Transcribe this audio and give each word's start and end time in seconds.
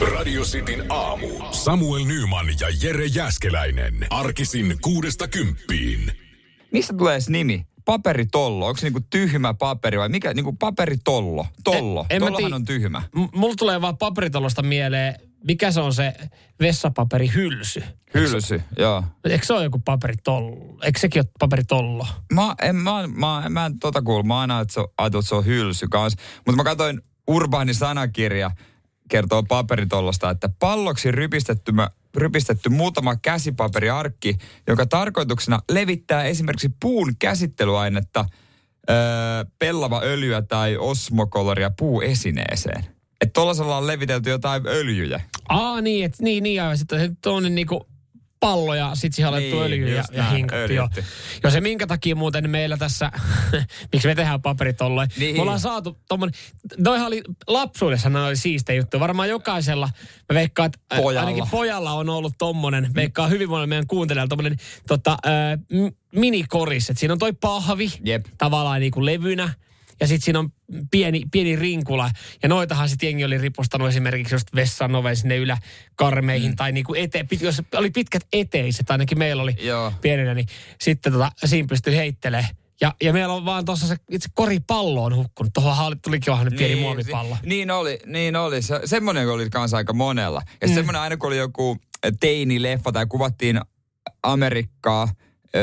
Radio 0.00 0.42
Cityn 0.42 0.84
aamu. 0.92 1.26
Samuel 1.50 2.04
Nyman 2.04 2.46
ja 2.60 2.68
Jere 2.82 3.06
Jäskeläinen. 3.06 4.06
Arkisin 4.10 4.76
kuudesta 4.82 5.28
kymppiin. 5.28 6.12
Mistä 6.72 6.92
tulee 6.96 7.14
edes 7.14 7.28
nimi? 7.28 7.66
Paperitollo. 7.84 8.66
Onko 8.66 8.76
se 8.76 8.86
niinku 8.86 9.00
tyhmä 9.10 9.54
paperi 9.54 9.98
vai 9.98 10.08
mikä? 10.08 10.34
Niinku 10.34 10.52
paperitollo. 10.52 11.46
Tollo. 11.64 12.06
En- 12.10 12.22
en 12.22 12.32
tii- 12.32 12.54
on 12.54 12.64
tyhmä. 12.64 13.02
M- 13.14 13.38
mulla 13.38 13.54
tulee 13.58 13.80
vaan 13.80 13.98
paperitollosta 13.98 14.62
mieleen, 14.62 15.14
mikä 15.44 15.70
se 15.72 15.80
on 15.80 15.94
se 15.94 16.14
vessapaperihylsy. 16.60 17.82
Hylsy, 18.14 18.62
joo. 18.78 19.04
Eikö 19.24 19.46
se 19.46 19.52
ole 19.52 19.64
joku 19.64 19.78
paperitollo? 19.84 20.76
Eikö 20.82 20.98
sekin 20.98 21.20
ole 21.20 21.30
paperitollo? 21.40 22.06
Mä, 22.32 22.54
en, 22.62 22.76
mä, 22.76 23.06
mä, 23.06 23.44
mä 23.48 23.66
en 23.66 23.78
tota 23.78 24.02
kuullut. 24.02 24.26
Mä 24.26 24.40
aina 24.40 24.60
että 24.60 24.74
se 24.74 24.80
on, 24.80 24.88
ajatellut, 24.98 25.24
että 25.24 25.28
se 25.28 25.34
on 25.34 25.46
hylsy 25.46 25.88
kanssa. 25.88 26.18
Mutta 26.46 26.56
mä 26.56 26.64
katsoin 26.64 27.00
urbaani 27.26 27.74
sanakirja 27.74 28.50
kertoo 29.10 29.42
paperitollosta, 29.42 30.30
että 30.30 30.48
palloksi 30.58 31.10
rypistetty, 31.10 31.72
rypistetty 32.16 32.68
muutama 32.68 33.16
käsipaperiarkki, 33.16 34.38
jonka 34.66 34.86
tarkoituksena 34.86 35.60
levittää 35.70 36.24
esimerkiksi 36.24 36.70
puun 36.80 37.12
käsittelyainetta, 37.18 38.24
öö, 38.90 38.96
pellava 39.58 40.00
öljyä 40.04 40.42
tai 40.42 40.76
osmokoloria 40.76 41.70
puuesineeseen. 41.78 42.84
Että 43.20 43.32
tollasella 43.32 43.76
on 43.76 43.86
levitelty 43.86 44.30
jotain 44.30 44.66
öljyjä. 44.66 45.20
Aa 45.48 45.80
niin, 45.80 46.04
et, 46.04 46.14
niin, 46.20 46.42
niin 46.42 46.62
aivan. 46.62 46.78
Sitten 46.78 47.16
tuonne 47.22 47.50
niinku 47.50 47.89
pallo 48.40 48.74
ja 48.74 48.90
sitten 48.94 49.12
siihen 49.16 49.28
alettu 49.28 49.56
Niin, 49.56 49.62
öljy 49.66 49.94
ja, 49.94 50.04
ja 50.12 50.24
hinkattu. 50.30 50.64
Öljytty. 50.64 51.04
Ja 51.42 51.50
se 51.50 51.60
minkä 51.60 51.86
takia 51.86 52.14
muuten 52.16 52.50
meillä 52.50 52.76
tässä, 52.76 53.12
miksi 53.92 54.08
me 54.08 54.14
tehdään 54.14 54.42
paperitolloja. 54.42 55.08
Niin. 55.16 55.36
Me 55.36 55.42
ollaan 55.42 55.60
saatu 55.60 55.98
tommonen, 56.08 56.34
noihan 56.78 57.06
oli 57.06 57.22
lapsuudessa 57.46 58.08
ne 58.10 58.20
oli 58.20 58.36
siistejä 58.36 58.76
juttu. 58.80 59.00
Varmaan 59.00 59.28
jokaisella, 59.28 59.88
mä 60.28 60.34
veikkaan, 60.34 60.66
että 60.66 60.96
Pojalla. 60.96 61.28
ainakin 61.28 61.50
pojalla 61.50 61.92
on 61.92 62.08
ollut 62.08 62.34
tommonen, 62.38 62.94
veikkaan 62.94 63.30
hyvin 63.30 63.48
monella 63.48 63.66
meidän 63.66 63.86
kuuntelijalla 63.86 64.28
tommonen 64.28 64.56
tota, 64.88 65.10
ä, 65.12 65.56
m- 65.72 66.18
minikoris. 66.20 66.90
Että 66.90 67.00
siinä 67.00 67.12
on 67.12 67.18
toi 67.18 67.32
pahvi 67.32 67.90
Jep. 68.04 68.26
tavallaan 68.38 68.80
niin 68.80 68.92
kuin 68.92 69.06
levynä. 69.06 69.54
Ja 70.00 70.06
sitten 70.06 70.24
siinä 70.24 70.38
on 70.38 70.52
pieni, 70.90 71.22
pieni 71.32 71.56
rinkula. 71.56 72.10
Ja 72.42 72.48
noitahan 72.48 72.88
sitten 72.88 73.06
jengi 73.06 73.24
oli 73.24 73.38
ripustanut 73.38 73.88
esimerkiksi 73.88 74.34
just 74.34 74.48
vessan 74.54 74.94
oveen 74.94 75.16
sinne 75.16 75.36
yläkarmeihin. 75.36 76.50
Mm. 76.50 76.56
Tai 76.56 76.72
niinku 76.72 76.94
ete, 76.94 77.24
pit, 77.24 77.40
jos 77.40 77.62
oli 77.74 77.90
pitkät 77.90 78.22
eteiset, 78.32 78.90
ainakin 78.90 79.18
meillä 79.18 79.42
oli 79.42 79.54
Joo. 79.60 79.92
pienenä, 80.00 80.34
niin 80.34 80.46
sitten 80.80 81.12
tota, 81.12 81.32
siinä 81.44 81.68
pystyy 81.68 81.96
heittelemään. 81.96 82.48
Ja, 82.80 82.94
ja 83.02 83.12
meillä 83.12 83.34
on 83.34 83.44
vaan 83.44 83.64
tuossa 83.64 83.86
se 83.86 83.96
itse 84.10 84.28
koripallo 84.34 85.04
on 85.04 85.16
hukkunut. 85.16 85.52
Tuohon 85.52 86.00
tulikin 86.00 86.32
vähän 86.32 86.52
pieni 86.58 86.74
niin, 86.74 86.78
muovipallo. 86.82 87.36
si- 87.42 87.48
Niin 87.48 87.70
oli, 87.70 87.98
niin 88.06 88.36
oli. 88.36 88.62
Se, 88.62 88.80
semmoinen 88.84 89.28
oli 89.28 89.50
kanssa 89.50 89.76
aika 89.76 89.92
monella. 89.92 90.42
Ja 90.60 90.68
mm. 90.68 90.74
semmoinen 90.74 91.02
aina 91.02 91.16
kun 91.16 91.26
oli 91.26 91.36
joku 91.38 91.76
teinileffa 92.20 92.92
tai 92.92 93.06
kuvattiin 93.06 93.60
Amerikkaa, 94.22 95.08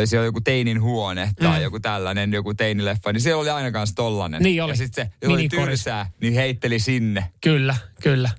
siellä 0.06 0.22
oli 0.22 0.28
joku 0.28 0.42
teinin 0.42 0.82
huone 0.82 1.32
tai 1.40 1.58
Mm. 1.58 1.64
joku 1.64 1.80
tällainen, 1.80 2.34
joku 2.34 2.54
teinileffa, 2.54 3.14
niin 3.14 3.22
siellä 3.22 3.42
oli 3.42 3.50
aina 3.50 3.72
kanssa 3.72 3.96
tollanen. 3.96 4.44
Niin 4.44 4.64
oli. 4.64 4.72
Ja 4.72 4.76
sitten 4.78 5.12
se, 5.22 5.28
oli 5.28 5.50
tylsää, 5.50 6.12
niin 6.22 6.34
heitteli 6.34 6.80
sinne. 6.80 7.32
Kyllä, 7.42 7.76
kyllä. 8.02 8.30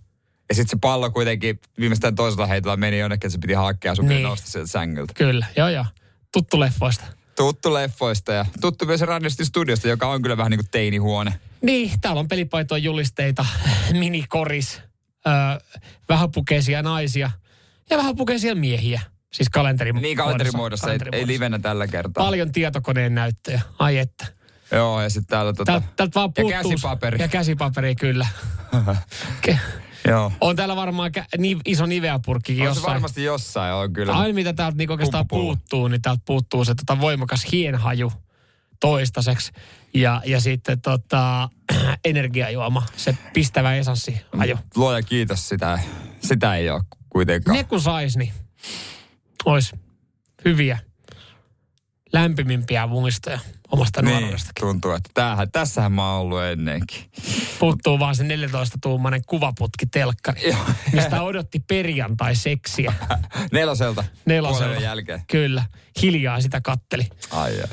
Ja 0.48 0.54
sitten 0.54 0.70
se 0.70 0.78
pallo 0.80 1.10
kuitenkin 1.10 1.60
viimeistään 1.78 2.14
toisella 2.14 2.46
heitolla 2.46 2.76
meni 2.76 2.98
jonnekin, 2.98 3.26
että 3.26 3.32
se 3.32 3.38
piti 3.38 3.52
hakea, 3.52 3.94
sun 3.94 4.08
Niin. 4.08 4.22
nousta 4.22 4.46
sieltä 4.46 4.70
sängyltä. 4.70 5.14
Kyllä, 5.14 5.46
joo 5.56 5.68
joo. 5.68 5.84
Tuttu 6.32 6.60
leffoista. 6.60 7.04
Tuttu 7.36 7.74
leffoista 7.74 8.32
ja 8.32 8.46
tuttu 8.60 8.86
myös 8.86 9.00
Radistin 9.00 9.46
studiosta, 9.46 9.88
joka 9.88 10.08
on 10.08 10.22
kyllä 10.22 10.36
vähän 10.36 10.50
niin 10.50 10.58
kuin 10.58 10.68
teinihuone. 10.70 11.34
Niin, 11.62 11.90
täällä 12.00 12.20
on 12.20 12.28
pelipaitojen 12.28 12.84
julisteita, 12.84 13.46
minikoris, 13.92 14.80
öö, 15.26 15.32
vähäpukeisia 16.08 16.82
naisia 16.82 17.30
ja 17.90 17.96
vähäpukeisia 17.96 18.54
miehiä. 18.54 19.00
Siis 19.32 19.48
kalenteri 19.50 19.92
Niin 19.92 20.16
kalenterimuodossa, 20.16 20.92
ei, 20.92 20.98
ei 21.12 21.26
livenä 21.26 21.58
tällä 21.58 21.86
kertaa. 21.86 22.24
Paljon 22.24 22.52
tietokoneen 22.52 23.14
näyttöjä. 23.14 23.60
Ai 23.78 23.98
että. 23.98 24.26
Joo, 24.72 25.02
ja 25.02 25.10
sitten 25.10 25.26
täällä 25.30 25.52
tota... 25.52 25.64
Täältä, 25.72 25.86
täältä 25.96 26.14
vaan 26.14 26.32
ja 26.36 26.42
puuttuu... 26.42 26.70
käsipaperi. 26.70 27.18
Ja 27.20 27.28
käsipaperi, 27.28 27.94
kyllä. 27.94 28.26
Ke- 29.48 29.58
Joo. 30.08 30.32
on 30.40 30.56
täällä 30.56 30.76
varmaan 30.76 31.10
kä- 31.18 31.24
ni- 31.38 31.60
iso 31.64 31.86
niveäpurkkikin 31.86 32.68
On 32.68 32.74
se 32.74 32.78
jossain. 32.78 32.92
varmasti 32.94 33.24
jossain, 33.24 33.74
on 33.74 33.92
kyllä. 33.92 34.12
Aina 34.12 34.34
mitä 34.34 34.52
täältä 34.52 34.76
niinku 34.78 34.92
oikeastaan 34.92 35.24
Pumppupullo. 35.28 35.54
puuttuu, 35.56 35.88
niin 35.88 36.02
täältä 36.02 36.22
puuttuu 36.24 36.64
se 36.64 36.74
tota 36.74 37.00
voimakas 37.00 37.46
hienhaju 37.52 38.12
toistaiseksi. 38.80 39.52
Ja, 39.94 40.22
ja 40.24 40.40
sitten 40.40 40.80
tota, 40.80 41.48
energiajuoma, 42.04 42.82
se 42.96 43.16
pistävä 43.34 43.74
esanssihaju. 43.74 44.58
Luoja 44.76 45.02
kiitos, 45.02 45.48
sitä, 45.48 45.78
sitä 46.20 46.56
ei 46.56 46.70
ole 46.70 46.82
kuitenkaan. 47.08 47.56
Ne 47.56 47.64
kun 47.64 47.80
sais, 47.80 48.16
niin 48.16 48.32
olisi 49.44 49.76
hyviä, 50.44 50.78
lämpimimpiä 52.12 52.86
muistoja 52.86 53.38
omasta 53.70 54.02
niin, 54.02 54.10
nuoruudestakin. 54.10 54.60
tuntuu, 54.60 54.90
että 54.90 55.10
tämähän, 55.14 55.50
tässähän 55.50 55.92
mä 55.92 56.12
oon 56.12 56.20
ollut 56.20 56.42
ennenkin. 56.42 57.10
Puuttuu 57.58 57.98
vaan 57.98 58.16
se 58.16 58.24
14-tuumainen 58.24 59.22
kuvaputki 59.26 59.86
telkkari, 59.86 60.56
mistä 60.92 61.22
odotti 61.22 61.60
perjantai 61.60 62.34
seksiä. 62.36 62.92
Neloselta. 63.52 64.04
Neloselta. 64.26 64.80
Jälkeen. 64.80 65.22
Kyllä, 65.30 65.64
hiljaa 66.02 66.40
sitä 66.40 66.60
katteli. 66.60 67.06
Ai 67.30 67.60
ai. 67.60 67.68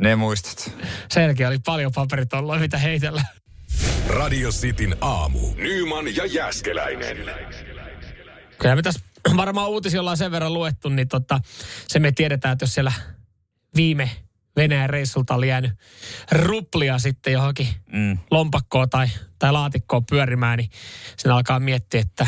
Ne 0.00 0.16
muistot. 0.16 0.74
Sen 1.10 1.22
jälkeen 1.22 1.48
oli 1.48 1.58
paljon 1.58 1.92
paperitolloja, 1.94 2.60
mitä 2.60 2.78
heitellä. 2.78 3.24
Radio 4.08 4.50
Cityn 4.50 4.96
aamu. 5.00 5.54
Nyman 5.54 6.16
ja 6.16 6.26
Jäskeläinen. 6.26 7.16
Kyllä 8.58 8.76
me 8.76 8.82
tässä 8.82 9.00
varmaan 9.36 9.68
uutisia 9.68 10.00
ollaan 10.00 10.16
sen 10.16 10.30
verran 10.30 10.54
luettu, 10.54 10.88
niin 10.88 11.08
tota, 11.08 11.40
se 11.88 11.98
me 11.98 12.12
tiedetään, 12.12 12.52
että 12.52 12.62
jos 12.62 12.74
siellä 12.74 12.92
viime 13.76 14.10
Venäjän 14.56 14.90
reissulta 14.90 15.34
oli 15.34 15.48
jäänyt 15.48 15.72
ruplia 16.32 16.98
sitten 16.98 17.32
johonkin 17.32 17.68
Mm. 17.92 18.18
lompakkoon 18.30 18.90
tai, 18.90 19.06
tai 19.38 19.52
laatikkoon 19.52 20.06
pyörimään, 20.06 20.56
niin 20.58 20.70
sen 21.16 21.32
alkaa 21.32 21.60
miettiä, 21.60 22.00
että 22.00 22.26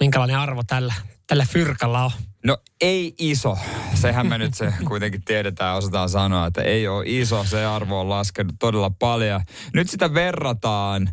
minkälainen 0.00 0.38
arvo 0.38 0.62
tällä, 0.66 0.94
tällä 1.26 1.46
fyrkalla 1.50 2.04
on. 2.04 2.10
No 2.44 2.58
ei 2.80 3.14
iso. 3.18 3.58
Sehän 3.94 4.26
me 4.26 4.38
nyt 4.38 4.54
se 4.54 4.72
kuitenkin 4.88 5.24
tiedetään, 5.24 5.76
osataan 5.76 6.08
sanoa, 6.08 6.46
että 6.46 6.62
ei 6.62 6.88
ole 6.88 7.04
iso. 7.06 7.44
Se 7.44 7.64
arvo 7.64 8.00
on 8.00 8.08
laskenut 8.08 8.54
todella 8.58 8.90
paljon. 8.90 9.40
Nyt 9.74 9.90
sitä 9.90 10.14
verrataan, 10.14 11.08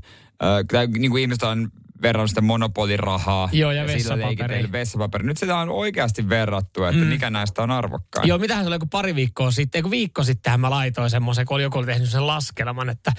äh, 0.75 0.87
niin 0.97 1.11
kuin 1.11 1.21
ihmiset 1.21 1.43
on 1.43 1.71
verrannut 2.03 2.29
sitä 2.29 2.41
monopolirahaa. 2.41 3.49
Joo, 3.51 3.71
ja 3.71 3.87
vessapaperia. 3.87 4.27
leikitellyt 4.27 4.71
vessapaperi. 4.71 5.25
Nyt 5.25 5.37
sitä 5.37 5.57
on 5.57 5.69
oikeasti 5.69 6.29
verrattu, 6.29 6.83
että 6.83 7.01
mm. 7.01 7.07
mikä 7.07 7.29
näistä 7.29 7.63
on 7.63 7.71
arvokkain. 7.71 8.27
Joo, 8.27 8.37
mitähän 8.37 8.65
se 8.65 8.67
oli 8.67 8.77
pari 8.91 9.15
viikkoa 9.15 9.51
sitten, 9.51 9.81
kun 9.81 9.91
viikko 9.91 10.23
sittenhän 10.23 10.59
mä 10.59 10.69
laitoin 10.69 11.09
semmoisen, 11.09 11.45
kun 11.45 11.55
oli 11.55 11.63
joku 11.63 11.77
oli 11.77 11.85
tehnyt 11.85 12.09
sen 12.09 12.27
laskelman, 12.27 12.89
että 12.89 13.11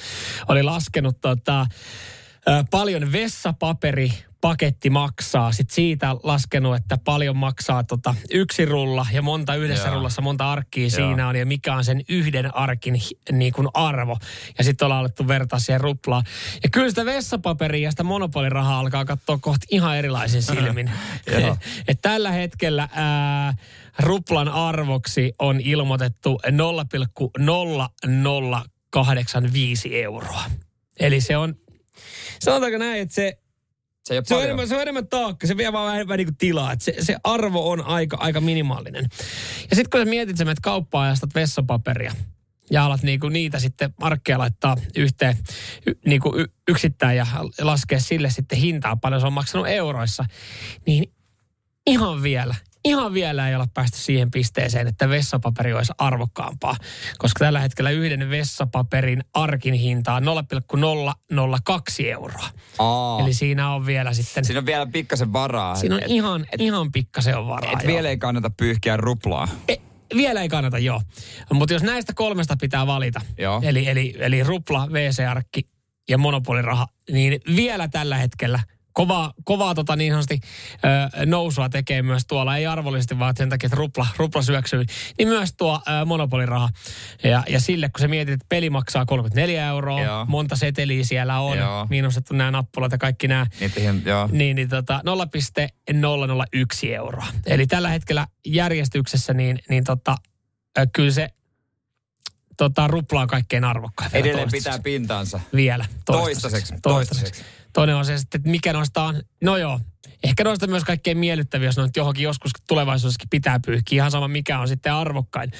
oli 0.49 0.62
laskenut 0.62 1.21
tota, 1.21 1.67
paljon 2.71 3.12
vessapaperi 3.12 4.12
paketti 4.44 4.91
maksaa. 4.91 5.53
Sitten 5.53 5.75
siitä 5.75 6.16
laskenut, 6.22 6.77
että 6.77 6.99
paljon 7.05 7.37
maksaa 7.37 7.84
tota 7.84 8.15
yksi 8.31 8.65
rulla 8.65 9.06
ja 9.12 9.22
monta 9.22 9.55
yhdessä 9.55 9.88
Joo. 9.88 9.94
rullassa, 9.94 10.22
monta 10.22 10.53
arkkia 10.53 10.82
Joo. 10.82 10.91
siinä 10.91 11.28
on 11.28 11.37
ja 11.37 11.47
mikä 11.47 11.75
on 11.75 11.84
sen 11.84 12.03
yhden 12.09 12.56
arkin 12.56 13.00
niin 13.33 13.53
kuin 13.53 13.69
arvo. 13.75 14.19
Ja 14.59 14.65
sitten 14.65 14.87
ollaan 14.87 15.00
alettu 15.00 15.28
vertaa 15.28 15.59
siihen 15.59 15.81
ruplaan. 15.81 16.25
Ja 16.62 16.69
kyllä 16.71 16.88
sitä 16.88 17.04
vessapaperia 17.04 17.87
ja 17.87 17.91
sitä 17.91 18.03
monopolirahaa 18.03 18.78
alkaa 18.78 19.04
katsoa 19.04 19.38
kohta 19.38 19.66
ihan 19.71 19.97
erilaisin 19.97 20.43
silmin. 20.53 20.91
Et 21.88 21.99
tällä 22.03 22.31
hetkellä 22.31 22.88
ää, 22.93 23.54
ruplan 23.99 24.49
arvoksi 24.49 25.33
on 25.38 25.60
ilmoitettu 25.60 26.41
0,0085 26.49 26.53
euroa. 29.93 30.44
Eli 31.00 31.21
se 31.21 31.37
on, 31.37 31.54
sanotaanko 32.41 32.78
näin, 32.78 33.03
että 33.03 33.15
se, 33.15 33.38
Se 34.04 34.15
ei 34.15 34.20
se, 34.25 34.34
on, 34.34 34.44
enemmän, 34.44 34.69
se 34.69 34.75
on 34.75 34.82
enemmän 34.82 35.09
taakka, 35.09 35.47
se 35.47 35.56
vie 35.56 35.72
vaan 35.72 35.86
vähän, 35.86 36.09
vähän 36.09 36.18
niin 36.18 36.27
kuin 36.27 36.36
tilaa. 36.36 36.72
Että 36.72 36.84
se, 36.84 36.95
se 37.01 37.16
arvo 37.24 37.71
on 37.71 37.86
aika, 37.86 38.16
aika 38.21 38.41
minimaalinen. 38.41 39.06
Ja 39.71 39.77
sitten 39.77 39.91
kun 39.91 40.01
sä 40.01 40.04
mietit, 40.04 40.36
sä 40.36 40.45
menet 40.45 40.60
kauppaan 40.60 41.06
ja 41.06 41.12
ostat 41.12 41.34
vessapaperia, 41.34 42.12
ja 42.71 42.84
alat 42.84 43.03
niinku 43.03 43.28
niitä 43.28 43.59
sitten 43.59 43.95
markkeja 44.01 44.39
laittaa 44.39 44.77
yhteen 44.97 45.36
y, 45.86 45.92
niinku 46.06 46.34
y, 46.36 46.45
yksittäin 46.68 47.16
ja 47.16 47.27
laskea 47.60 48.01
sille 48.01 48.30
sitten 48.30 48.59
hintaa, 48.59 48.97
paljon 48.97 49.21
se 49.21 49.27
on 49.27 49.33
maksanut 49.33 49.66
euroissa, 49.68 50.24
niin 50.86 51.12
ihan 51.86 52.22
vielä, 52.22 52.54
ihan 52.84 53.15
vielä 53.15 53.48
ei 53.48 53.54
olla 53.54 53.69
päästy 53.75 53.98
siihen 53.98 54.31
pisteeseen, 54.31 54.86
että 54.86 55.09
vessapaperi 55.09 55.72
olisi 55.72 55.92
arvokkaampaa. 55.98 56.77
Koska 57.19 57.45
tällä 57.45 57.60
hetkellä 57.60 57.91
yhden 57.91 58.31
vessapaperin 58.31 59.25
arkin 59.34 59.75
hinta 59.75 60.15
on 60.15 60.25
0,002 60.25 62.10
euroa. 62.10 62.48
Aa, 62.78 63.21
Eli 63.21 63.34
siinä 63.34 63.71
on 63.75 63.86
vielä 63.86 64.13
sitten, 64.13 64.45
siinä 64.45 64.59
on 64.59 64.66
vielä 64.66 64.86
pikkasen 64.86 65.33
varaa. 65.33 65.77
siinä 65.77 65.95
on 65.95 66.03
et, 66.03 66.10
ihan, 66.10 66.47
ihan 66.59 66.92
pikkasen 66.92 67.39
on 67.39 67.48
varaa. 67.48 67.72
et 67.72 67.78
joo. 67.84 67.92
vielä 67.92 68.09
ei 68.09 68.19
kannata 68.19 68.51
pyyhkiä 68.51 68.97
ruplaa. 68.97 69.48
E, 69.69 69.75
vielä 70.16 70.42
ei 70.42 70.48
kannata, 70.48 70.78
joo. 70.78 71.03
Mutta 71.53 71.75
jos 71.75 71.83
näistä 71.83 72.13
kolmesta 72.15 72.57
pitää 72.60 72.86
valita, 72.86 73.21
Joo. 73.39 73.60
eli, 73.65 73.89
eli, 73.89 74.15
eli 74.19 74.42
rupla, 74.42 74.86
WC-arkki 74.86 75.69
ja 76.09 76.19
monopoliraha, 76.19 76.86
niin 77.10 77.41
vielä 77.57 77.89
tällä 77.89 78.16
hetkellä 78.16 78.60
kovaa, 78.95 79.33
kovaa 79.45 79.75
tota 79.75 79.97
niin 79.97 80.13
sanotusti 80.13 80.41
ö, 81.21 81.27
nousua 81.27 81.69
tekee 81.69 82.03
myös 82.03 82.27
tuolla, 82.27 82.57
ei 82.57 82.67
arvollisesti 82.67 83.19
vaan 83.19 83.35
sen 83.37 83.49
takia, 83.49 83.67
että 83.67 83.77
rupla, 83.77 84.07
rupla 84.17 84.43
syöksyy, 84.43 84.85
niin 85.19 85.29
myös 85.29 85.55
tuo 85.57 85.81
ö, 85.89 86.05
monopoliraha. 86.05 86.69
Ja, 87.25 87.43
ja 87.49 87.61
sille, 87.61 87.89
kun 87.89 88.01
sä 88.01 88.09
mietit, 88.09 88.35
että 88.35 88.47
peli 88.49 88.71
maksaa 88.71 89.07
34 89.07 89.69
euroa, 89.69 90.03
Joo. 90.03 90.27
monta 90.29 90.57
seteliä 90.57 91.05
siellä 91.05 91.41
on, 91.41 91.59
Joo. 91.59 91.87
miinustettu 91.91 92.35
nämä 92.35 92.51
nappulat 92.51 92.93
ja 92.93 92.99
kaikki 92.99 93.29
nämä, 93.29 93.47
Niitä 93.61 93.81
ihan, 93.81 94.03
joo. 94.05 94.29
niin, 94.33 94.57
niin 94.57 94.69
tota 94.69 95.01
0,001 95.05 96.95
euroa. 96.95 97.27
Eli 97.47 97.67
tällä 97.67 97.89
hetkellä 97.89 98.27
järjestyksessä, 98.47 99.35
niin, 99.35 99.59
niin 99.69 99.85
tota, 99.85 100.17
kyllä 100.93 101.11
se 101.11 101.29
tota, 102.56 102.86
rupla 102.86 103.21
on 103.21 103.28
kaikkein 103.28 103.65
arvokkain. 103.65 104.10
Edelleen 104.15 104.34
toistaiseksi. 104.36 104.68
pitää 104.71 104.83
pintansa. 104.83 105.41
Vielä. 105.54 105.84
Toistaiseksi. 106.04 106.74
Toistaiseksi. 106.83 107.45
Toinen 107.72 107.97
on 107.97 108.04
se 108.04 108.18
sitten, 108.18 108.39
että 108.39 108.51
mikä 108.51 108.72
noista 108.72 109.03
on, 109.03 109.22
no 109.42 109.56
joo, 109.56 109.80
ehkä 110.24 110.45
noista 110.45 110.66
myös 110.66 110.84
kaikkein 110.84 111.18
miellyttäviä, 111.18 111.68
jos 111.68 111.77
noita 111.77 111.98
johonkin 112.01 112.22
joskus 112.24 112.51
tulevaisuudessakin 112.68 113.28
pitää 113.30 113.60
pyyhkiä, 113.66 113.97
ihan 113.97 114.10
sama 114.10 114.28
mikä 114.28 114.59
on 114.60 114.68
sitten 114.68 114.92
arvokkain, 114.92 115.51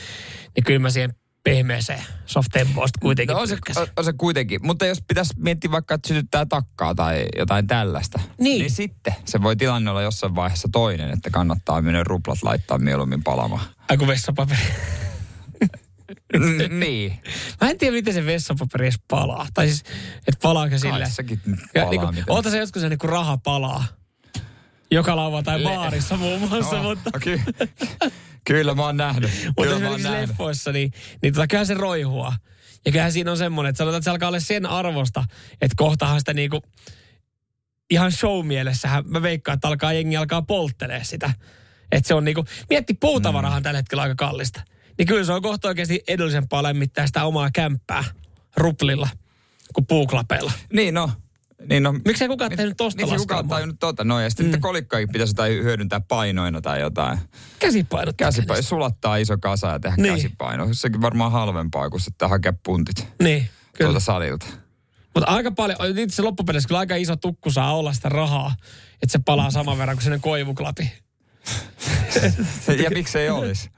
niin 0.57 0.65
kyllä 0.65 0.79
mä 0.79 0.91
siihen 0.91 1.15
pehmeeseen 1.43 2.03
soft 2.27 2.49
tempoista 2.53 2.99
kuitenkin 3.03 3.35
No 3.35 3.41
on, 3.41 3.49
se, 3.49 3.57
on, 3.77 3.87
on 3.97 4.05
se 4.05 4.13
kuitenkin. 4.13 4.67
Mutta 4.67 4.87
jos 4.87 5.03
pitäisi 5.09 5.35
miettiä 5.39 5.71
vaikka, 5.71 5.95
että 5.95 6.09
sytyttää 6.09 6.47
takkaa 6.47 6.95
tai 6.95 7.27
jotain 7.39 7.67
tällaista, 7.67 8.21
Niin. 8.41 8.59
niin 8.59 8.71
sitten 8.71 9.15
se 9.25 9.43
voi 9.43 9.57
tilanne 9.57 9.91
olla 9.91 10.03
jossain 10.03 10.35
vaiheessa 10.35 10.69
toinen, 10.73 11.11
että 11.11 11.31
kannattaa 11.31 11.83
minne 11.83 12.03
ruplat 12.05 12.39
laittaa 12.43 12.79
mieluummin 12.79 13.23
palamaan. 13.25 13.65
Ai 13.89 13.97
kun 13.97 14.09
vessapaperi. 14.09 14.61
N- 16.39 16.81
niin. 16.81 17.21
Mä 17.61 17.71
en 17.71 17.79
tiedä, 17.79 17.93
miten 17.97 18.15
se 18.15 18.27
vessapaperi 18.27 18.85
edes 18.85 19.01
palaa. 19.11 19.47
Tai 19.55 19.67
siis, 19.67 19.83
että 20.27 20.39
palaako 20.43 20.79
sille. 20.79 20.99
Kai 20.99 21.11
sekin 21.11 21.41
palaa 21.75 21.91
niinku, 21.91 22.07
miten. 22.07 22.25
oota 22.29 22.51
se 22.51 22.59
joskus 22.59 22.83
se 22.83 22.89
niinku 22.89 23.07
raha 23.07 23.39
palaa. 23.39 23.85
Joka 24.91 25.17
lauantai 25.17 25.65
Le- 25.65 25.69
baarissa 25.69 26.17
muun 26.17 26.41
muassa, 26.49 26.77
No, 26.77 26.83
mutta... 26.83 27.11
ky- 27.21 27.41
kyllä 28.47 28.75
mä 28.75 28.83
oon 28.83 28.97
nähnyt. 28.97 29.31
Mutta 29.57 29.73
esimerkiksi 29.75 30.11
leffoissa, 30.11 30.73
niin, 30.73 30.93
niin 31.23 31.35
tota, 31.35 31.47
kyllähän 31.47 31.67
se 31.67 31.75
roihua. 31.75 32.33
Ja 32.87 32.93
kyllähän 32.93 33.13
siinä 33.13 33.31
on 33.31 33.37
semmoinen, 33.37 33.71
että 33.71 33.79
sanotaan, 33.79 33.99
että 33.99 34.05
se 34.05 34.11
alkaa 34.11 34.29
olla 34.29 34.41
sen 34.41 34.67
arvosta, 34.67 35.25
että 35.61 35.75
kohtahan 35.77 36.19
sitä 36.21 36.35
niinku, 36.35 36.63
ihan 37.91 38.13
show-mielessähän 38.13 39.05
mä 39.07 39.23
veikkaan, 39.23 39.55
että 39.55 39.69
alkaa 39.69 39.93
jengi 39.93 40.17
alkaa 40.17 40.43
polttelee 40.43 41.05
sitä. 41.05 41.33
Että 41.93 42.09
se 42.09 42.15
on 42.15 42.25
niinku, 42.25 42.45
mietti 42.71 42.95
puutavarahan 42.95 43.63
tällä 43.63 43.79
hetkellä 43.79 44.03
aika 44.03 44.15
kallista. 44.15 44.63
Niin 44.99 45.07
kyllä 45.07 45.25
se 45.25 45.33
on 45.33 45.43
kohta 45.43 45.69
oikeasti 45.69 46.03
edullisempaa 46.09 46.63
lämmittää 46.63 47.07
sitä 47.07 47.25
omaa 47.25 47.51
kämppää 47.51 48.05
ruplilla 48.57 49.09
kuin 49.75 49.87
puuklapeilla. 49.87 50.53
Niin 50.73 50.95
no. 50.95 51.11
Niin 51.69 51.83
no. 51.83 51.93
Miksei 52.05 52.29
kukaan 52.29 52.51
tehnyt 52.57 52.77
tosta 52.77 53.07
se 53.07 53.17
kukaan 53.17 53.49
tajunnut 53.49 53.77
tota 53.81 54.05
noin. 54.05 54.25
Ja 54.25 54.31
sitten 54.31 54.51
mm. 54.51 54.61
kolikkaakin 54.61 55.09
pitäisi 55.13 55.31
jotain 55.31 55.65
hyödyntää 55.65 56.01
painoina 56.01 56.61
tai 56.61 56.81
jotain. 56.81 57.19
Käsipainot. 57.59 58.17
Käsipaino, 58.17 58.63
sulattaa 58.63 59.17
iso 59.17 59.39
kasa 59.39 59.67
ja 59.67 59.81
tehdä 59.81 59.97
niin. 59.97 60.15
käsipaino. 60.15 60.69
Sekin 60.73 61.03
varmaan 61.03 61.33
halvempaa 61.33 61.91
kuin 61.91 62.01
sitten 62.01 62.29
hakea 62.31 62.53
puntit 62.65 63.07
Niin, 63.23 63.49
kyllä. 63.73 63.89
tuolta 63.89 64.01
salilta. 64.01 64.47
Mutta 65.15 65.31
aika 65.31 65.51
paljon, 65.51 65.79
itse 65.99 66.23
loppupeleissä 66.23 66.69
kyllä 66.69 66.79
aika 66.79 66.97
iso 66.97 67.17
tukku 67.17 67.51
saa 67.51 67.77
olla 67.77 67.93
sitä 67.93 68.09
rahaa, 68.09 68.55
että 69.03 69.13
se 69.13 69.19
palaa 69.25 69.51
saman 69.51 69.79
verran 69.79 69.97
kuin 69.97 70.05
sinne 70.05 70.19
koivuklapi. 70.19 70.93
ja 72.85 72.91
miksei 72.91 73.31
olisi? 73.31 73.71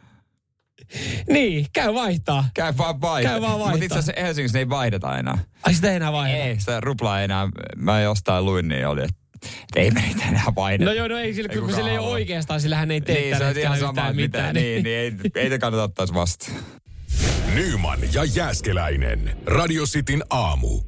Niin, 1.33 1.67
käy 1.73 1.95
vaihtaa. 1.95 2.45
Käy 2.55 2.73
vaan 2.79 3.01
vaihtaa. 3.01 3.33
Käy 3.33 3.41
vaan 3.41 3.53
Mutta 3.53 3.71
vaihtaa. 3.71 3.85
itse 3.87 3.99
asiassa 3.99 4.23
Helsingissä 4.23 4.59
ne 4.59 4.61
ei 4.63 4.69
vaihdeta 4.69 5.19
enää. 5.19 5.39
Ai 5.63 5.75
sitä 5.75 5.91
ei 5.91 5.97
enää 5.97 6.13
vaihdeta. 6.13 6.45
Ei, 6.45 6.61
sitä 6.61 6.81
ruplaa 6.81 7.21
enää. 7.21 7.49
Mä 7.77 8.01
jostain 8.01 8.45
luin, 8.45 8.69
niin 8.69 8.87
oli, 8.87 9.03
että 9.03 9.17
ei 9.77 9.91
me 9.91 10.01
niitä 10.01 10.25
enää 10.29 10.53
vaihdeta. 10.57 10.91
No 10.91 10.97
joo, 10.97 11.09
no 11.09 11.19
ei 11.19 11.35
sillä, 11.35 11.49
kun 11.61 11.75
sillä 11.75 11.91
ei 11.91 11.99
ole 11.99 12.09
oikeastaan, 12.09 12.61
sillä 12.61 12.77
hän 12.77 12.91
ei 12.91 13.01
tee 13.01 13.15
Niin, 13.21 13.35
se 13.35 13.39
tällä 13.39 13.51
on 13.51 13.59
ihan 13.59 13.73
hetkellä 13.73 13.93
sama, 13.93 14.11
yhtään 14.11 14.11
että 14.11 14.23
mitä, 14.23 14.39
mitään. 14.39 14.55
niin, 14.55 14.83
niin 14.85 14.99
ei, 14.99 15.13
ei 15.45 15.51
te 15.51 15.59
kannata 15.59 15.83
ottaa 15.83 16.07
vastaan. 16.15 16.57
Nyman 17.55 17.99
ja 18.13 18.25
Jääskeläinen. 18.25 19.37
Radio 19.47 19.85
Cityn 19.85 20.23
aamu. 20.31 20.81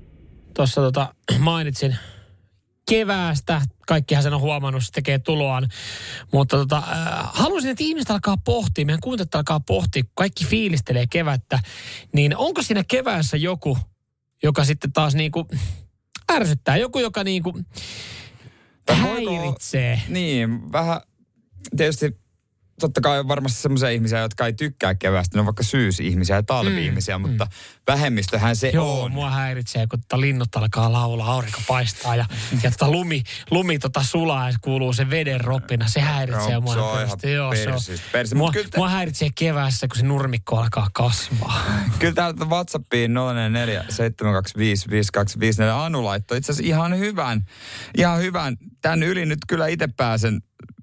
Tuossa 0.55 0.81
tota, 0.81 1.15
mainitsin 1.39 1.97
keväästä. 2.89 3.63
Kaikkihan 3.87 4.23
sen 4.23 4.35
on 4.35 4.41
huomannut, 4.41 4.85
se 4.85 4.93
tekee 4.93 5.19
tuloaan. 5.19 5.69
Mutta 6.33 6.57
tota, 6.57 6.77
äh, 6.77 7.29
haluaisin, 7.33 7.71
että 7.71 7.85
ihmiset 7.85 8.11
alkaa 8.11 8.37
pohtia, 8.37 8.87
meidän 8.87 9.01
kuuntelijat 9.01 9.35
alkaa 9.35 9.61
pohtia, 9.61 10.03
kun 10.03 10.13
kaikki 10.15 10.45
fiilistelee 10.45 11.07
kevättä, 11.11 11.59
niin 12.13 12.37
onko 12.37 12.63
siinä 12.63 12.85
keväässä 12.89 13.37
joku, 13.37 13.79
joka 14.43 14.65
sitten 14.65 14.93
taas 14.93 15.15
niinku 15.15 15.49
ärsyttää, 16.33 16.77
joku, 16.77 16.99
joka 16.99 17.25
niinku 17.25 17.61
Tai 18.87 18.97
voiko- 19.03 19.37
häiritsee. 19.37 20.03
Niin, 20.09 20.73
vähän 20.73 21.01
tietysti 21.77 22.19
totta 22.81 23.01
kai 23.01 23.19
on 23.19 23.29
varmasti 23.29 23.63
semmoisia 23.63 23.91
ihmisiä, 23.91 24.19
jotka 24.19 24.47
ei 24.47 24.53
tykkää 24.53 24.95
keväästä. 24.95 25.37
Ne 25.37 25.41
on 25.41 25.47
vaikka 25.47 25.63
syysihmisiä 25.63 26.37
ja 26.37 26.43
talvi-ihmisiä, 26.43 27.19
mutta 27.19 27.47
vähemmistöhän 27.87 28.57
se 28.57 28.71
Joo, 28.75 29.03
on. 29.03 29.13
mua 29.13 29.31
häiritsee, 29.31 29.87
kun 29.87 30.01
tota 30.01 30.21
linnut 30.21 30.57
alkaa 30.57 30.93
laulaa, 30.93 31.33
aurinko 31.33 31.61
paistaa 31.69 32.17
ja, 32.17 32.27
ja 32.63 32.71
tota 32.71 32.91
lumi, 32.91 33.23
lumi 33.51 33.79
tota 33.79 34.03
sulaa 34.03 34.51
ja 34.51 34.57
kuuluu 34.63 34.93
se 34.93 35.11
veden 35.11 35.41
roppina. 35.41 35.89
Se 35.89 36.01
häiritsee 36.01 36.53
Joo, 36.53 36.61
mua. 36.61 36.75
se 36.75 36.81
on 36.81 37.07
ihan 37.07 37.19
Joo, 37.35 37.55
se 37.55 37.69
on. 37.73 37.81
persistä. 38.13 38.37
Mua, 38.39 38.53
kyllä 38.53 38.69
te- 38.69 38.79
mua 38.79 38.89
häiritsee 38.89 39.29
keväässä, 39.35 39.89
kun 39.89 39.97
se 39.97 40.07
nurmikko 40.07 40.57
alkaa 40.59 40.89
kasvaa. 40.93 41.63
Kyllä 41.99 42.15
täältä 42.15 42.45
Whatsappiin 42.45 43.15
044 43.15 43.85
725 43.89 44.91
5254 44.91 45.85
Anu 45.85 46.05
laittoi 46.05 46.39
itse 46.39 46.53
asiassa 46.53 46.69
ihan 46.69 46.99
hyvän, 46.99 47.45
ihan 47.97 48.19
hyvän. 48.19 48.57
Tän 48.83 49.03
yli 49.03 49.27
nyt 49.27 49.39
kyllä 49.49 49.67
itse 49.67 49.89
pääsen 49.97 50.41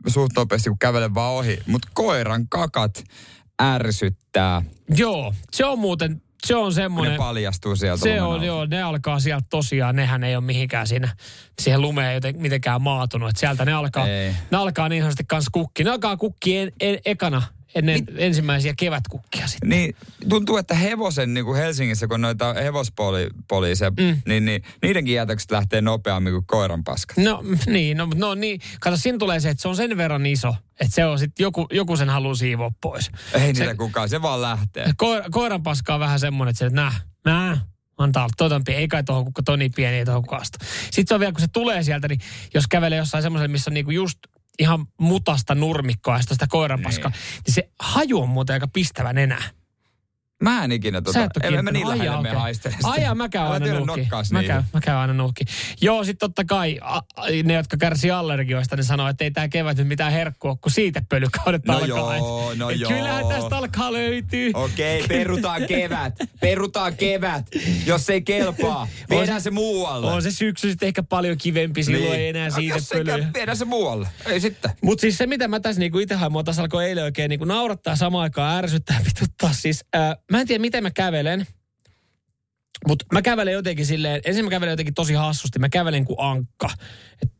suht 0.07 0.31
nopeasti, 0.35 0.69
kun 0.69 0.79
kävelen 0.79 1.15
vaan 1.15 1.33
ohi. 1.33 1.59
Mutta 1.67 1.87
koiran 1.93 2.47
kakat 2.49 3.03
ärsyttää, 3.61 4.61
joo, 4.95 5.33
se 5.51 5.65
on 5.65 5.79
muuten, 5.79 6.21
se 6.45 6.55
on 6.55 6.61
kun 6.61 6.69
ne 6.69 6.75
semmoinen... 6.75 7.17
paljastuu 7.17 7.75
sieltä 7.75 8.03
Se 8.03 8.21
on, 8.21 8.33
alta. 8.33 8.45
joo, 8.45 8.65
ne 8.65 8.81
alkaa 8.83 9.19
sieltä 9.19 9.45
tosiaan, 9.49 9.95
nehän 9.95 10.23
ei 10.23 10.35
ole 10.35 10.43
mihinkään 10.43 10.87
siinä, 10.87 11.15
siihen 11.61 11.81
lumeen 11.81 12.13
joten, 12.13 12.35
mitenkään 12.41 12.81
maatunut. 12.81 13.29
Et 13.29 13.37
sieltä 13.37 13.65
ne 13.65 13.73
alkaa, 13.73 14.07
Ei. 14.07 14.31
ne 14.51 14.57
alkaa 14.57 14.89
niin 14.89 15.01
sanotusti 15.01 15.23
kans 15.27 15.45
kukki. 15.51 15.83
Ne 15.83 15.89
alkaa 15.89 16.17
kukki 16.17 16.57
en, 16.57 16.71
en, 16.79 16.99
ekana 17.05 17.41
ennen 17.75 18.05
ensimmäisiä 18.17 18.73
kevätkukkia 18.77 19.47
sitten. 19.47 19.69
Niin, 19.69 19.95
tuntuu, 20.29 20.57
että 20.57 20.75
hevosen 20.75 21.33
niin 21.33 21.45
kuin 21.45 21.57
Helsingissä, 21.57 22.07
kun 22.07 22.21
noita 22.21 22.53
hevospoliiseja, 22.53 23.91
mm. 23.91 24.21
niin, 24.27 24.45
niin 24.45 24.63
niidenkin 24.81 25.15
jätökset 25.15 25.51
lähtee 25.51 25.81
nopeammin 25.81 26.33
kuin 26.33 26.45
koiran 26.45 26.83
paskat. 26.83 27.17
No 27.17 27.43
niin, 27.65 27.97
no, 27.97 28.07
no 28.15 28.35
niin. 28.35 28.61
Kato, 28.79 28.97
siinä 28.97 29.17
tulee 29.17 29.39
se, 29.39 29.49
että 29.49 29.61
se 29.61 29.67
on 29.67 29.75
sen 29.75 29.97
verran 29.97 30.25
iso, 30.25 30.55
että 30.79 30.95
se 30.95 31.05
on 31.05 31.19
sitten 31.19 31.43
joku, 31.43 31.67
joku 31.71 31.97
sen 31.97 32.09
haluaa 32.09 32.35
siivoa 32.35 32.71
pois. 32.81 33.11
Ei 33.33 33.55
se, 33.55 33.63
niitä 33.63 33.75
kukaan, 33.75 34.09
se 34.09 34.21
vaan 34.21 34.41
lähtee. 34.41 34.85
Koira, 34.97 35.25
koiran 35.31 35.63
paska 35.63 35.93
on 35.93 35.99
vähän 35.99 36.19
semmoinen, 36.19 36.49
että 36.49 36.59
se, 36.59 36.65
että 36.65 36.81
nää, 36.81 36.91
nää, 37.25 37.57
antaa 37.97 38.23
olla 38.23 38.33
totampi, 38.37 38.73
ei 38.73 38.87
kai 38.87 39.03
tuohon 39.03 39.25
kukka, 39.25 39.43
toi 39.43 39.57
niin 39.57 39.71
pieni, 39.75 39.97
ei 39.97 40.05
tuohon 40.05 40.23
kukasta. 40.23 40.65
Sitten 40.83 41.07
se 41.07 41.13
on 41.13 41.19
vielä, 41.19 41.31
kun 41.31 41.41
se 41.41 41.47
tulee 41.53 41.83
sieltä, 41.83 42.07
niin 42.07 42.19
jos 42.53 42.67
kävelee 42.67 42.97
jossain 42.97 43.23
semmoisella, 43.23 43.51
missä 43.51 43.69
on 43.69 43.73
niinku 43.73 43.91
just 43.91 44.19
ihan 44.59 44.87
mutasta 44.99 45.55
nurmikkoa 45.55 46.17
ja 46.17 46.21
sitä 46.21 46.47
koiran 46.49 46.81
paskaa, 46.81 47.11
niin. 47.11 47.21
niin 47.45 47.53
se 47.53 47.69
haju 47.79 48.21
on 48.21 48.29
muuten 48.29 48.53
aika 48.53 48.67
pistävän 48.67 49.17
enää. 49.17 49.43
Mä 50.43 50.63
en 50.63 50.71
ikinä 50.71 50.97
Sä 50.97 51.01
tota, 51.03 51.23
et 51.23 51.31
ole 51.51 51.57
en, 51.57 51.65
mä 51.65 51.71
niin 51.71 51.85
kiinnittänyt. 51.87 51.91
Ai 51.91 51.97
lähelle 51.97 52.05
jaa, 52.05 52.21
me 52.21 52.29
okei. 52.29 52.39
haistele 52.41 52.75
sitä. 52.75 52.87
Ai 52.87 53.01
jaa, 53.01 53.15
mä 53.15 53.29
käyn 53.29 53.45
aina 53.47 53.79
nokkaas 53.79 54.31
Mä 54.31 54.43
käyn, 54.43 54.63
mä 54.73 54.79
käyn 54.81 54.97
aina 54.97 55.13
nuukki. 55.13 55.43
Joo, 55.81 56.03
sit 56.03 56.17
totta 56.19 56.45
kai 56.45 56.79
a, 56.81 57.01
ne, 57.43 57.53
jotka 57.53 57.77
kärsii 57.77 58.11
allergioista, 58.11 58.75
ne 58.75 58.83
sanoo, 58.83 59.07
että 59.07 59.23
ei 59.23 59.31
tää 59.31 59.47
kevät 59.47 59.77
nyt 59.77 59.87
mitään 59.87 60.11
herkkua, 60.11 60.49
ole, 60.51 60.57
kun 60.61 60.71
siitä 60.71 61.01
pölykaudet 61.09 61.65
No 61.65 61.73
alkaa. 61.73 61.87
joo, 62.17 62.51
Et- 62.51 62.57
no 62.57 62.69
et 62.69 62.79
joo. 62.79 62.91
Kyllähän 62.91 63.27
tästä 63.27 63.57
alkaa 63.57 63.93
löytyy. 63.93 64.51
Okei, 64.53 65.03
perutaan 65.07 65.61
kevät. 65.67 66.13
Perutaan 66.39 66.95
kevät. 66.97 67.45
Jos 67.85 68.09
ei 68.09 68.21
kelpaa, 68.21 68.87
viedään 69.09 69.41
se 69.41 69.51
muualle. 69.51 70.11
On 70.11 70.21
se 70.21 70.31
syksy 70.31 70.69
sitten 70.69 70.87
ehkä 70.87 71.03
paljon 71.03 71.37
kivempi, 71.37 71.83
silloin 71.83 72.19
ei 72.19 72.27
enää 72.27 72.49
siitä 72.49 72.75
Jos 72.75 72.89
pölyä. 72.93 73.17
käy, 73.19 73.25
viedään 73.33 73.57
se 73.57 73.65
muualle. 73.65 74.07
Ei 74.25 74.39
sitten. 74.39 74.71
Mutta 74.83 75.01
siis 75.01 75.17
se, 75.17 75.27
mitä 75.27 75.47
mä 75.47 75.59
tässä 75.59 75.79
niinku 75.79 75.99
itse 75.99 76.15
hain, 76.15 76.31
mua 76.31 76.43
tässä 76.43 76.61
alkoi 76.61 76.85
eilen 76.85 77.03
oikein 77.03 77.29
niinku 77.29 77.45
naurattaa 77.45 77.95
samaan 77.95 78.23
aikaan 78.23 78.57
ärsyttää 78.57 78.99
vituttaa. 79.05 79.53
Siis, 79.53 79.85
ää, 79.93 80.15
mä 80.31 80.41
en 80.41 80.47
tiedä, 80.47 80.61
miten 80.61 80.83
mä 80.83 80.91
kävelen. 80.91 81.47
Mutta 82.87 83.05
mä 83.13 83.21
kävelen 83.21 83.53
jotenkin 83.53 83.85
silleen, 83.85 84.21
ensin 84.25 84.45
mä 84.45 84.49
kävelen 84.51 84.71
jotenkin 84.71 84.93
tosi 84.93 85.13
hassusti. 85.13 85.59
Mä 85.59 85.69
kävelen 85.69 86.05
kuin 86.05 86.19
ankka. 86.19 86.69
Et 87.21 87.31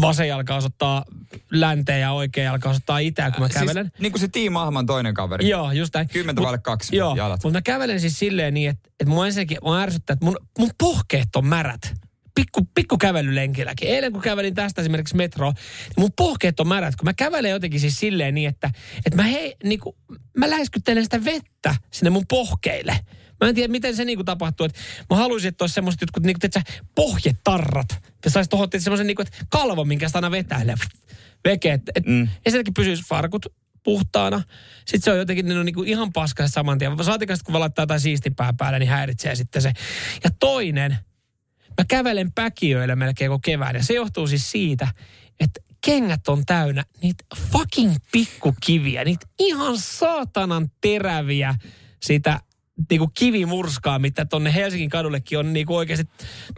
vasen 0.00 0.28
jalka 0.28 0.56
osoittaa 0.56 1.04
länteen 1.50 2.00
ja 2.00 2.12
oikea 2.12 2.44
jalka 2.44 2.68
osoittaa 2.70 2.98
itään, 2.98 3.32
kun 3.32 3.42
mä 3.42 3.48
kävelen. 3.48 3.84
Siis, 3.84 4.00
niin 4.00 4.12
kuin 4.12 4.20
se 4.20 4.28
Tiim 4.28 4.56
Ahman 4.56 4.86
toinen 4.86 5.14
kaveri. 5.14 5.48
Joo, 5.48 5.72
just 5.72 5.94
näin. 5.94 6.08
Kymmentä 6.08 6.42
vaille 6.42 6.58
kaksi 6.58 6.96
Joo, 6.96 7.16
jalat. 7.16 7.40
mutta 7.44 7.58
mä 7.58 7.62
kävelen 7.62 8.00
siis 8.00 8.18
silleen 8.18 8.54
niin, 8.54 8.70
että, 8.70 8.90
että 9.00 9.06
mua 9.06 9.26
ensinnäkin 9.26 9.58
mua 9.62 9.80
ärsyttää, 9.80 10.14
että 10.14 10.24
mun, 10.24 10.36
mun 10.58 10.70
pohkeet 10.78 11.36
on 11.36 11.46
märät. 11.46 11.94
Pikku, 12.36 12.68
pikku 12.74 12.98
kävelylenkilläkin. 12.98 13.88
Eilen 13.88 14.12
kun 14.12 14.22
kävelin 14.22 14.54
tästä 14.54 14.80
esimerkiksi 14.80 15.16
metroa, 15.16 15.52
niin 15.52 15.94
mun 15.98 16.12
pohkeet 16.16 16.60
on 16.60 16.68
märät, 16.68 16.96
kun 16.96 17.04
mä 17.04 17.14
kävelen 17.14 17.50
jotenkin 17.50 17.80
siis 17.80 18.00
silleen 18.00 18.34
niin, 18.34 18.48
että, 18.48 18.70
että 19.06 19.16
mä, 19.16 19.22
hei, 19.22 19.56
niin 19.64 19.80
kuin, 19.80 19.96
mä 20.36 20.50
läiskyttelen 20.50 21.04
sitä 21.04 21.24
vettä 21.24 21.74
sinne 21.90 22.10
mun 22.10 22.26
pohkeille. 22.28 22.98
Mä 23.40 23.48
en 23.48 23.54
tiedä, 23.54 23.70
miten 23.70 23.96
se 23.96 24.04
niinku 24.04 24.24
tapahtuu. 24.24 24.66
Että 24.66 24.80
mä 25.10 25.16
haluaisin, 25.16 25.48
että 25.48 25.64
olisi 25.64 25.74
semmoiset 25.74 26.00
jotkut 26.00 26.22
niinku, 26.22 26.38
tiedätkö, 26.38 26.72
pohjetarrat. 26.94 27.88
Ja 28.24 28.30
saisi 28.30 28.50
tuohon 28.50 28.68
semmoisen 28.78 29.06
niinku, 29.06 29.22
että 29.22 29.36
kalvo, 29.48 29.84
minkä 29.84 30.08
sitä 30.08 30.18
aina 30.18 30.30
vetää. 30.30 30.62
Veke, 31.44 31.72
että 31.72 31.92
et, 31.94 32.06
mm. 32.06 32.28
ensinnäkin 32.46 32.74
pysyisi 32.74 33.02
farkut 33.08 33.46
puhtaana. 33.82 34.42
Sitten 34.78 35.02
se 35.02 35.12
on 35.12 35.18
jotenkin 35.18 35.46
niin 35.46 35.58
on 35.58 35.66
niin 35.66 35.74
kuin 35.74 35.88
ihan 35.88 36.12
paska 36.12 36.48
saman 36.48 36.78
tien. 36.78 37.04
Saatikaan 37.04 37.38
kun 37.44 37.60
laittaa 37.60 37.82
jotain 37.82 38.00
siistipää 38.00 38.52
päälle, 38.58 38.78
niin 38.78 38.88
häiritsee 38.88 39.34
sitten 39.34 39.62
se. 39.62 39.72
Ja 40.24 40.30
toinen, 40.40 40.98
mä 41.78 41.84
kävelen 41.88 42.32
päkiöillä 42.32 42.96
melkein 42.96 43.30
koko 43.30 43.40
kevään. 43.44 43.76
Ja 43.76 43.84
se 43.84 43.94
johtuu 43.94 44.26
siis 44.26 44.50
siitä, 44.50 44.88
että 45.40 45.60
kengät 45.84 46.28
on 46.28 46.42
täynnä 46.46 46.84
niitä 47.02 47.24
fucking 47.52 47.94
pikkukiviä, 48.12 49.04
niitä 49.04 49.26
ihan 49.38 49.78
saatanan 49.78 50.70
teräviä 50.80 51.54
sitä 52.02 52.40
niinku 52.90 53.10
kivimurskaa, 53.14 53.98
mitä 53.98 54.24
tonne 54.24 54.54
Helsingin 54.54 54.90
kadullekin 54.90 55.38
on 55.38 55.52
niinku 55.52 55.76
oikeasti 55.76 56.08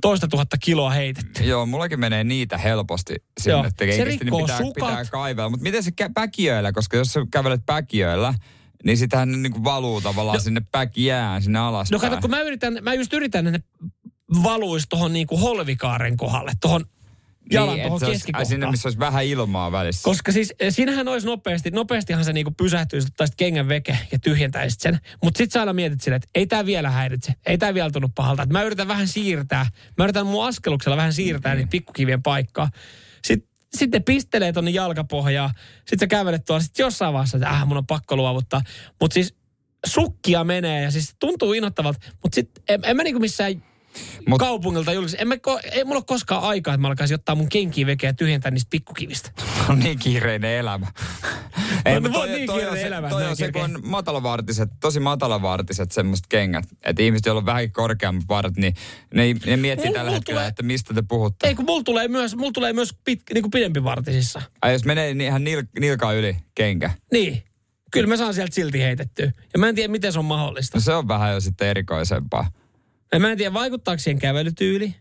toista 0.03 0.29
tuhatta 0.29 0.57
kiloa 0.59 0.91
heitetty. 0.91 1.45
Joo, 1.45 1.67
mullakin 1.67 2.01
menee 2.01 2.25
niitä 2.25 2.59
helposti 2.59 3.15
sinne, 3.41 3.53
Joo, 3.53 3.65
että 3.65 3.85
se 3.97 4.05
rikkoo 4.05 4.39
niin 4.39 4.47
pitää, 4.47 4.59
sukat. 4.59 4.89
pitää 4.89 5.05
kaivella. 5.05 5.51
Mutta 5.51 5.63
miten 5.63 5.83
se 5.83 5.93
päkiöillä, 6.15 6.73
koska 6.73 6.97
jos 6.97 7.13
sä 7.13 7.21
kävelet 7.31 7.67
päkiöillä, 7.67 8.35
niin 8.85 8.99
sitähän 8.99 9.43
niin 9.43 9.53
kuin 9.53 9.65
valuu 9.65 10.01
tavallaan 10.01 10.37
no, 10.37 10.41
sinne 10.41 10.63
päkiään, 10.73 11.43
sinne 11.43 11.59
alas. 11.59 11.91
No 11.91 11.99
kato, 11.99 12.21
kun 12.21 12.31
mä, 12.31 12.41
yritän, 12.41 12.79
mä 12.83 12.95
just 12.95 13.13
yritän, 13.13 13.47
että 13.47 13.59
ne 13.59 13.91
valuisi 14.43 14.87
tuohon 14.89 15.13
niin 15.13 15.27
kuin 15.27 15.41
holvikaaren 15.41 16.17
kohdalle, 16.17 16.53
tuohon 16.61 16.85
jalan 17.53 17.75
niin, 17.75 17.83
tuohon 17.83 18.01
keskikohtaan. 18.01 18.47
Sinne, 18.47 18.71
missä 18.71 18.89
olisi 18.89 18.99
vähän 18.99 19.25
ilmaa 19.25 19.73
välissä. 19.73 20.03
Koska 20.05 20.33
siis 20.33 20.55
eh, 20.61 20.75
siinähän 20.75 21.09
olisi 21.09 21.27
nopeasti, 21.27 21.71
nopeastihan 21.71 22.25
se 22.25 22.33
niinku 22.33 22.51
pysähtyisi, 22.51 23.07
ottaisit 23.07 23.37
kengän 23.37 23.69
veke 23.69 23.99
ja 24.13 24.19
tyhjentäisit 24.19 24.81
sen. 24.81 24.99
Mutta 25.25 25.39
sitten 25.39 25.53
sä 25.53 25.61
aina 25.61 25.73
mietit 25.73 26.01
silleen, 26.01 26.17
että 26.17 26.31
ei 26.35 26.47
tämä 26.47 26.67
vielä 26.67 26.91
häiritse, 26.91 27.33
ei 27.47 27.59
tämä 27.59 27.75
vielä 27.75 27.91
tunnu 27.91 28.09
pahalta. 28.15 28.43
Et 28.43 28.51
mä 28.51 28.63
yritän 28.63 28.89
vähän 28.89 29.09
siirtää, 29.09 29.67
mä 29.99 30.05
yritän 30.05 30.27
mun 30.27 30.47
askeluksella 30.47 30.97
vähän 30.97 31.13
siirtää 31.13 31.53
mm-hmm. 31.53 31.59
niitä 31.59 31.71
pikkukivien 31.71 32.23
paikkaa. 32.23 32.71
Sitten 33.25 33.49
sitten 33.77 34.05
pistelee 34.05 34.53
tonne 34.53 34.71
jalkapohjaa. 34.71 35.53
Sitten 35.79 35.99
sä 36.01 36.07
kävelet 36.07 36.45
tuolla. 36.45 36.63
Sitten 36.63 36.85
jossain 36.85 37.13
vaiheessa, 37.13 37.37
että 37.37 37.49
äh, 37.49 37.67
mun 37.67 37.77
on 37.77 37.87
pakko 37.87 38.17
luovuttaa. 38.17 38.63
Mutta 39.01 39.15
siis 39.15 39.35
sukkia 39.87 40.45
menee 40.45 40.83
ja 40.83 40.91
siis 40.91 41.17
tuntuu 41.19 41.53
innoittavalta. 41.53 41.99
Mutta 42.23 42.35
sitten 42.35 42.63
en, 42.69 42.81
en 42.85 42.97
mä 42.97 43.03
niinku 43.03 43.21
missään 43.21 43.63
Mut, 44.29 44.39
kaupungilta 44.39 44.93
julkisesti. 44.93 45.23
En 45.23 45.29
mä, 45.29 45.35
ei 45.73 45.85
mulla 45.85 45.99
ole 45.99 46.05
koskaan 46.07 46.43
aikaa, 46.43 46.75
että 46.75 46.83
mä 46.83 46.89
alkaisin 46.89 47.15
ottaa 47.15 47.35
mun 47.35 47.49
kenkiä 47.49 47.87
vekeä 47.87 48.11
ja 48.11 48.15
tyhjentää 48.15 48.51
niistä 48.51 48.71
pikkukivistä. 48.71 49.31
On 49.71 49.79
niin 49.79 49.99
kiireinen 49.99 50.51
elämä. 50.51 50.87
ei, 51.85 52.01
no, 52.01 52.09
toi, 52.09 52.29
niin 52.29 52.47
toi, 52.47 52.67
on 52.67 52.77
se, 52.77 52.87
elämä, 52.87 53.09
toi 53.09 53.27
on 53.27 53.37
se, 53.37 53.53
kun 53.53 53.63
on 53.63 53.81
matalavartiset, 53.83 54.71
tosi 54.81 55.01
matalavartiset 55.01 55.93
semmoiset 55.93 56.27
kengät. 56.29 56.65
Että 56.85 57.03
ihmiset, 57.03 57.27
joilla 57.27 57.39
on 57.39 57.47
vähän 57.47 57.73
korkeammat 57.73 58.25
varret, 58.29 58.57
niin 58.57 58.75
ne, 59.15 59.35
ne 59.47 59.57
miettii 59.57 59.87
mulla, 59.87 59.99
tällä 59.99 60.11
hetkellä, 60.11 60.41
tulee, 60.41 60.49
että 60.49 60.63
mistä 60.63 60.95
te 60.95 61.03
puhutte. 61.09 61.49
Ei, 61.49 61.55
kun 61.55 61.65
mulla 61.65 61.83
tulee 61.83 62.09
myös, 62.09 62.37
mulla 62.37 62.53
tulee 62.53 62.73
myös 62.73 62.97
pit, 63.05 63.23
niin 63.35 63.43
kuin 63.43 63.51
pidempi 63.51 63.85
vartisissa. 63.85 64.43
Ai 64.63 64.73
jos 64.73 64.85
menee 64.85 65.15
niin 65.15 65.29
ihan 65.29 65.45
nil, 65.45 65.63
nilkaa 65.81 66.13
yli 66.13 66.37
kenkä. 66.55 66.91
Niin. 67.13 67.43
Kyllä 67.91 68.07
mä 68.07 68.17
saan 68.17 68.35
sieltä 68.35 68.55
silti 68.55 68.83
heitettyä. 68.83 69.33
Ja 69.53 69.59
mä 69.59 69.69
en 69.69 69.75
tiedä, 69.75 69.91
miten 69.91 70.13
se 70.13 70.19
on 70.19 70.25
mahdollista. 70.25 70.77
No 70.77 70.81
se 70.81 70.95
on 70.95 71.09
vähän 71.09 71.33
jo 71.33 71.41
sitten 71.41 71.69
erikoisempaa. 71.69 72.51
Ja 73.13 73.21
mä 73.21 73.31
en 73.31 73.39
tiedä, 73.39 73.55
vaikuttaako 73.55 73.99
siihen 73.99 74.19
kävelytyyli? 74.19 74.95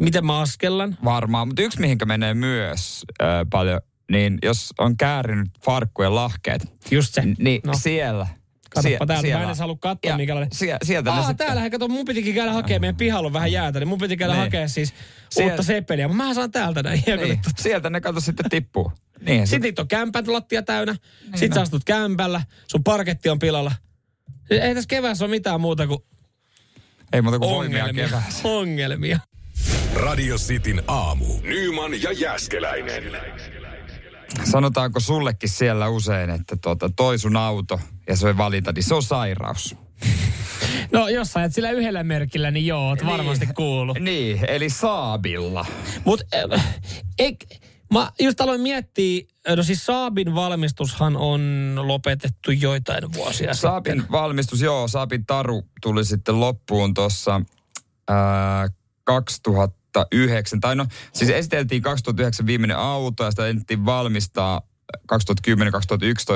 Miten 0.00 0.26
mä 0.26 0.40
askellan? 0.40 0.96
Varmaan, 1.04 1.48
mutta 1.48 1.62
yksi 1.62 1.80
mihinkä 1.80 2.04
menee 2.04 2.34
myös 2.34 3.04
äh, 3.22 3.28
paljon, 3.50 3.80
niin 4.10 4.38
jos 4.42 4.70
on 4.78 4.96
käärinyt 4.96 5.48
farkkujen 5.64 6.14
lahkeet. 6.14 6.62
Just 6.90 7.14
se. 7.14 7.22
Niin 7.38 7.60
no. 7.66 7.72
siellä. 7.74 8.26
Katsoppa 8.74 9.06
täältä, 9.06 9.22
siellä. 9.22 9.38
mä 9.38 9.42
en 9.42 9.48
edes 9.48 9.58
halua 9.58 9.76
katsoa, 9.80 10.16
minkälainen. 10.16 10.48
Sie, 10.52 10.76
sieltä 10.82 11.12
Aa, 11.12 11.26
sitten. 11.26 11.46
täällä, 11.46 11.70
kato, 11.70 11.88
mun 11.88 12.04
pitikin 12.04 12.34
käydä 12.34 12.52
hakemaan, 12.52 12.80
meidän 12.80 12.96
pihalla 12.96 13.26
on 13.26 13.32
vähän 13.32 13.52
jäätä, 13.52 13.78
niin 13.78 13.88
mun 13.88 13.98
piti 13.98 14.16
käydä 14.16 14.34
niin. 14.34 14.40
hakemaan 14.42 14.68
siis 14.68 14.94
Sie- 15.34 15.44
uutta 15.44 15.62
sepeliä, 15.62 16.08
mutta 16.08 16.24
mä 16.24 16.34
saan 16.34 16.50
täältä 16.50 16.82
näin. 16.82 17.02
Niin. 17.06 17.40
Sieltä 17.58 17.90
ne 17.90 18.00
kato 18.00 18.20
sitten 18.20 18.50
tippuu. 18.50 18.92
Niin, 19.20 19.46
sitten 19.46 19.62
niitä 19.62 19.82
on 19.82 19.88
kämpät 19.88 20.28
lattia 20.28 20.62
täynnä, 20.62 20.92
niin 21.22 21.38
sitten 21.38 21.54
sä 21.54 21.60
astut 21.60 21.84
kämpällä, 21.84 22.42
sun 22.66 22.84
parketti 22.84 23.28
on 23.28 23.38
pilalla. 23.38 23.72
Ei 24.50 24.74
tässä 24.74 24.88
keväässä 24.88 25.24
ole 25.24 25.30
mitään 25.30 25.60
muuta 25.60 25.86
kuin 25.86 26.02
ei 27.12 27.22
muuta 27.22 27.38
kuin 27.38 27.50
ongelmia, 27.50 28.08
voimia. 28.10 28.22
Ongelmia. 28.44 29.18
Radio 29.94 30.36
Cityn 30.38 30.82
aamu. 30.86 31.24
Nyman 31.42 32.02
ja 32.02 32.12
Jäskeläinen. 32.12 33.04
Sanotaanko 34.44 35.00
sullekin 35.00 35.48
siellä 35.48 35.88
usein, 35.88 36.30
että 36.30 36.56
tuota, 36.62 36.90
toi 36.96 37.18
sun 37.18 37.36
auto 37.36 37.80
ja 38.08 38.16
se 38.16 38.36
valita, 38.36 38.72
niin 38.72 38.82
se 38.82 38.94
on 38.94 39.02
sairaus? 39.02 39.76
No 40.92 41.08
jos 41.08 41.32
sä 41.32 41.44
et 41.44 41.54
sillä 41.54 41.70
yhdellä 41.70 42.02
merkillä, 42.02 42.50
niin 42.50 42.66
joo, 42.66 42.88
oot 42.88 43.00
niin, 43.00 43.10
varmasti 43.10 43.46
kuullut. 43.46 43.98
Niin, 43.98 44.40
eli 44.48 44.70
Saabilla. 44.70 45.66
Mut 46.04 46.22
äh, 46.34 46.64
Mä 47.94 48.12
just 48.20 48.40
aloin 48.40 48.60
miettiä, 48.60 49.24
no 49.56 49.62
siis 49.62 49.86
Saabin 49.86 50.34
valmistushan 50.34 51.16
on 51.16 51.74
lopetettu 51.82 52.50
joitain 52.50 53.14
vuosia 53.14 53.54
Saabin 53.54 53.92
sitten. 53.92 54.12
valmistus, 54.12 54.60
joo, 54.60 54.88
Saabin 54.88 55.26
taru 55.26 55.62
tuli 55.82 56.04
sitten 56.04 56.40
loppuun 56.40 56.94
tuossa 56.94 57.40
2009, 59.04 60.60
tai 60.60 60.76
no 60.76 60.86
siis 61.12 61.30
esiteltiin 61.30 61.82
2009 61.82 62.46
viimeinen 62.46 62.76
auto 62.76 63.24
ja 63.24 63.30
sitä 63.30 63.42
valmistaa 63.84 64.69
2010-2011 65.12 65.14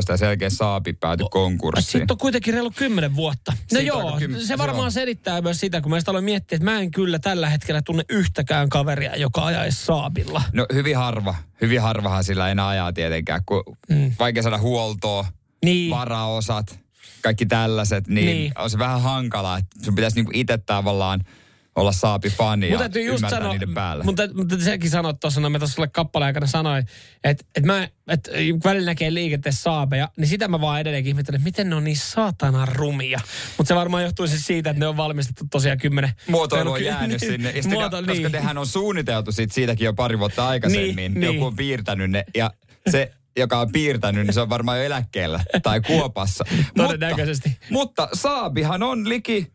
ja 0.09 0.17
sen 0.17 0.27
jälkeen 0.27 0.51
Saabi 0.51 0.93
päätyi 0.93 1.27
konkurssiin. 1.31 1.85
Sitten 1.85 2.15
on 2.15 2.19
kuitenkin 2.19 2.55
reilu 2.55 2.71
10 2.71 3.17
vuotta. 3.17 3.53
No 3.53 3.59
Siitä 3.67 3.83
joo, 3.83 4.19
kym- 4.19 4.47
se 4.47 4.59
varmaan 4.59 4.85
joo. 4.85 4.91
selittää 4.91 5.41
myös 5.41 5.61
sitä, 5.61 5.81
kun 5.81 5.91
mä 5.91 5.99
sitä 5.99 6.11
aloin 6.11 6.25
miettiä, 6.25 6.57
että 6.57 6.71
mä 6.71 6.81
en 6.81 6.91
kyllä 6.91 7.19
tällä 7.19 7.49
hetkellä 7.49 7.83
tunne 7.83 8.05
yhtäkään 8.09 8.69
kaveria, 8.69 9.17
joka 9.17 9.45
ajaisi 9.45 9.85
Saabilla. 9.85 10.43
No 10.53 10.67
hyvin 10.73 10.97
harva. 10.97 11.35
Hyvin 11.61 11.81
harvahan 11.81 12.25
sillä 12.25 12.51
enää 12.51 12.69
ajaa 12.69 12.93
tietenkään, 12.93 13.43
kun 13.47 13.63
mm. 13.89 14.13
vaikea 14.19 14.43
saada 14.43 14.59
huoltoa, 14.59 15.27
niin. 15.65 15.91
varaosat, 15.91 16.79
kaikki 17.23 17.47
tällaiset, 17.47 18.09
niin, 18.09 18.27
niin. 18.27 18.53
on 18.59 18.71
se 18.71 18.79
vähän 18.79 19.03
hankalaa, 19.03 19.59
että 19.59 19.85
sun 19.85 19.95
pitäisi 19.95 20.17
niinku 20.17 20.33
itse 20.35 20.59
tavallaan– 20.59 21.25
olla 21.77 21.93
saapi 21.93 22.31
fani 22.31 22.71
ja 22.71 22.79
täytyy 22.79 23.03
just 23.03 23.29
sanoa, 23.31 23.53
niiden 23.53 23.75
päälle. 23.75 24.05
Mutta, 24.05 24.23
mutta 24.35 24.61
sekin 24.61 24.91
sanot 24.91 25.21
tuossa, 25.21 25.41
no 25.41 25.51
mä 25.51 25.59
tuossa 25.59 25.75
sulle 25.75 25.89
kappaleen 25.89 26.27
aikana 26.27 26.47
sanoin, 26.47 26.87
että, 27.25 27.45
että 27.57 27.67
mä, 27.67 27.89
että 28.09 28.31
välillä 28.65 28.87
näkee 28.87 29.15
liikenteessä 29.15 29.63
saabeja, 29.63 30.09
niin 30.17 30.29
sitä 30.29 30.49
mä 30.49 30.61
vaan 30.61 30.81
edelleenkin 30.81 31.11
ihmettelen, 31.11 31.39
että 31.39 31.45
miten 31.45 31.71
ne 31.71 31.77
on 31.77 31.85
niin 31.85 31.97
saatana 31.97 32.67
rumia. 32.67 33.21
Mutta 33.57 33.69
se 33.69 33.75
varmaan 33.75 34.03
johtuu 34.03 34.27
siis 34.27 34.47
siitä, 34.47 34.71
että 34.71 34.81
ne 34.81 34.87
on 34.87 34.97
valmistettu 34.97 35.45
tosiaan 35.51 35.79
kymmenen... 35.79 36.11
Muotoilu 36.29 36.73
on 36.73 36.85
jäänyt 36.85 37.21
niin, 37.21 37.31
sinne. 37.33 37.53
Sitten, 37.53 37.73
muoto, 37.73 37.97
koska 37.97 38.13
niin. 38.13 38.33
tehän 38.33 38.59
on 38.59 38.67
suunniteltu 38.67 39.33
siitä, 39.33 39.55
siitäkin 39.55 39.85
jo 39.85 39.95
pari 39.95 40.19
vuotta 40.19 40.49
aikaisemmin. 40.49 41.15
Niin, 41.15 41.23
Joku 41.23 41.33
niin. 41.33 41.43
on 41.43 41.57
piirtänyt 41.57 42.11
ne 42.11 42.25
ja 42.35 42.51
se 42.91 43.13
joka 43.37 43.61
on 43.61 43.73
piirtänyt, 43.73 44.27
niin 44.27 44.35
se 44.35 44.41
on 44.41 44.49
varmaan 44.49 44.79
jo 44.79 44.85
eläkkeellä 44.85 45.41
tai 45.63 45.81
kuopassa. 45.81 46.45
Todennäköisesti. 46.77 47.49
Mutta, 47.49 48.03
mutta 48.03 48.17
Saabihan 48.17 48.83
on 48.83 49.09
liki 49.09 49.53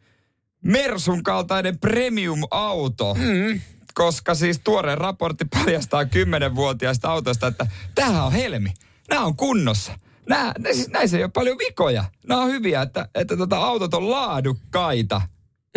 Mersun 0.63 1.23
kaltainen 1.23 1.79
premium-auto. 1.79 3.13
Mm. 3.13 3.61
Koska 3.93 4.35
siis 4.35 4.59
tuore 4.63 4.95
raportti 4.95 5.45
paljastaa 5.45 6.05
kymmenenvuotiaista 6.05 7.11
autoista, 7.11 7.47
että 7.47 7.67
tämähän 7.95 8.25
on 8.25 8.31
helmi. 8.31 8.73
Nämä 9.09 9.25
on 9.25 9.35
kunnossa. 9.35 9.99
Nää, 10.29 10.53
siis 10.73 10.89
näissä 10.89 11.17
ei 11.17 11.23
ole 11.23 11.31
paljon 11.33 11.57
vikoja. 11.57 12.03
Nämä 12.27 12.41
on 12.41 12.51
hyviä, 12.51 12.81
että, 12.81 13.07
että 13.15 13.37
tota, 13.37 13.57
autot 13.57 13.93
on 13.93 14.11
laadukkaita. 14.11 15.21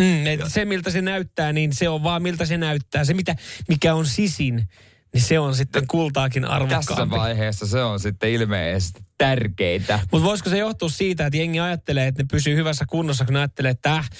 Mm, 0.00 0.48
se, 0.48 0.64
miltä 0.64 0.90
se 0.90 1.02
näyttää, 1.02 1.52
niin 1.52 1.72
se 1.72 1.88
on 1.88 2.02
vaan 2.02 2.22
miltä 2.22 2.44
se 2.44 2.58
näyttää. 2.58 3.04
Se, 3.04 3.14
mitä, 3.14 3.36
mikä 3.68 3.94
on 3.94 4.06
sisin, 4.06 4.68
niin 5.12 5.22
se 5.22 5.38
on 5.38 5.54
sitten 5.54 5.86
kultaakin 5.86 6.44
arvokkaampi. 6.44 6.86
Tässä 6.86 7.10
vaiheessa 7.10 7.66
se 7.66 7.82
on 7.84 8.00
sitten 8.00 8.30
ilmeisesti 8.30 9.00
tärkeitä. 9.18 10.00
Mutta 10.12 10.28
voisiko 10.28 10.50
se 10.50 10.58
johtua 10.58 10.88
siitä, 10.88 11.26
että 11.26 11.36
jengi 11.36 11.60
ajattelee, 11.60 12.06
että 12.06 12.22
ne 12.22 12.26
pysyy 12.30 12.56
hyvässä 12.56 12.84
kunnossa, 12.88 13.24
kun 13.24 13.34
ne 13.34 13.40
ajattelee, 13.40 13.70
että 13.70 13.94
äh, 13.94 14.10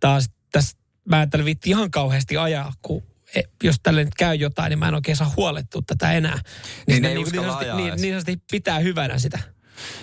taas 0.00 0.30
tässä 0.52 0.76
mä 1.08 1.22
en 1.22 1.44
viitti 1.44 1.70
ihan 1.70 1.90
kauheasti 1.90 2.36
ajaa, 2.36 2.72
kun 2.82 3.02
e, 3.34 3.40
jos 3.62 3.76
tälle 3.82 4.04
nyt 4.04 4.14
käy 4.14 4.34
jotain, 4.34 4.70
niin 4.70 4.78
mä 4.78 4.88
en 4.88 4.94
oikein 4.94 5.16
saa 5.16 5.32
huolettua 5.36 5.82
tätä 5.86 6.12
enää. 6.12 6.38
Niin, 6.86 7.02
niin, 7.02 7.14
niin, 7.14 7.26
niin, 7.32 7.76
niin, 7.76 8.00
niin, 8.00 8.22
niin 8.26 8.42
pitää 8.50 8.78
hyvänä 8.78 9.18
sitä. 9.18 9.38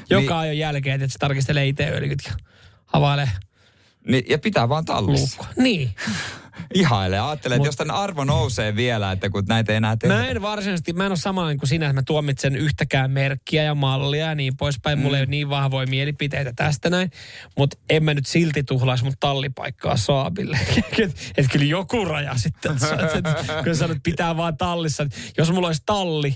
Joka 0.09 0.33
niin. 0.33 0.39
ajon 0.41 0.57
jälkeen, 0.57 1.01
että 1.01 1.13
se 1.13 1.19
tarkistelee 1.19 1.67
itse 1.67 1.89
öljyt 1.89 2.19
ja 2.25 2.33
havailee. 2.85 3.29
Niin, 4.07 4.25
ja 4.29 4.37
pitää 4.37 4.69
vaan 4.69 4.85
tallissa. 4.85 5.45
Niin. 5.57 5.95
ihailee. 6.73 7.19
Ajattelen, 7.19 7.55
että 7.55 7.67
jos 7.67 7.75
tämän 7.75 7.95
arvo 7.95 8.23
nousee 8.23 8.75
vielä, 8.75 9.11
että 9.11 9.29
kun 9.29 9.43
näitä 9.47 9.71
ei 9.71 9.77
enää 9.77 9.97
tehdä. 9.97 10.15
Mä 10.15 10.27
en 10.27 10.41
varsinaisesti, 10.41 10.93
mä 10.93 11.05
en 11.05 11.11
ole 11.11 11.17
samanlainen 11.17 11.59
kuin 11.59 11.69
sinä, 11.69 11.85
että 11.85 11.93
mä 11.93 12.03
tuomitsen 12.05 12.55
yhtäkään 12.55 13.11
merkkiä 13.11 13.63
ja 13.63 13.75
mallia 13.75 14.25
ja 14.25 14.35
niin 14.35 14.57
poispäin. 14.57 14.99
Mm. 14.99 15.03
Mulla 15.03 15.17
ei 15.17 15.21
ole 15.21 15.29
niin 15.29 15.49
vahvoja 15.49 15.87
mielipiteitä 15.87 16.53
tästä 16.55 16.89
näin. 16.89 17.11
Mutta 17.57 17.77
en 17.89 18.03
mä 18.03 18.13
nyt 18.13 18.25
silti 18.25 18.63
tuhlaisi 18.63 19.03
mun 19.03 19.13
tallipaikkaa 19.19 19.97
Saabille. 19.97 20.59
että 20.77 21.21
et 21.37 21.45
kyllä 21.51 21.65
joku 21.65 22.05
raja 22.05 22.35
sitten. 22.35 22.71
Et, 22.71 23.15
et, 23.15 23.63
kun 23.63 23.75
sanot, 23.75 23.97
pitää 24.03 24.37
vaan 24.37 24.57
tallissa. 24.57 25.07
Jos 25.37 25.51
mulla 25.51 25.67
olisi 25.67 25.83
talli, 25.85 26.35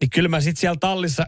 niin 0.00 0.10
kyllä 0.10 0.28
mä 0.28 0.40
sitten 0.40 0.60
siellä 0.60 0.78
tallissa 0.80 1.26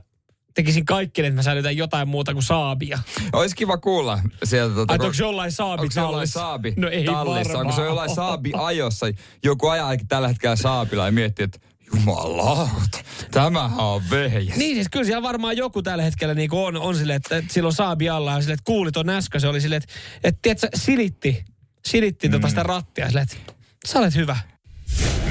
tekisin 0.55 0.85
kaikki, 0.85 1.23
että 1.23 1.35
mä 1.35 1.43
säilytän 1.43 1.77
jotain 1.77 2.09
muuta 2.09 2.33
kuin 2.33 2.43
saabia. 2.43 2.99
Olisi 3.33 3.57
kiva 3.57 3.79
kuulla 3.79 4.19
sieltä. 4.45 4.75
Tota, 4.75 4.93
Ai, 4.93 4.99
kun- 4.99 5.07
onko 5.07 5.17
jollain 5.19 5.53
saabi 5.53 5.83
Onko 5.83 5.93
se 5.93 6.01
jollain 6.01 6.29
saabi 6.29 6.75
No 6.77 6.89
ei 6.89 7.05
tallissa? 7.05 7.59
Onko 7.59 7.73
se 7.73 7.83
jollain 7.83 8.15
saabi 8.15 8.53
ajossa? 8.57 9.07
Joku 9.45 9.69
ajaa 9.69 9.91
tällä 10.09 10.29
hetkellä 10.29 10.57
saapilla 10.57 11.07
ja 11.07 11.13
miettii, 11.13 11.45
että 11.45 11.59
jumalauta, 11.95 12.99
tämähän 13.31 13.81
on 13.81 14.03
vehjes. 14.11 14.57
Niin 14.57 14.75
siis 14.77 14.89
kyllä 14.91 15.05
siellä 15.05 15.23
varmaan 15.23 15.57
joku 15.57 15.83
tällä 15.83 16.05
hetkellä 16.05 16.35
niin 16.35 16.53
on, 16.53 16.77
on 16.77 16.97
silleen, 16.97 17.17
että, 17.17 17.37
että 17.37 17.53
silloin 17.53 17.75
saabi 17.75 18.09
alla 18.09 18.33
ja 18.33 18.41
silleen, 18.41 18.55
että 18.55 18.65
kuuli 18.67 18.93
ton 18.93 19.11
äsken. 19.11 19.41
Se 19.41 19.49
oli 19.49 19.61
silleen, 19.61 19.83
että, 19.83 19.95
että 20.25 20.39
tiedätkö, 20.43 20.69
silitti, 20.75 21.45
silitti 21.87 22.29
tota 22.29 22.49
sitä 22.49 22.63
rattia 22.63 23.07
silleen, 23.07 23.27
että 23.33 23.53
sä 23.87 23.99
olet 23.99 24.15
hyvä. 24.15 24.37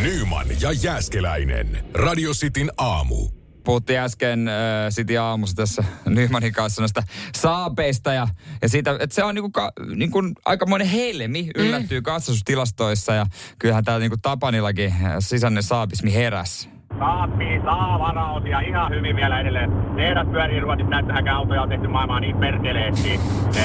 Nyman 0.01 0.48
ja 0.62 0.72
Jääskeläinen. 0.72 1.86
Radio 1.94 2.34
Cityn 2.34 2.72
aamu. 2.77 3.43
Puhuttiin 3.63 4.00
äsken 4.00 4.48
äh, 4.48 4.89
City 4.89 5.17
aamussa 5.17 5.55
tässä 5.55 5.84
Nymanin 6.05 6.53
kanssa 6.53 6.82
näistä 6.82 7.03
saapeista 7.36 8.13
ja, 8.13 8.27
ja 8.62 8.70
siitä, 8.70 8.91
että 9.00 9.15
se 9.15 9.24
on 9.24 9.36
niinku, 9.36 9.50
ka, 9.50 9.72
niinku 9.96 10.22
aikamoinen 10.46 10.88
helmi 10.88 11.50
yllättyy 11.55 12.00
mm. 12.00 12.03
katsastustilastoissa 12.03 13.13
ja 13.13 13.25
kyllähän 13.60 13.84
täällä 13.84 14.00
niinku 14.00 14.17
Tapanillakin 14.22 14.91
äh, 14.91 15.15
sisäinen 15.20 15.63
saapismi 15.63 16.13
heräs. 16.13 16.70
Saapii, 17.00 17.62
saa 17.63 18.00
varausia 18.00 18.60
ihan 18.60 18.91
hyvin 18.91 19.15
vielä 19.15 19.39
edelleen. 19.39 19.72
Tehdas 19.96 20.27
pyörii 20.27 20.60
Ruotsissa 20.60 20.89
näyttähäkään 20.89 21.38
autoja 21.38 21.62
on 21.62 21.70
tehty 21.70 21.88
maailmaa 21.88 22.20
niin 22.20 22.38
perkeleesti. 22.38 23.20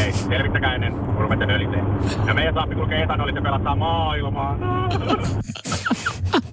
Ei, 0.05 0.13
selvittäkää 0.13 0.75
ennen, 0.75 0.93
kun 0.93 1.15
ruvetaan 1.15 1.49
nölisee. 1.49 1.83
Ja 2.27 2.35
meidän 2.35 2.55
saappi 2.55 2.75
kulkee 2.75 3.03
etanolit 3.03 3.37
ja 3.37 3.43
pelastaa 3.43 3.77
maailmaa. 3.77 4.59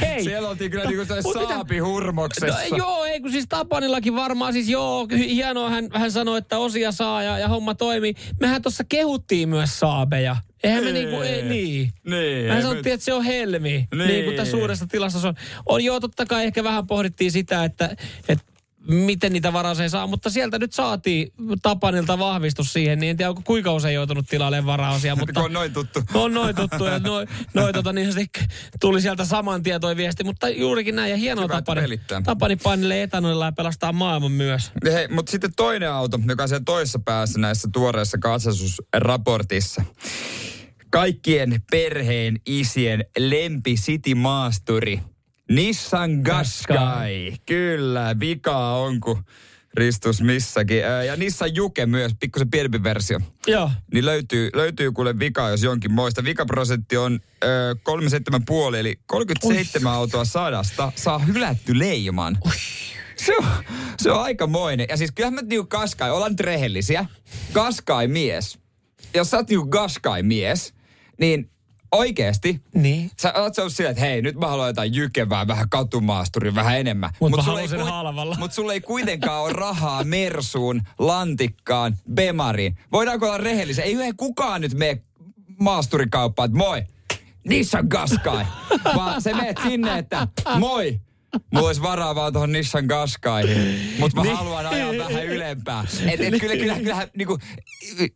Hei! 0.00 0.24
Siellä 0.24 0.48
oltiin 0.48 0.70
kyllä 0.70 0.84
niinku 0.84 1.14
Mut 1.22 1.34
mitä- 1.34 1.48
saapihurmoksessa. 1.54 2.60
No, 2.70 2.76
joo, 2.76 3.04
ei 3.04 3.20
kun 3.20 3.30
siis 3.32 3.46
Tapanillakin 3.48 4.14
varmaan 4.14 4.52
siis 4.52 4.68
joo, 4.68 5.08
hienoa 5.18 5.70
hän, 5.70 5.88
hän 5.94 6.12
sanoi, 6.12 6.38
että 6.38 6.58
osia 6.58 6.92
saa 6.92 7.22
ja, 7.22 7.38
ja 7.38 7.48
homma 7.48 7.74
toimii. 7.74 8.14
Mehän 8.40 8.62
tuossa 8.62 8.84
kehuttiin 8.88 9.48
myös 9.48 9.78
saabeja. 9.80 10.36
Eihän 10.62 10.84
me 10.84 10.88
Ei. 10.90 10.92
niinku, 10.94 11.16
ei, 11.20 11.42
niin. 11.42 11.92
Niin, 12.04 12.50
ei 12.50 12.62
sanottiin, 12.62 12.92
että 12.94 13.04
se 13.04 13.12
on 13.12 13.24
helmi. 13.24 13.68
Niin. 13.70 13.88
niin 13.92 14.06
kuin 14.08 14.26
Niin. 14.26 14.36
tässä 14.36 14.50
suuressa 14.50 14.86
tilastossa 14.86 15.28
on. 15.28 15.34
on. 15.66 15.84
joo, 15.84 16.00
totta 16.00 16.26
kai 16.26 16.44
ehkä 16.44 16.64
vähän 16.64 16.86
pohdittiin 16.86 17.32
sitä, 17.32 17.64
että, 17.64 17.96
että 18.28 18.44
miten 18.88 19.32
niitä 19.32 19.52
varaus 19.52 19.80
ei 19.80 19.90
saa, 19.90 20.06
mutta 20.06 20.30
sieltä 20.30 20.58
nyt 20.58 20.72
saatiin 20.72 21.32
Tapanilta 21.62 22.18
vahvistus 22.18 22.72
siihen, 22.72 22.98
niin 22.98 23.10
en 23.10 23.16
tiedä, 23.16 23.28
onko 23.28 23.42
kuinka 23.44 23.72
usein 23.72 23.94
joutunut 23.94 24.26
tilailemaan 24.26 24.66
varausia, 24.66 25.16
mutta... 25.16 25.40
On 25.40 25.52
noin 25.52 25.72
tuttu. 25.72 26.02
On 26.14 26.34
noin 26.34 26.56
tuttu 26.56 26.84
ja 26.84 26.98
noin, 26.98 27.28
noi, 27.54 27.72
tota, 27.72 27.92
niin 27.92 28.12
tuli 28.80 29.00
sieltä 29.00 29.24
saman 29.24 29.62
tien 29.62 29.80
toi 29.80 29.96
viesti, 29.96 30.24
mutta 30.24 30.48
juurikin 30.48 30.96
näin 30.96 31.10
ja 31.10 31.16
hienoa 31.16 31.44
Hyvä, 31.44 31.54
Tapani, 31.54 31.80
pelittää. 31.80 32.22
Tapani 32.24 32.56
painille 32.56 33.02
etanolilla 33.02 33.44
ja 33.44 33.52
pelastaa 33.52 33.92
maailman 33.92 34.32
myös. 34.32 34.72
Hei, 34.92 35.08
mutta 35.08 35.30
sitten 35.30 35.50
toinen 35.56 35.92
auto, 35.92 36.20
joka 36.28 36.42
on 36.42 36.48
siellä 36.48 36.64
toisessa 36.64 36.98
päässä 37.04 37.38
näissä 37.38 37.68
tuoreissa 37.72 38.18
katsasusraportissa. 38.18 39.82
Kaikkien 40.90 41.62
perheen 41.70 42.40
isien 42.46 43.04
lempi 43.18 43.74
City 43.74 44.14
Maasturi. 44.14 45.00
Nissan 45.50 46.22
Qashqai. 46.22 47.32
Kyllä, 47.46 48.16
vika 48.20 48.74
on 48.74 49.00
kun 49.00 49.24
Ristus 49.74 50.22
missäkin. 50.22 50.78
Ja 51.06 51.16
Nissan 51.16 51.54
Juke 51.54 51.86
myös, 51.86 52.12
pikkusen 52.20 52.50
pienempi 52.50 52.82
versio. 52.82 53.20
Joo. 53.46 53.70
Niin 53.92 54.06
löytyy, 54.06 54.50
löytyy 54.54 54.92
kuule 54.92 55.18
vika, 55.18 55.48
jos 55.48 55.62
jonkin 55.62 55.92
moista. 55.92 56.24
Vikaprosentti 56.24 56.96
on 56.96 57.20
ö, 57.44 57.76
37,5, 58.70 58.76
eli 58.76 59.00
37 59.06 59.92
autoa 59.92 60.24
sadasta 60.24 60.92
saa 60.96 61.18
hylätty 61.18 61.78
leiman. 61.78 62.38
Se 63.16 63.36
on, 63.36 63.44
se 63.98 64.10
on 64.10 64.22
aikamoinen. 64.22 64.86
Ja 64.88 64.96
siis 64.96 65.12
kyllähän 65.12 65.34
me 65.34 65.42
niinku 65.42 65.66
Kaskai, 65.66 66.10
ollaan 66.10 66.32
nyt 66.32 66.40
rehellisiä. 66.40 67.06
Kaskai 67.52 68.08
mies. 68.08 68.58
Jos 69.14 69.30
sä 69.30 69.36
oot 69.36 69.48
niinku 69.48 69.66
Kaskai 69.66 70.22
mies, 70.22 70.74
niin 71.18 71.50
oikeesti 71.92 72.62
Niin. 72.74 73.10
Sä 73.20 73.32
oot 73.36 73.54
se 73.54 73.62
silleen, 73.68 73.90
että 73.90 74.04
hei, 74.04 74.22
nyt 74.22 74.36
mä 74.36 74.48
haluan 74.48 74.68
jotain 74.68 74.94
jykevää, 74.94 75.46
vähän 75.46 75.68
katumaasturia, 75.68 76.54
vähän 76.54 76.78
enemmän. 76.78 77.10
Mut 77.20 77.30
mä 77.30 77.42
sulla 77.42 77.60
ei. 77.60 77.68
Mut 78.38 78.52
sulla 78.52 78.72
ei 78.72 78.80
kuitenkaan 78.80 79.42
ole 79.42 79.52
rahaa 79.52 80.04
Mersuun, 80.04 80.82
Lantikkaan, 80.98 81.96
Bemariin. 82.14 82.78
Voidaanko 82.92 83.26
olla 83.26 83.38
rehellisiä? 83.38 83.84
Ei 83.84 83.92
yhden 83.92 84.16
kukaan 84.16 84.60
nyt 84.60 84.74
mene 84.74 85.02
maasturikauppaan, 85.60 86.46
että 86.46 86.58
moi, 86.58 86.82
Nissan 87.48 87.88
Qashqai. 87.88 88.44
Vaan 88.96 89.22
se 89.22 89.34
meet 89.34 89.58
sinne, 89.62 89.98
että 89.98 90.28
moi, 90.58 91.00
Mulla 91.52 91.66
olisi 91.66 91.82
varaa 91.82 92.14
vaan 92.14 92.32
tuohon 92.32 92.52
Nissan 92.52 92.88
Qashqaihin, 92.88 93.80
mutta 93.98 94.16
mä 94.16 94.22
Niin. 94.22 94.36
haluan 94.36 94.66
ajaa 94.66 94.92
vähän 94.98 95.26
ylempää. 95.26 95.84
Et, 96.06 96.20
et 96.20 96.40
kyllä, 96.40 96.56
kyllä, 96.56 96.74
kyllä 96.78 97.08
niinku, 97.16 97.38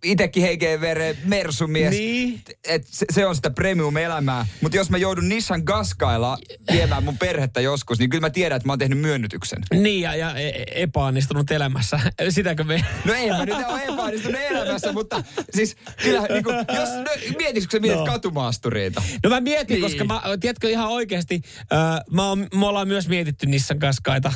itekin 0.05 0.43
heikeen 0.43 0.81
vereen 0.81 1.17
Mersumies. 1.25 1.91
Niin. 1.91 2.43
Et 2.69 2.87
se, 2.87 3.07
se, 3.13 3.27
on 3.27 3.37
sitä 3.37 3.51
premium-elämää. 3.51 4.47
Mutta 4.61 4.77
jos 4.77 4.91
mä 4.91 4.99
joudun 4.99 5.29
Nissan 5.29 5.65
Qashqailla 5.65 6.39
viemään 6.73 7.05
mun 7.05 7.19
perhettä 7.19 7.61
joskus, 7.61 7.99
niin 7.99 8.11
kyllä 8.11 8.21
mä 8.21 8.31
tiedän, 8.31 8.57
että 8.57 8.69
mä 8.69 8.73
oon 8.73 8.79
tehnyt 8.79 8.99
myönnytyksen. 8.99 9.59
Niin, 9.75 10.01
ja, 10.01 10.15
ja 10.17 10.35
e- 10.37 10.65
epäonnistunut 10.83 11.51
elämässä. 11.51 12.01
Sitäkö 12.29 12.65
me... 12.65 12.85
No 13.05 13.15
ei 13.15 13.31
mä 13.31 13.45
nyt 13.47 13.55
ole 13.55 13.83
epäonnistunut 13.83 14.41
elämässä, 14.51 14.93
mutta 14.93 15.25
siis 15.55 15.77
kyllä, 16.03 16.23
niinku, 16.31 16.51
jos, 16.51 16.89
no, 16.89 17.37
mietitkö 17.39 17.69
sä 17.77 17.81
mietit 17.81 17.99
No. 17.99 18.07
katumaasturiita? 18.07 19.03
No 19.25 19.31
mä 19.31 19.41
mietin, 19.41 19.75
Niin. 19.75 19.83
koska 19.83 20.05
mä, 20.05 20.23
tiedätkö 20.41 20.69
ihan 20.71 20.89
oikeasti, 20.89 21.41
äh, 21.73 21.79
mä 22.11 22.29
oon, 22.29 22.47
me 22.55 22.67
ollaan 22.67 22.89
myös 22.89 23.04
mietitty 23.09 23.47
Nissan 23.47 23.79
kaskaita 23.79 24.33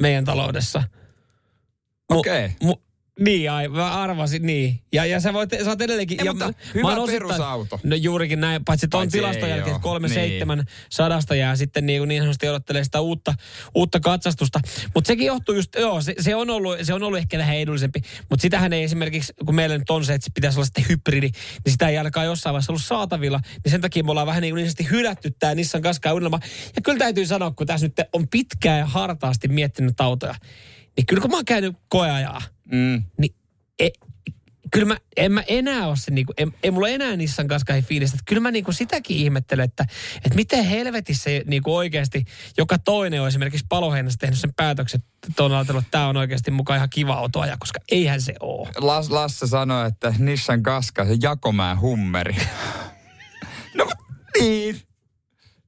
meidän 0.00 0.24
taloudessa. 0.24 0.82
Mu- 2.12 2.18
Okei. 2.18 2.50
mu- 2.62 2.82
niin, 3.24 3.50
ai, 3.50 3.68
mä 3.68 4.02
arvasin, 4.02 4.46
niin. 4.46 4.80
Ja, 4.92 5.04
ja 5.04 5.20
sä, 5.20 5.32
voit, 5.32 5.50
sä 5.64 5.70
oot 5.70 5.80
edelleenkin... 5.82 6.20
Ei, 6.20 6.26
ja 6.26 6.32
mutta 6.32 6.46
mä- 6.46 6.52
hyvä 6.74 6.94
mä 6.96 7.06
perusauto. 7.06 7.80
No 7.84 7.96
juurikin 7.96 8.40
näin, 8.40 8.64
paitsi 8.64 8.88
tuon 8.88 9.08
tilaston 9.08 9.48
jälkeen, 9.48 9.76
että 9.76 9.82
kolme 9.82 10.08
Niin. 10.08 10.14
seitsemän 10.14 10.64
sadasta 10.90 11.34
jää 11.34 11.56
sitten 11.56 11.86
niin, 11.86 12.08
niin 12.08 12.22
sanotusti 12.22 12.48
odottelee 12.48 12.84
sitä 12.84 13.00
uutta, 13.00 13.34
uutta 13.74 14.00
katsastusta. 14.00 14.60
Mutta 14.94 15.08
sekin 15.08 15.26
johtuu 15.26 15.54
just, 15.54 15.74
joo, 15.78 16.00
se, 16.00 16.14
se, 16.20 16.34
on 16.36 16.50
ollut, 16.50 16.76
se 16.82 16.94
on 16.94 17.02
ollut 17.02 17.18
ehkä 17.18 17.38
vähän 17.38 17.56
edullisempi. 17.56 18.00
Mutta 18.30 18.42
sitähän 18.42 18.72
ei 18.72 18.82
esimerkiksi, 18.84 19.32
kun 19.46 19.54
meillä 19.54 19.78
nyt 19.78 19.90
on 19.90 20.04
se, 20.04 20.14
että 20.14 20.24
se 20.24 20.30
pitäisi 20.34 20.58
olla 20.58 20.66
sitten 20.66 20.84
hybridi, 20.88 21.30
niin 21.64 21.72
sitä 21.72 21.88
ei 21.88 21.98
ainakaan 21.98 22.26
jossain 22.26 22.52
vaiheessa 22.52 22.72
ollut 22.72 22.82
saatavilla. 22.84 23.40
Niin 23.64 23.70
sen 23.70 23.80
takia 23.80 24.04
me 24.04 24.10
ollaan 24.10 24.26
vähän 24.26 24.42
niin, 24.42 24.54
niin 24.54 24.66
sanotusti 24.66 24.96
hylätty 24.96 25.30
tämä 25.38 25.54
Nissan 25.54 25.82
Qashqai 25.82 26.12
unelma. 26.12 26.40
Ja 26.76 26.82
kyllä 26.82 26.98
täytyy 26.98 27.26
sanoa, 27.26 27.50
kun 27.50 27.66
tässä 27.66 27.86
nyt 27.86 27.96
on 28.12 28.28
pitkään 28.28 28.78
ja 28.78 28.86
hartaasti 28.86 29.48
miettinyt 29.48 30.00
autoja, 30.00 30.34
niin 30.96 31.06
kyllä 31.06 31.20
kun 31.20 31.30
mä 31.30 31.36
oon 31.36 31.44
käynyt 31.44 31.76
koeajaa, 31.88 32.42
Mm. 32.72 33.02
niin 33.18 33.34
e, 33.78 33.88
kyllä 34.70 34.86
mä, 34.86 34.96
en 35.16 35.32
mä 35.32 35.42
enää 35.46 35.86
ole 35.88 35.96
se, 35.96 36.10
niinku, 36.10 36.32
en, 36.36 36.52
ei 36.62 36.70
mulla 36.70 36.88
enää 36.88 37.16
Nissan 37.16 37.48
Qashqai 37.48 37.82
fiilistä. 37.82 38.14
Että 38.14 38.24
kyllä 38.28 38.40
mä 38.40 38.50
niinku 38.50 38.72
sitäkin 38.72 39.16
ihmettelen, 39.16 39.64
että, 39.64 39.84
että 40.16 40.34
miten 40.34 40.64
helvetissä 40.64 41.30
niinku 41.46 41.76
oikeasti 41.76 42.24
joka 42.58 42.78
toinen 42.78 43.22
on 43.22 43.28
esimerkiksi 43.28 43.66
paloheinässä 43.68 44.16
tehnyt 44.20 44.38
sen 44.38 44.54
päätöksen, 44.54 45.00
että 45.28 45.44
on 45.44 45.52
ajatellut, 45.54 45.82
että 45.84 45.90
tämä 45.90 46.08
on 46.08 46.16
oikeasti 46.16 46.50
mukaan 46.50 46.76
ihan 46.76 46.90
kiva 46.90 47.14
auto 47.14 47.40
ajaa, 47.40 47.56
koska 47.60 47.80
eihän 47.92 48.20
se 48.20 48.34
ole. 48.40 48.68
Las, 48.76 49.10
Lasse 49.10 49.46
sanoi, 49.46 49.88
että 49.88 50.14
Nissan 50.18 50.62
Qashqai, 50.62 51.06
se 51.06 51.16
Jakomäen 51.22 51.80
hummeri. 51.80 52.36
no 53.74 53.90
niin. 54.40 54.80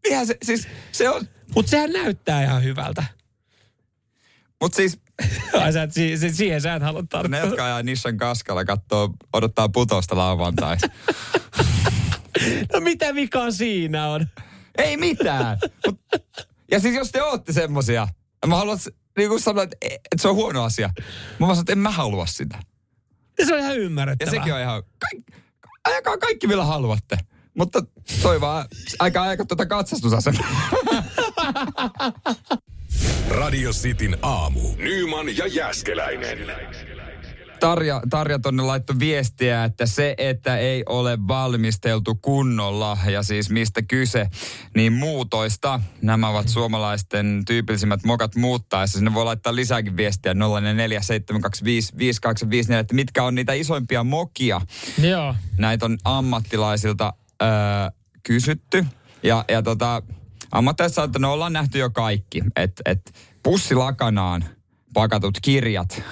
Niinhän 0.04 0.26
se, 0.26 0.36
siis 0.44 0.68
se 0.92 1.08
on, 1.08 1.28
Mutta 1.54 1.70
sehän 1.70 1.92
näyttää 1.92 2.42
ihan 2.44 2.64
hyvältä. 2.64 3.04
mutta 4.60 4.76
siis 4.76 5.00
Ai 5.62 5.72
sä, 5.72 5.82
et, 5.82 5.92
si, 5.92 6.16
si, 6.18 6.34
siihen 6.34 6.60
sä 6.60 6.74
et 6.74 6.82
halua 6.82 7.00
ne, 7.00 7.06
tarttua. 7.06 7.38
jotka 7.38 7.64
ajaa 7.64 7.82
Nissan 7.82 8.16
Qashqailla, 8.16 8.64
katsoo, 8.64 9.10
odottaa 9.32 9.68
putosta 9.68 10.16
lauantai. 10.16 10.76
No 12.72 12.80
mitä 12.80 13.14
vikaa 13.14 13.50
siinä 13.50 14.08
on? 14.08 14.26
Ei 14.78 14.96
mitään. 14.96 15.58
Mut, 15.86 16.00
ja 16.70 16.80
siis 16.80 16.94
jos 16.94 17.10
te 17.12 17.22
ootte 17.22 17.52
semmosia, 17.52 18.08
mä 18.46 18.56
haluan 18.56 18.78
niin 19.16 19.28
kuin 19.28 19.40
sanoa, 19.40 19.62
että, 19.64 19.76
että 19.82 19.98
se 20.18 20.28
on 20.28 20.34
huono 20.34 20.62
asia. 20.64 20.90
Mä 20.96 21.46
vaan 21.46 21.54
sanon, 21.56 21.60
että 21.62 21.72
en 21.72 21.78
mä 21.78 21.90
halua 21.90 22.26
sitä. 22.26 22.58
Se 23.46 23.54
on 23.54 23.60
ihan 23.60 23.74
Ja 23.74 23.80
ymmärrettävää. 23.80 24.30
sekin 24.30 24.54
on 24.54 24.60
ihan, 24.60 24.82
kaikki, 24.98 25.32
ajakaa 25.84 26.18
kaikki 26.18 26.46
millä 26.46 26.64
haluatte. 26.64 27.18
Mutta 27.58 27.82
toi 28.22 28.40
vaan, 28.40 28.66
aika 28.98 29.22
aika 29.22 29.44
tuota 29.44 29.66
katsastusasemaa. 29.66 30.70
Radio 33.28 33.70
Cityn 33.72 34.16
aamu. 34.22 34.60
Nyman 34.76 35.36
ja 35.36 35.46
Jääskeläinen. 35.46 36.38
Tarja, 37.60 38.02
Tarja 38.10 38.38
tonne 38.38 38.62
laittoi 38.62 38.98
viestiä, 38.98 39.64
että 39.64 39.86
se, 39.86 40.14
että 40.18 40.58
ei 40.58 40.82
ole 40.86 41.18
valmisteltu 41.28 42.14
kunnolla 42.14 42.98
ja 43.10 43.22
siis 43.22 43.50
mistä 43.50 43.82
kyse, 43.82 44.26
niin 44.74 44.92
muutoista. 44.92 45.80
Nämä 46.02 46.28
ovat 46.28 46.48
suomalaisten 46.48 47.42
tyypillisimmät 47.46 48.04
mokat 48.04 48.36
muuttaessa. 48.36 48.98
Sinne 48.98 49.14
voi 49.14 49.24
laittaa 49.24 49.54
lisääkin 49.54 49.96
viestiä 49.96 50.32
0447255254, 50.32 50.36
että 52.80 52.94
mitkä 52.94 53.24
on 53.24 53.34
niitä 53.34 53.52
isoimpia 53.52 54.04
mokia. 54.04 54.60
Joo. 55.02 55.34
Näitä 55.58 55.86
on 55.86 55.98
ammattilaisilta 56.04 57.12
öö, 57.42 57.48
kysytty. 58.22 58.86
Ja, 59.22 59.44
ja 59.48 59.62
tota, 59.62 60.02
ammattilaiset 60.52 60.94
sanoo, 60.94 61.06
että 61.06 61.18
no 61.18 61.32
ollaan 61.32 61.52
nähty 61.52 61.78
jo 61.78 61.90
kaikki. 61.90 62.42
Että 62.56 62.82
et 62.84 63.14
pussi 63.42 63.74
lakanaan 63.74 64.44
pakatut 64.94 65.38
kirjat 65.42 66.02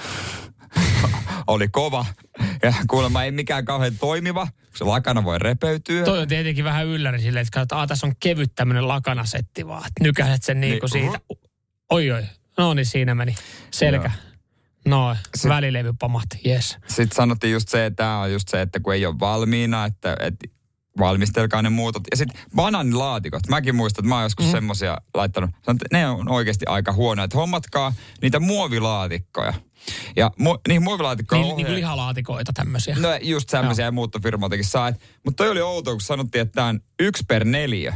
oli 1.47 1.69
kova. 1.69 2.07
Ja 2.63 2.75
kuulemma 2.91 3.25
ei 3.25 3.31
mikään 3.31 3.65
kauhean 3.65 3.99
toimiva, 3.99 4.49
se 4.75 4.85
lakana 4.85 5.25
voi 5.25 5.39
repeytyä. 5.39 6.05
Toi 6.05 6.19
on 6.19 6.29
tietenkin 6.29 6.65
vähän 6.65 6.87
ylläri 6.87 7.21
silleen, 7.21 7.43
että 7.43 7.55
katsotaan, 7.61 7.89
tässä 7.89 8.07
on 8.07 8.13
kevyt 8.21 8.55
tämmöinen 8.55 8.89
lakanasetti 8.89 9.67
vaan. 9.67 9.87
Että 9.87 10.03
nykäiset 10.05 10.43
sen 10.43 10.61
niinku 10.61 10.87
Niin, 10.93 11.03
siitä. 11.13 11.21
Oi 11.91 12.11
oi. 12.11 12.23
No 12.59 12.75
niin, 12.75 12.87
siinä 12.87 13.15
meni. 13.15 13.35
Selkä. 13.71 14.11
No, 14.87 15.17
Sit- 15.37 15.49
välilevy 15.49 15.93
pamahti, 15.99 16.41
yes. 16.47 16.79
Sitten 16.89 17.17
sanottiin 17.17 17.53
just 17.53 17.69
se, 17.69 17.87
että 17.87 17.97
tämä 17.97 18.19
on 18.21 18.33
just 18.33 18.49
se, 18.49 18.61
että 18.61 18.81
kun 18.81 18.95
ei 18.95 19.07
ole 19.07 19.19
valmiina, 19.21 19.85
että, 19.85 20.17
että 20.21 20.49
valmistelkaa 20.99 21.63
ne 21.63 21.69
muutot. 21.69 22.03
Ja 22.11 22.17
sitten 22.17 22.43
bananilaatikot. 22.57 23.49
Mäkin 23.49 23.75
muistan, 23.75 24.03
että 24.03 24.09
mä 24.09 24.15
oon 24.15 24.25
joskus 24.25 24.47
mm. 24.47 24.51
semmosia 24.51 24.99
laittanut. 25.15 25.51
Sanon, 25.63 25.77
että 25.77 25.99
ne 25.99 26.09
on 26.09 26.29
oikeasti 26.29 26.67
aika 26.69 26.93
huonoja. 26.93 27.25
Että 27.25 27.37
hommatkaa 27.39 27.95
niitä 28.23 28.41
muovilaatikkoja. 28.41 29.55
Ja 30.17 30.31
mu- 30.41 30.61
niihin 30.69 30.83
muovilaatikkoihin 30.83 31.47
Niin, 31.47 31.57
niin 31.57 31.75
lihalaatikoita 31.75 32.53
tämmöisiä. 32.53 32.97
No 32.99 33.09
just 33.23 33.49
semmoisia 33.49 33.85
ja 33.85 33.93
muuttofirmoiltakin 33.93 34.65
saa. 34.65 34.93
Mutta 35.25 35.45
toi 35.45 35.51
oli 35.51 35.61
outoa, 35.61 35.95
kun 35.95 36.01
sanottiin, 36.01 36.43
että 36.43 36.53
tämä 36.55 36.67
on 36.67 36.81
yksi 37.01 37.25
per 37.29 37.45
neljä. 37.45 37.95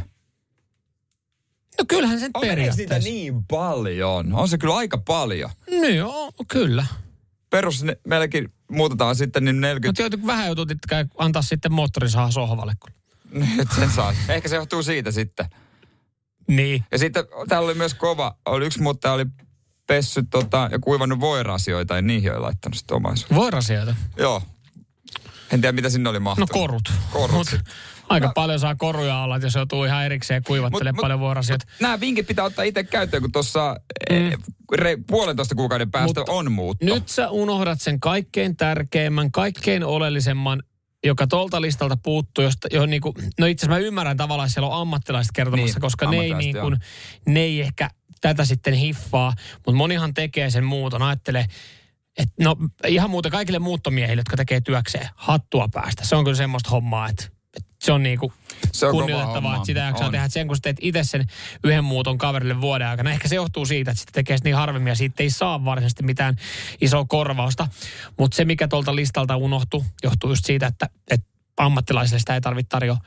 No 1.79 1.85
kyllähän 1.87 2.19
sen 2.19 2.31
On 2.33 2.41
niitä 2.41 2.55
periaatteessa. 2.55 3.09
niin 3.09 3.45
paljon? 3.45 4.33
On 4.33 4.49
se 4.49 4.57
kyllä 4.57 4.75
aika 4.75 4.97
paljon. 4.97 5.49
Niin 5.69 5.95
joo, 5.95 6.31
kyllä. 6.47 6.85
Perus 7.49 7.83
ne, 7.83 7.97
meilläkin 8.07 8.53
muutetaan 8.71 9.15
sitten 9.15 9.45
niin 9.45 9.61
40 9.61 9.87
Mutta 9.89 10.01
joutuu 10.15 10.27
vähän 10.27 10.45
joutuu 10.45 10.65
käy- 10.89 11.05
antaa 11.17 11.41
sitten 11.41 11.73
moottorisaha 11.73 12.31
sohvalle. 12.31 12.73
Nyt 13.31 13.67
sen 13.79 13.89
saa. 13.91 14.13
Ehkä 14.29 14.49
se 14.49 14.55
johtuu 14.55 14.83
siitä 14.83 15.11
sitten. 15.11 15.45
Niin. 16.47 16.83
Ja 16.91 16.97
sitten 16.97 17.23
täällä 17.47 17.65
oli 17.65 17.73
myös 17.73 17.93
kova, 17.93 18.35
oli 18.45 18.65
yksi 18.65 18.81
muuttaja 18.81 19.13
oli 19.13 19.25
pessyt 19.87 20.25
tota, 20.29 20.69
ja 20.71 20.79
kuivannut 20.79 21.19
voirasioita 21.19 21.95
ja 21.95 22.01
niihin 22.01 22.31
oli 22.31 22.39
laittanut 22.39 22.75
sitten 22.77 22.95
omaisuutta. 22.97 23.35
Voirasioita. 23.35 23.95
Joo. 24.17 24.43
En 25.51 25.61
tiedä, 25.61 25.71
mitä 25.71 25.89
sinne 25.89 26.09
oli 26.09 26.17
No 26.19 26.23
mahtunut. 26.23 26.49
korut. 26.49 26.93
Korut. 27.11 27.31
Mut 27.37 27.59
aika 28.09 28.31
paljon 28.35 28.59
saa 28.59 28.75
koruja 28.75 29.27
että 29.35 29.45
jos 29.45 29.55
joutuu 29.55 29.83
ihan 29.83 30.05
erikseen 30.05 30.43
kuivattelemaan 30.43 30.95
Mut- 30.95 31.01
paljon 31.01 31.19
voirasioita. 31.19 31.65
Nämä 31.79 31.99
vinkit 31.99 32.27
pitää 32.27 32.45
ottaa 32.45 32.65
itse 32.65 32.83
käyttöön, 32.83 33.21
kun 33.21 33.31
tuossa 33.31 33.75
mm. 34.09 34.43
puolentoista 35.07 35.55
kuukauden 35.55 35.91
päästä 35.91 36.19
Mut 36.19 36.29
on 36.29 36.51
muutto. 36.51 36.85
Nyt 36.85 37.09
sä 37.09 37.29
unohdat 37.29 37.81
sen 37.81 37.99
kaikkein 37.99 38.57
tärkeimmän, 38.57 39.31
kaikkein 39.31 39.83
oleellisemman, 39.83 40.63
joka 41.05 41.27
tuolta 41.27 41.61
listalta 41.61 41.97
puuttuu, 42.03 42.43
josta, 42.43 42.67
johon 42.71 42.89
niinku, 42.89 43.13
no 43.39 43.45
itse 43.45 43.65
asiassa 43.65 43.81
mä 43.81 43.87
ymmärrän 43.87 44.17
tavallaan, 44.17 44.47
että 44.47 44.53
siellä 44.53 44.67
on 44.67 44.81
ammattilaiset 44.81 45.31
kertomassa, 45.35 45.75
Niin, 45.75 45.81
koska 45.81 46.09
ne 46.09 46.17
ei, 46.17 46.33
niin 46.33 46.57
kuin, 46.61 46.77
ne 47.25 47.39
ei 47.39 47.61
ehkä 47.61 47.89
tätä 48.21 48.45
sitten 48.45 48.73
hiffaa, 48.73 49.33
mutta 49.55 49.77
monihan 49.77 50.13
tekee 50.13 50.49
sen 50.49 50.63
muuton, 50.63 51.01
ajattelee, 51.01 51.45
että 52.17 52.43
no 52.43 52.55
ihan 52.87 53.09
muuten 53.09 53.31
kaikille 53.31 53.59
muuttomiehille, 53.59 54.19
jotka 54.19 54.37
tekee 54.37 54.61
työkseen, 54.61 55.09
hattua 55.15 55.67
päästä. 55.73 56.05
Se 56.05 56.15
on 56.15 56.23
kyllä 56.23 56.37
semmoista 56.37 56.69
hommaa, 56.69 57.09
että 57.09 57.36
se 57.79 57.91
on 57.91 58.03
niinku 58.03 58.33
Se 58.71 58.85
on 58.85 58.91
kunnioitettavaa, 58.91 59.55
että 59.55 59.65
sitä 59.65 59.79
jaksaa 59.79 60.05
On. 60.05 60.11
tehdä. 60.11 60.27
Sen 60.27 60.47
kun 60.47 60.55
sä 60.55 60.61
teet 60.61 60.77
itse 60.81 61.03
sen 61.03 61.25
yhden 61.63 61.83
muuton 61.83 62.17
kaverille 62.17 62.61
vuoden 62.61 62.87
aikana, 62.87 63.11
ehkä 63.11 63.27
se 63.27 63.35
johtuu 63.35 63.65
siitä, 63.65 63.91
että 63.91 63.99
sitä 63.99 64.11
tekee 64.13 64.37
niin 64.43 64.55
harvemmin 64.55 64.91
ja 64.91 64.95
siitä 64.95 65.23
ei 65.23 65.29
saa 65.29 65.65
varsinaisesti 65.65 66.03
mitään 66.03 66.35
isoa 66.81 67.05
korvausta. 67.05 67.67
Mutta 68.19 68.35
se, 68.35 68.45
mikä 68.45 68.67
tuolta 68.67 68.95
listalta 68.95 69.35
unohtuu, 69.35 69.85
johtuu 70.03 70.29
just 70.29 70.45
siitä, 70.45 70.67
että, 70.67 70.89
että 71.11 71.27
ammattilaisille 71.57 72.19
sitä 72.19 72.33
ei 72.33 72.41
tarvitse 72.41 72.69
tarjoa. 72.69 72.97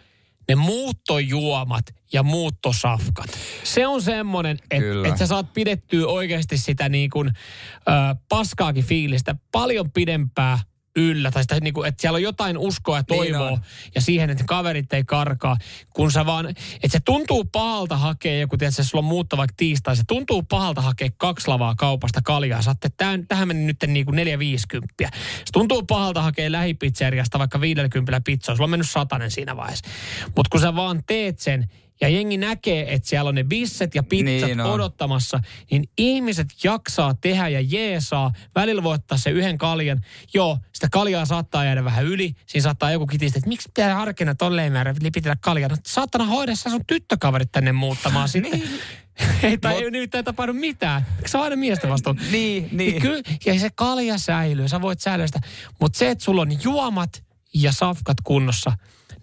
Ne 0.48 0.54
muuttojuomat 0.54 1.84
ja 2.12 2.22
muuttosafkat. 2.22 3.38
Se 3.64 3.86
on 3.86 4.02
semmoinen, 4.02 4.58
että 4.70 5.08
et 5.08 5.18
sä 5.18 5.26
saat 5.26 5.52
pidettyä 5.52 6.06
oikeasti 6.06 6.58
sitä 6.58 6.88
niin 6.88 7.10
kuin, 7.10 7.28
ö, 7.28 7.90
paskaakin 8.28 8.84
fiilistä 8.84 9.34
paljon 9.52 9.90
pidempää 9.90 10.58
yllä. 10.96 11.30
Tai 11.30 11.42
sitä, 11.42 11.60
niin 11.60 11.74
kuin, 11.74 11.88
että 11.88 12.00
siellä 12.00 12.16
on 12.16 12.22
jotain 12.22 12.58
uskoa 12.58 12.96
ja 12.98 13.04
Niin 13.10 13.18
toivoa. 13.18 13.50
on. 13.50 13.60
ja 13.94 14.00
siihen, 14.00 14.30
että 14.30 14.44
kaverit 14.46 14.92
ei 14.92 15.04
karkaa. 15.04 15.56
Kun 15.94 16.12
sä 16.12 16.26
vaan, 16.26 16.46
että 16.48 16.88
se 16.88 17.00
tuntuu 17.04 17.44
pahalta 17.44 17.96
hakea 17.96 18.38
joku, 18.40 18.56
tiedätkö, 18.56 18.84
sulla 18.84 19.02
on 19.02 19.08
muutto 19.08 19.36
vaikka 19.36 19.54
tiistai, 19.56 19.96
se 19.96 20.02
tuntuu 20.08 20.42
pahalta 20.42 20.80
hakea 20.80 21.08
kaksi 21.16 21.48
lavaa 21.48 21.74
kaupasta 21.74 22.20
kaljaa. 22.24 22.62
Saatte, 22.62 22.88
tähän, 22.96 23.26
tähän 23.26 23.48
meni 23.48 23.60
nyt 23.64 23.76
niin 23.86 24.04
kuin 24.06 24.16
450. 24.16 24.94
Se 25.36 25.52
tuntuu 25.52 25.82
pahalta 25.82 26.22
hakea 26.22 26.52
lähipizzeriasta 26.52 27.38
vaikka 27.38 27.60
50 27.60 28.20
pizzaa. 28.24 28.54
Sulla 28.56 28.66
on 28.66 28.70
mennyt 28.70 28.90
satanen 28.90 29.30
siinä 29.30 29.56
vaiheessa. 29.56 29.90
Mutta 30.36 30.48
kun 30.50 30.60
sä 30.60 30.74
vaan 30.74 31.02
teet 31.06 31.38
sen, 31.38 31.70
ja 32.00 32.08
jengi 32.08 32.36
näkee, 32.36 32.94
että 32.94 33.08
siellä 33.08 33.28
on 33.28 33.34
ne 33.34 33.44
bisset 33.44 33.94
ja 33.94 34.02
pizzat 34.02 34.24
Niin 34.24 34.46
niin 34.46 34.60
on. 34.60 34.72
odottamassa, 34.72 35.40
niin 35.70 35.84
ihmiset 35.98 36.48
jaksaa 36.64 37.14
tehdä 37.14 37.48
ja 37.48 37.60
jeesaa. 37.60 38.32
Välillä 38.54 38.82
voi 38.82 38.94
ottaa 38.94 39.18
se 39.18 39.30
yhden 39.30 39.58
kaljan. 39.58 40.00
Joo, 40.34 40.58
sitä 40.72 40.88
kaljaa 40.90 41.24
saattaa 41.24 41.64
jäädä 41.64 41.84
vähän 41.84 42.04
yli. 42.04 42.34
Siinä 42.46 42.62
saattaa 42.62 42.90
joku 42.92 43.06
kitistä, 43.06 43.38
että 43.38 43.48
miksi 43.48 43.68
pitää 43.74 43.94
harkina 43.94 44.34
tolleen 44.34 44.72
määrä 44.72 44.94
lipitellä 45.02 45.36
kaljaa. 45.40 45.68
No, 45.68 45.76
saatana 45.86 46.24
hoida 46.24 46.56
sä 46.56 46.70
sun 46.70 46.86
tyttökaverit 46.86 47.52
tänne 47.52 47.72
muuttamaan 47.72 48.28
sitten. 48.34 48.62
ei, 49.42 49.58
tai 49.58 49.74
ei 49.84 49.90
nimittäin 49.90 50.24
tapahdu 50.24 50.52
mitään. 50.52 51.06
Se 51.26 51.36
ole 51.38 51.44
aina 51.44 51.56
miestä 51.56 51.88
vastuun? 51.88 52.20
Niin, 52.32 52.68
niin. 52.72 53.02
Ky- 53.02 53.22
ja 53.46 53.60
se 53.60 53.68
kalja 53.74 54.18
säilyy, 54.18 54.68
sä 54.68 54.80
voit 54.80 55.00
säilyä 55.00 55.26
sitä. 55.26 55.40
Mutta 55.80 55.98
se, 55.98 56.10
että 56.10 56.24
sulla 56.24 56.42
on 56.42 56.62
juomat 56.64 57.24
ja 57.54 57.72
safkat 57.72 58.16
kunnossa, 58.24 58.72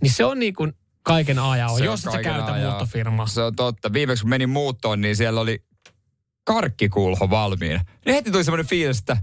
niin 0.02 0.12
se 0.12 0.26
on 0.26 0.40
niin 0.40 0.54
kuin 0.54 0.74
kaiken 1.08 1.40
A 1.40 1.58
ja 1.58 1.68
O, 1.70 1.78
Se 1.78 1.82
on 1.82 1.86
jos 1.86 2.02
sä 2.02 2.12
kaiken 2.12 2.34
käytä 2.34 2.52
A 2.54 2.58
ja 2.58 2.68
O. 2.68 2.70
muuttofirmaa. 2.70 3.28
Se 3.28 3.42
on 3.42 3.56
totta. 3.56 3.94
Viimeksi 3.94 4.22
kun 4.24 4.30
menin 4.30 4.50
muuttoon, 4.50 5.02
niin 5.02 5.16
siellä 5.16 5.42
oli 5.42 5.64
karkkikulho 6.44 7.30
valmiina. 7.30 7.82
Niin 8.06 8.14
heti 8.16 8.32
tuli 8.32 8.44
semmoinen 8.44 8.66
fiilis, 8.68 9.00
että 9.00 9.18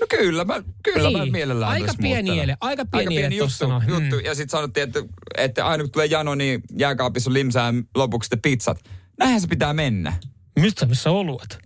no 0.00 0.06
kyllä, 0.10 0.44
mä, 0.44 0.62
kyllä 0.82 1.10
mä 1.10 1.18
Niin. 1.18 1.32
mielellään 1.32 1.72
Aika 1.72 1.92
pieni 2.00 2.40
ele, 2.40 2.56
aika 2.60 2.84
pieni 2.84 3.18
ele 3.18 3.34
juttu. 3.34 3.44
tossa 3.44 3.66
noin. 3.66 3.88
juttu. 3.88 4.16
Mm. 4.16 4.24
Ja 4.24 4.34
sitten 4.34 4.50
sanottiin, 4.50 4.84
että, 4.84 5.00
että 5.38 5.66
aina 5.66 5.84
kun 5.84 5.90
tulee 5.92 6.06
jano, 6.06 6.34
niin 6.34 6.62
jääkaapissa 6.78 7.30
on 7.30 7.34
limsää 7.34 7.74
lopuksi 7.94 8.26
sitten 8.26 8.42
pizzat. 8.42 8.78
Näinhän 9.18 9.40
se 9.40 9.46
pitää 9.46 9.72
mennä. 9.72 10.12
Mistä 10.60 10.86
missä 10.86 11.10
oluet? 11.10 11.58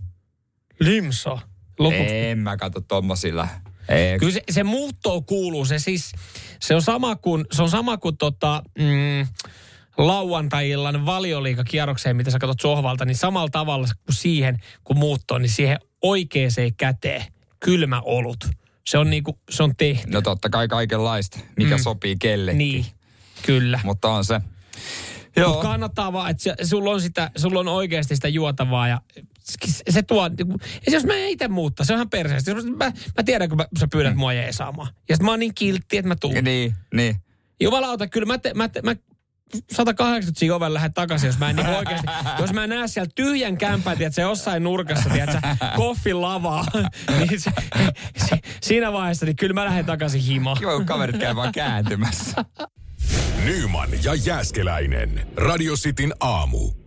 Limsa. 0.80 1.38
Lopuksi. 1.78 2.16
En 2.18 2.38
mä 2.38 2.56
katso 2.56 2.80
tommosilla. 2.80 3.48
Ei, 3.88 4.18
Kyllä 4.18 4.32
se, 4.32 4.42
se 4.50 4.64
muuttoon 4.64 5.24
kuuluu. 5.24 5.64
Se 5.64 5.78
siis, 5.78 6.12
se 6.60 6.74
on 6.74 6.82
sama 6.82 7.16
kuin, 7.16 7.44
se 7.52 7.62
on 7.62 7.70
sama 7.70 7.96
kuin 7.96 8.16
tota, 8.16 8.62
mm, 8.78 9.26
lauantai-illan 9.98 11.06
valioliikakierrokseen, 11.06 12.16
mitä 12.16 12.30
sä 12.30 12.38
katsot 12.38 12.60
sohvalta, 12.60 13.04
niin 13.04 13.16
samalla 13.16 13.48
tavalla 13.48 13.88
kuin 14.06 14.16
siihen, 14.16 14.58
kun 14.84 14.98
muuttoon, 14.98 15.42
niin 15.42 15.50
siihen 15.50 15.78
oikeaan 16.02 16.50
käteen 16.76 17.24
kylmä 17.60 18.00
olut. 18.04 18.44
Se 18.86 18.98
on 18.98 19.10
niinku, 19.10 19.38
se 19.50 19.62
on 19.62 19.76
tehty. 19.76 20.10
No 20.10 20.22
totta 20.22 20.48
kai 20.50 20.68
kaikenlaista, 20.68 21.38
mikä 21.56 21.76
Mm. 21.76 21.82
sopii 21.82 22.16
kellekin. 22.16 22.58
Niin, 22.58 22.86
kyllä. 23.42 23.80
Mutta 23.84 24.08
on 24.08 24.24
se. 24.24 24.40
Joo. 25.36 25.62
kannattaa 25.62 26.12
vaan, 26.12 26.30
että 26.30 26.56
sulla, 26.66 26.90
on 26.90 27.00
sitä, 27.00 27.30
sulla 27.36 27.60
on 27.60 27.68
oikeasti 27.68 28.14
sitä 28.14 28.28
juotavaa 28.28 28.88
ja 28.88 29.00
se, 29.46 29.82
se 29.90 30.02
tuo, 30.02 30.28
niinku- 30.28 30.58
ja 30.86 30.92
jos 30.92 31.04
mä 31.04 31.14
en 31.14 31.28
itse 31.28 31.48
muuttaa, 31.48 31.86
se 31.86 31.92
on 31.92 31.96
ihan 31.96 32.10
perseestä. 32.10 32.54
Mä, 32.54 32.92
mä 33.16 33.22
tiedän, 33.24 33.48
kun 33.48 33.58
mä, 33.58 33.66
sä 33.80 33.88
pyydät 33.92 34.16
mua 34.16 34.32
jeesaamaan. 34.32 34.88
Ja 35.08 35.16
sit 35.16 35.22
mä 35.22 35.30
oon 35.30 35.38
niin 35.38 35.54
kiltti, 35.54 35.96
että 35.96 36.08
mä 36.08 36.16
tuun. 36.16 36.34
Niin, 36.34 36.74
niin. 36.94 37.16
Jumalauta, 37.60 38.06
kyllä 38.06 38.26
mä, 38.26 38.38
te, 38.38 38.54
mä, 38.54 38.68
te, 38.68 38.82
mä 38.82 38.96
180 39.72 40.38
siinä 40.38 40.54
oven 40.54 40.74
lähden 40.74 40.94
takaisin, 40.94 41.26
jos 41.26 41.38
mä 41.38 41.50
en 41.50 41.56
niin 41.56 41.66
oikeasti, 41.66 42.06
jos 42.40 42.52
mä 42.52 42.66
näen 42.66 42.88
siellä 42.88 43.10
tyhjän 43.14 43.58
kämpän, 43.58 43.96
tiedät, 43.96 44.14
se 44.14 44.22
jossain 44.22 44.62
nurkassa, 44.62 45.10
tiedät, 45.10 45.36
koffin 45.76 46.20
lavaa, 46.22 46.66
niin 47.18 47.40
se, 47.40 47.50
se, 48.16 48.38
siinä 48.62 48.92
vaiheessa, 48.92 49.26
niin 49.26 49.36
kyllä 49.36 49.54
mä 49.54 49.64
lähden 49.64 49.84
takaisin 49.84 50.20
himaan. 50.20 50.58
Kiva, 50.58 50.76
kun 50.76 50.86
kaverit 50.86 51.18
käy 51.18 51.36
vaan 51.36 51.52
kääntymässä. 51.52 52.44
Nyman 53.44 53.88
ja 54.02 54.14
Jääskeläinen. 54.14 55.26
Radio 55.36 55.74
Cityn 55.74 56.14
aamu. 56.20 56.85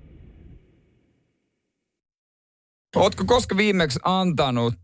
Ootko 2.96 3.24
koska 3.26 3.58
viimeksi 3.58 4.00
antanut 4.04 4.76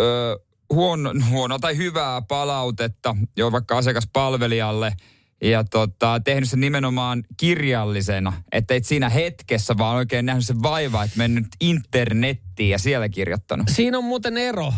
ö, 0.00 0.38
huono, 0.72 1.12
huono 1.30 1.58
tai 1.58 1.76
hyvää 1.76 2.22
palautetta 2.22 3.16
jo 3.36 3.52
vaikka 3.52 3.78
asiakaspalvelijalle 3.78 4.96
ja 5.42 5.64
tota, 5.64 6.20
tehnyt 6.24 6.50
sen 6.50 6.60
nimenomaan 6.60 7.24
kirjallisena, 7.36 8.32
että 8.52 8.74
et 8.74 8.84
siinä 8.84 9.08
hetkessä 9.08 9.78
vaan 9.78 9.96
oikein 9.96 10.26
nähnyt 10.26 10.46
sen 10.46 10.62
vaivaa, 10.62 11.04
että 11.04 11.18
mennyt 11.18 11.46
internettiin 11.60 12.70
ja 12.70 12.78
siellä 12.78 13.08
kirjoittanut. 13.08 13.68
Siinä 13.68 13.98
on 13.98 14.04
muuten 14.04 14.36
ero. 14.36 14.72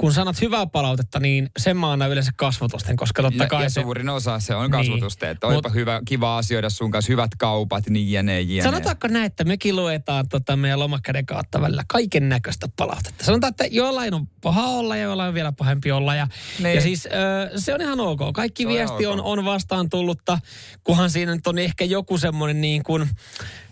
Kun 0.00 0.12
sanot 0.12 0.40
hyvää 0.40 0.66
palautetta, 0.66 1.20
niin 1.20 1.50
sen 1.58 1.76
mä 1.76 1.92
annan 1.92 2.10
yleensä 2.10 2.32
kasvotusten, 2.36 2.96
koska 2.96 3.22
totta 3.22 3.42
Ja, 3.44 3.48
kai 3.48 3.62
ja 3.62 3.70
se... 3.70 3.80
suurin 3.82 4.08
osa 4.08 4.40
se 4.40 4.54
on 4.54 4.62
Niin. 4.62 4.70
kasvatusta, 4.70 5.28
että 5.30 5.46
olipa 5.46 5.68
Mut- 5.68 5.74
hyvä, 5.74 6.00
kiva 6.06 6.38
asioida 6.38 6.70
sun 6.70 6.90
kanssa, 6.90 7.12
hyvät 7.12 7.30
kaupat, 7.38 7.88
niin 7.88 8.12
jne, 8.12 8.40
jne. 8.40 8.62
Sanotaanko 8.62 9.08
näin, 9.08 9.24
että 9.26 9.44
mekin 9.44 9.76
luetaan 9.76 10.28
tota 10.28 10.56
meidän 10.56 10.78
lomakkeiden 10.78 11.26
kautta 11.26 11.60
välillä 11.60 11.84
kaiken 11.88 12.28
näköistä 12.28 12.68
palautetta. 12.76 13.24
Sanotaan, 13.24 13.50
että 13.50 13.66
jollain 13.70 14.14
on 14.14 14.26
paha 14.40 14.66
olla 14.66 14.96
ja 14.96 15.02
jollain 15.02 15.28
on 15.28 15.34
vielä 15.34 15.52
pahempi 15.52 15.92
olla. 15.92 16.14
Ja, 16.14 16.28
Niin. 16.62 16.74
ja 16.74 16.80
siis 16.80 17.06
ö, 17.06 17.58
se 17.58 17.74
on 17.74 17.80
ihan 17.80 18.00
ok. 18.00 18.20
Kaikki 18.34 18.62
Se 18.62 18.66
on 18.68 18.74
viesti 18.74 19.06
ok. 19.06 19.12
on, 19.12 19.20
on 19.38 19.44
vastaan 19.44 19.90
tullutta, 19.90 20.38
kunhan 20.84 21.10
siinä 21.10 21.34
nyt 21.34 21.46
on 21.46 21.58
ehkä 21.58 21.84
joku 21.84 22.18
semmoinen 22.18 22.60
niin 22.60 22.82
kuin 22.82 23.08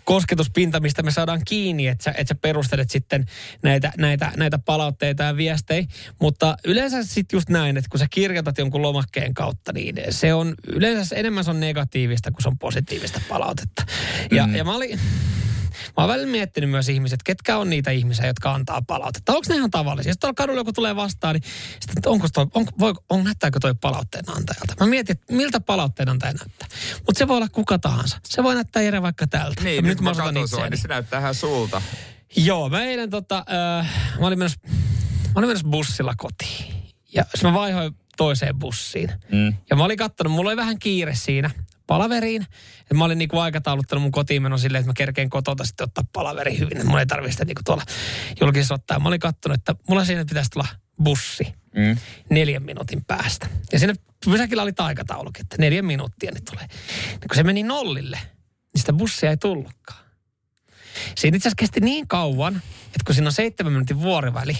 kosketuspinta, 0.07 0.79
mistä 0.79 1.03
me 1.03 1.11
saadaan 1.11 1.41
kiinni, 1.45 1.87
että 1.87 2.03
sä, 2.03 2.11
että 2.17 2.33
sä 2.33 2.35
perustelet 2.35 2.89
sitten 2.89 3.25
näitä, 3.63 3.91
näitä, 3.97 4.31
näitä 4.37 4.59
palautteita 4.59 5.23
ja 5.23 5.37
viestejä. 5.37 5.87
Mutta 6.21 6.57
yleensä 6.65 7.03
sitten 7.03 7.37
just 7.37 7.49
näin, 7.49 7.77
että 7.77 7.89
kun 7.89 7.99
sä 7.99 8.07
kirjoitat 8.09 8.57
jonkun 8.57 8.81
lomakkeen 8.81 9.33
kautta, 9.33 9.73
niin 9.73 9.95
se 10.09 10.33
on 10.33 10.55
yleensä 10.67 11.15
enemmän 11.15 11.43
se 11.43 11.49
on 11.49 11.59
negatiivista 11.59 12.31
kuin 12.31 12.41
se 12.41 12.49
on 12.49 12.57
positiivista 12.57 13.21
palautetta. 13.29 13.85
Ja, 14.31 14.47
mm. 14.47 14.55
ja 14.55 14.63
mä 14.63 14.75
olin... 14.75 14.99
Mä 15.97 16.03
oon 16.03 16.09
välillä 16.09 16.31
miettinyt 16.31 16.69
myös 16.69 16.89
ihmiset, 16.89 17.23
ketkä 17.23 17.57
on 17.57 17.69
niitä 17.69 17.91
ihmisiä, 17.91 18.27
jotka 18.27 18.53
antaa 18.53 18.81
palautetta. 18.87 19.33
Onko 19.33 19.45
ne 19.49 19.55
ihan 19.55 19.71
tavallisia? 19.71 20.13
Sitten 20.13 20.27
tuolla 20.27 20.33
kadulla 20.33 20.59
joku 20.59 20.73
tulee 20.73 20.95
vastaan, 20.95 21.35
niin 21.35 21.43
sitten, 21.71 21.97
että 21.97 22.09
onko 22.09 22.27
toi, 22.33 22.47
on, 22.53 22.65
voi, 22.79 22.93
on, 23.09 23.23
näyttääkö 23.23 23.59
toi 23.59 23.73
palautteen 23.81 24.29
antajalta? 24.29 24.73
Mä 24.79 24.85
mietin, 24.85 25.17
että 25.17 25.33
miltä 25.33 25.59
palautteen 25.59 26.09
antaja 26.09 26.33
näyttää. 26.33 26.67
Mutta 26.95 27.19
se 27.19 27.27
voi 27.27 27.37
olla 27.37 27.47
kuka 27.49 27.79
tahansa. 27.79 28.19
Se 28.23 28.43
voi 28.43 28.55
näyttää 28.55 28.81
Jere 28.81 29.01
vaikka 29.01 29.27
tältä. 29.27 29.63
Niin, 29.63 29.83
nyt, 29.83 29.89
nyt 29.89 30.01
mä 30.01 30.13
katson 30.13 30.47
sua, 30.47 30.69
niin 30.69 30.77
se 30.77 30.87
näyttää 30.87 31.19
ihan 31.19 31.35
sulta. 31.35 31.81
Joo, 32.35 32.69
mä 32.69 32.83
eilen 32.83 33.09
tota, 33.09 33.45
äh, 33.79 33.91
mä 34.19 34.27
olin 34.27 34.39
menossa, 34.39 34.59
mä 34.65 35.31
olin 35.35 35.49
menossa 35.49 35.67
bussilla 35.67 36.13
kotiin. 36.17 36.75
Ja 37.13 37.25
mä 37.43 37.53
vaihoin 37.53 37.95
toiseen 38.17 38.59
bussiin. 38.59 39.11
Mm. 39.31 39.53
Ja 39.69 39.75
mä 39.75 39.83
olin 39.83 39.97
kattonut, 39.97 40.33
mulla 40.33 40.49
oli 40.49 40.57
vähän 40.57 40.79
kiire 40.79 41.15
siinä 41.15 41.51
palaveriin. 41.87 42.41
Et 42.91 42.97
mä 42.97 43.05
olin 43.05 43.17
niinku 43.17 43.39
aikatauluttanut 43.39 44.01
mun 44.01 44.11
kotiin 44.11 44.41
menon 44.41 44.59
silleen, 44.59 44.79
että 44.79 44.89
mä 44.89 44.93
kerkeen 44.93 45.29
kotota 45.29 45.65
sitten 45.65 45.83
ottaa 45.83 46.03
palaveri 46.13 46.59
hyvin. 46.59 46.85
Mulla 46.85 46.99
ei 46.99 47.05
tarvitse 47.05 47.31
sitä 47.31 47.45
niinku 47.45 47.61
tuolla 47.65 47.83
julkisessa 48.41 48.73
ottaa. 48.73 48.99
Mä 48.99 49.07
olin 49.07 49.19
kattonut, 49.19 49.57
että 49.57 49.75
mulla 49.89 50.05
siinä 50.05 50.25
pitäisi 50.25 50.49
tulla 50.49 50.67
bussi 51.03 51.53
mm. 51.75 51.97
neljän 52.29 52.63
minuutin 52.63 53.05
päästä. 53.05 53.47
Ja 53.71 53.79
siinä 53.79 53.93
pysäkillä 54.25 54.63
oli 54.63 54.71
aikataulukin, 54.77 55.41
että 55.41 55.55
neljän 55.59 55.85
minuuttia 55.85 56.31
niin 56.31 56.45
tulee. 56.45 56.65
Ja 57.11 57.27
kun 57.27 57.35
se 57.35 57.43
meni 57.43 57.63
nollille, 57.63 58.17
niin 58.73 58.79
sitä 58.79 58.93
bussia 58.93 59.29
ei 59.29 59.37
tullutkaan. 59.37 60.07
Siinä 61.15 61.35
itse 61.35 61.49
asiassa 61.49 61.59
kesti 61.59 61.79
niin 61.79 62.07
kauan, 62.07 62.55
että 62.85 63.01
kun 63.05 63.15
siinä 63.15 63.27
on 63.27 63.31
seitsemän 63.33 63.73
minuutin 63.73 64.01
vuoriväli, 64.01 64.57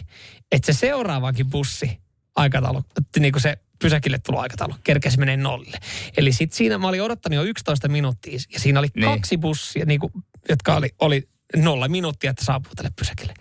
että 0.52 0.74
se 0.74 0.80
seuraavakin 0.80 1.50
bussi 1.50 2.00
aikataulu, 2.36 2.84
että 2.98 3.20
niin 3.20 3.32
kuin 3.32 3.42
se 3.42 3.58
pysäkille 3.80 4.20
tulo 4.20 4.40
aikataulu, 4.40 4.76
kerkesi 4.84 5.20
menee 5.20 5.38
nollille. 5.38 5.78
Eli 6.18 6.34
sitten 6.34 6.58
siinä 6.58 6.78
mä 6.78 6.88
olin 6.88 7.04
odottanut 7.04 7.36
jo 7.36 7.44
11 7.44 7.88
minuuttia 7.88 8.40
ja 8.54 8.60
siinä 8.60 8.80
oli 8.80 8.88
niin. 8.96 9.06
kaksi 9.06 9.38
bussia, 9.38 9.86
niin 9.86 10.00
kuin, 10.00 10.12
jotka 10.50 10.76
oli, 10.76 10.90
oli 11.00 11.30
nolla 11.56 11.88
minuuttia, 11.88 12.30
että 12.30 12.46
saapuu 12.46 12.72
tälle 12.76 12.92
pysäkille. 12.96 13.34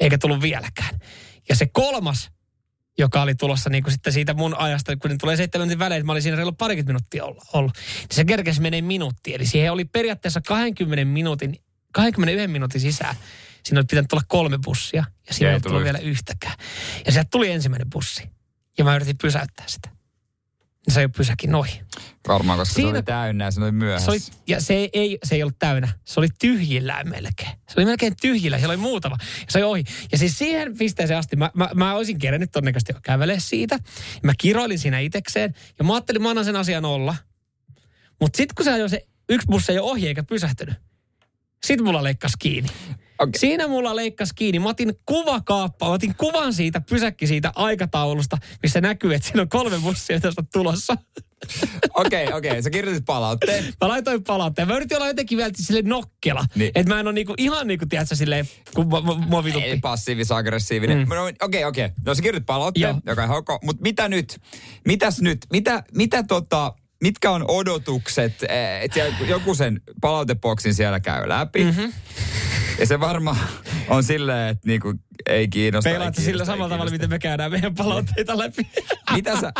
Eikä 0.00 0.18
tullut 0.18 0.42
vieläkään. 0.42 0.98
Ja 1.48 1.56
se 1.56 1.66
kolmas, 1.66 2.30
joka 2.98 3.22
oli 3.22 3.34
tulossa 3.34 3.70
niin 3.70 3.82
kuin 3.82 3.92
sitten 3.92 4.12
siitä 4.12 4.34
mun 4.34 4.54
ajasta, 4.54 4.96
kun 4.96 5.10
ne 5.10 5.16
tulee 5.16 5.36
seitsemän 5.36 5.68
minuutin 5.68 5.78
välein, 5.78 6.06
mä 6.06 6.12
olin 6.12 6.22
siinä 6.22 6.36
reilu 6.36 6.52
parikymmentä 6.52 6.92
minuuttia 6.92 7.24
ollut, 7.52 7.72
niin 7.76 8.08
se 8.12 8.24
kerkesi 8.24 8.60
menee 8.60 8.82
minuutti. 8.82 9.34
Eli 9.34 9.46
siihen 9.46 9.72
oli 9.72 9.84
periaatteessa 9.84 10.40
20 10.40 11.04
minuutin, 11.04 11.56
21 11.92 12.48
minuutin 12.52 12.80
sisään. 12.80 13.16
Siinä 13.64 13.78
oli 13.78 13.86
pitänyt 13.90 14.08
tulla 14.10 14.22
kolme 14.28 14.58
bussia 14.64 15.04
ja 15.28 15.34
siinä 15.34 15.52
ei 15.52 15.60
tullut 15.60 15.84
vielä 15.84 15.98
yhtäkään. 15.98 16.54
Ja 17.06 17.12
sieltä 17.12 17.28
tuli 17.30 17.50
ensimmäinen 17.50 17.90
bussi. 17.90 18.37
Ja 18.78 18.84
mä 18.84 18.96
yritin 18.96 19.18
pysäyttää 19.18 19.64
sitä. 19.68 19.88
Niin 20.86 20.94
se 20.94 21.00
ei 21.00 21.08
pysäkin 21.08 21.50
noin. 21.50 21.70
Varmaan, 22.28 22.58
koska 22.58 22.74
Siinä, 22.74 22.90
se 22.90 22.96
oli 22.96 23.02
täynnä 23.02 23.44
ja 23.44 23.50
se 23.50 23.60
oli 23.60 23.72
myöhässä. 23.72 24.04
Se 24.04 24.10
oli, 24.10 24.20
ja 24.46 24.60
se 24.60 24.88
ei, 24.92 25.18
se 25.24 25.34
ei 25.34 25.42
ollut 25.42 25.58
täynnä. 25.58 25.88
Se 26.04 26.20
oli 26.20 26.28
tyhjillään 26.40 27.08
melkein. 27.08 27.50
Se 27.50 27.74
oli 27.76 27.84
melkein 27.84 28.14
tyhjillä. 28.20 28.58
Siellä 28.58 28.72
oli 28.72 28.80
muutama. 28.80 29.16
Ja 29.20 29.46
se 29.48 29.58
oli 29.58 29.64
ohi. 29.64 29.84
Ja 30.12 30.18
siis 30.18 30.38
siihen 30.38 30.78
pisteeseen 30.78 31.18
asti 31.18 31.36
mä, 31.36 31.50
mä, 31.54 31.70
mä 31.74 31.94
olisin 31.94 32.18
kerennyt 32.18 32.52
todennäköisesti 32.52 32.92
kävelee 33.02 33.40
siitä. 33.40 33.78
Mä 34.22 34.32
kiroilin 34.38 34.78
siinä 34.78 34.98
itekseen. 34.98 35.54
Ja 35.78 35.84
mä 35.84 35.94
ajattelin, 35.94 36.22
mä 36.22 36.30
annan 36.30 36.44
sen 36.44 36.56
asian 36.56 36.84
olla. 36.84 37.16
Mutta 38.20 38.36
sitten 38.36 38.54
kun 38.54 38.64
se 38.64 38.72
ajoi 38.72 38.90
se 38.90 39.06
yksi 39.28 39.46
bussi 39.46 39.72
ei 39.72 39.78
ole 39.78 39.90
ohi 39.90 40.08
eikä 40.08 40.22
pysähtynyt. 40.22 40.74
Sitten 41.66 41.86
mulla 41.86 42.02
leikkasi 42.02 42.36
kiinni. 42.38 42.70
Okay. 43.18 43.38
Siinä 43.38 43.68
mulla 43.68 43.96
leikkasi 43.96 44.34
kiinni. 44.34 44.58
Mä 44.58 44.68
otin 44.68 44.94
kuvakaappaa, 45.06 45.88
mä 45.88 45.94
otin 45.94 46.14
kuvan 46.14 46.52
siitä, 46.52 46.80
pysäkki 46.80 47.26
siitä 47.26 47.52
aikataulusta, 47.54 48.38
missä 48.62 48.80
näkyy, 48.80 49.14
että 49.14 49.28
siinä 49.28 49.42
on 49.42 49.48
kolme 49.48 49.78
bussia 49.82 50.20
tästä 50.20 50.42
tulossa. 50.52 50.96
Okei, 51.94 52.24
okei. 52.24 52.24
Okay, 52.24 52.38
okay. 52.38 52.62
Sä 52.62 52.70
kirjoitit 52.70 53.04
palautteen. 53.04 53.64
Mä 53.64 53.88
laitoin 53.88 54.24
palautteen. 54.24 54.68
Mä 54.68 54.76
yritin 54.76 54.96
olla 54.96 55.06
jotenkin 55.06 55.38
vielä 55.38 55.50
sille 55.56 55.82
nokkela. 55.82 56.44
Niin. 56.54 56.70
Että 56.74 56.94
mä 56.94 57.00
en 57.00 57.06
ole 57.06 57.12
niinku, 57.12 57.34
ihan 57.38 57.66
niinku, 57.66 57.86
tiedätkö, 57.86 58.14
silleen, 58.14 58.48
kun 58.74 58.86
mua 59.28 59.44
vitutti. 59.44 59.68
Ei 59.68 59.76
passiivis-aggressiivinen. 59.76 60.98
Mm. 60.98 61.14
No, 61.14 61.24
okei, 61.24 61.38
okei. 61.42 61.64
Okay, 61.64 61.84
okay. 61.84 61.90
No 62.06 62.14
sä 62.14 62.22
kirjoitit 62.22 62.46
palautteen, 62.46 62.90
Joo. 62.90 63.00
joka 63.06 63.22
on 63.22 63.28
hoko. 63.28 63.58
Mutta 63.64 63.82
mitä 63.82 64.08
nyt? 64.08 64.40
Mitäs 64.86 65.20
nyt? 65.20 65.38
Mitä, 65.52 65.82
mitä 65.94 66.22
tota 66.22 66.74
mitkä 67.02 67.30
on 67.30 67.44
odotukset, 67.48 68.42
eh, 68.42 68.82
että 68.82 69.00
joku 69.28 69.54
sen 69.54 69.80
palauteboksin 70.00 70.74
siellä 70.74 71.00
käy 71.00 71.28
läpi. 71.28 71.64
Mm-hmm. 71.64 71.92
Ja 72.78 72.86
se 72.86 73.00
varmaan 73.00 73.36
on 73.88 74.04
silleen, 74.04 74.48
että 74.48 74.68
niinku 74.68 74.94
ei 75.26 75.48
kiinnosta. 75.48 75.90
Peilaatte 75.90 76.22
sillä 76.22 76.44
samalla 76.44 76.68
tavalla, 76.68 76.90
miten 76.90 77.10
me 77.10 77.18
käydään 77.18 77.50
meidän 77.50 77.74
palautteita 77.74 78.38
läpi. 78.38 78.68
mitä, 79.14 79.40
sä, 79.40 79.52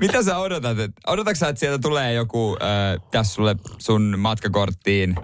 mitä 0.00 0.22
sä 0.22 0.38
odotat? 0.38 0.78
Odotatko 1.06 1.38
sä, 1.38 1.48
että 1.48 1.60
sieltä 1.60 1.78
tulee 1.78 2.12
joku, 2.12 2.56
äh, 2.62 3.08
tässä 3.10 3.34
sulle 3.34 3.56
sun 3.78 4.14
matkakorttiin 4.18 5.16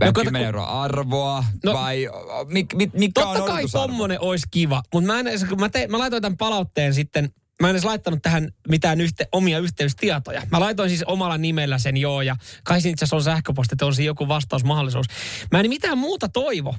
No, 0.00 0.12
10 0.12 0.42
euroa 0.42 0.82
arvoa 0.82 1.44
no, 1.64 1.72
vai 1.72 2.08
mik, 2.46 2.74
mik, 2.74 2.92
mikä 2.92 3.20
totta 3.20 3.42
on 3.42 3.48
kai 3.48 3.64
tommonen 3.72 4.20
olisi 4.20 4.46
kiva, 4.50 4.82
mutta 4.94 5.12
mä, 5.12 5.22
mä, 5.58 5.68
te, 5.68 5.86
mä 5.86 5.98
laitoin 5.98 6.22
tämän 6.22 6.36
palautteen 6.36 6.94
sitten 6.94 7.32
mä 7.62 7.68
en 7.68 7.70
edes 7.70 7.84
laittanut 7.84 8.22
tähän 8.22 8.52
mitään 8.68 9.00
yhte, 9.00 9.28
omia 9.32 9.58
yhteystietoja. 9.58 10.42
Mä 10.50 10.60
laitoin 10.60 10.88
siis 10.88 11.02
omalla 11.02 11.38
nimellä 11.38 11.78
sen 11.78 11.96
joo 11.96 12.22
ja 12.22 12.36
kai 12.64 12.78
itse 12.78 12.90
asiassa 12.90 13.16
on 13.16 13.22
sähköposti, 13.22 13.74
että 13.74 13.86
on 13.86 13.94
siinä 13.94 14.06
joku 14.06 14.28
vastausmahdollisuus. 14.28 15.06
Mä 15.52 15.60
en 15.60 15.68
mitään 15.68 15.98
muuta 15.98 16.28
toivo. 16.28 16.76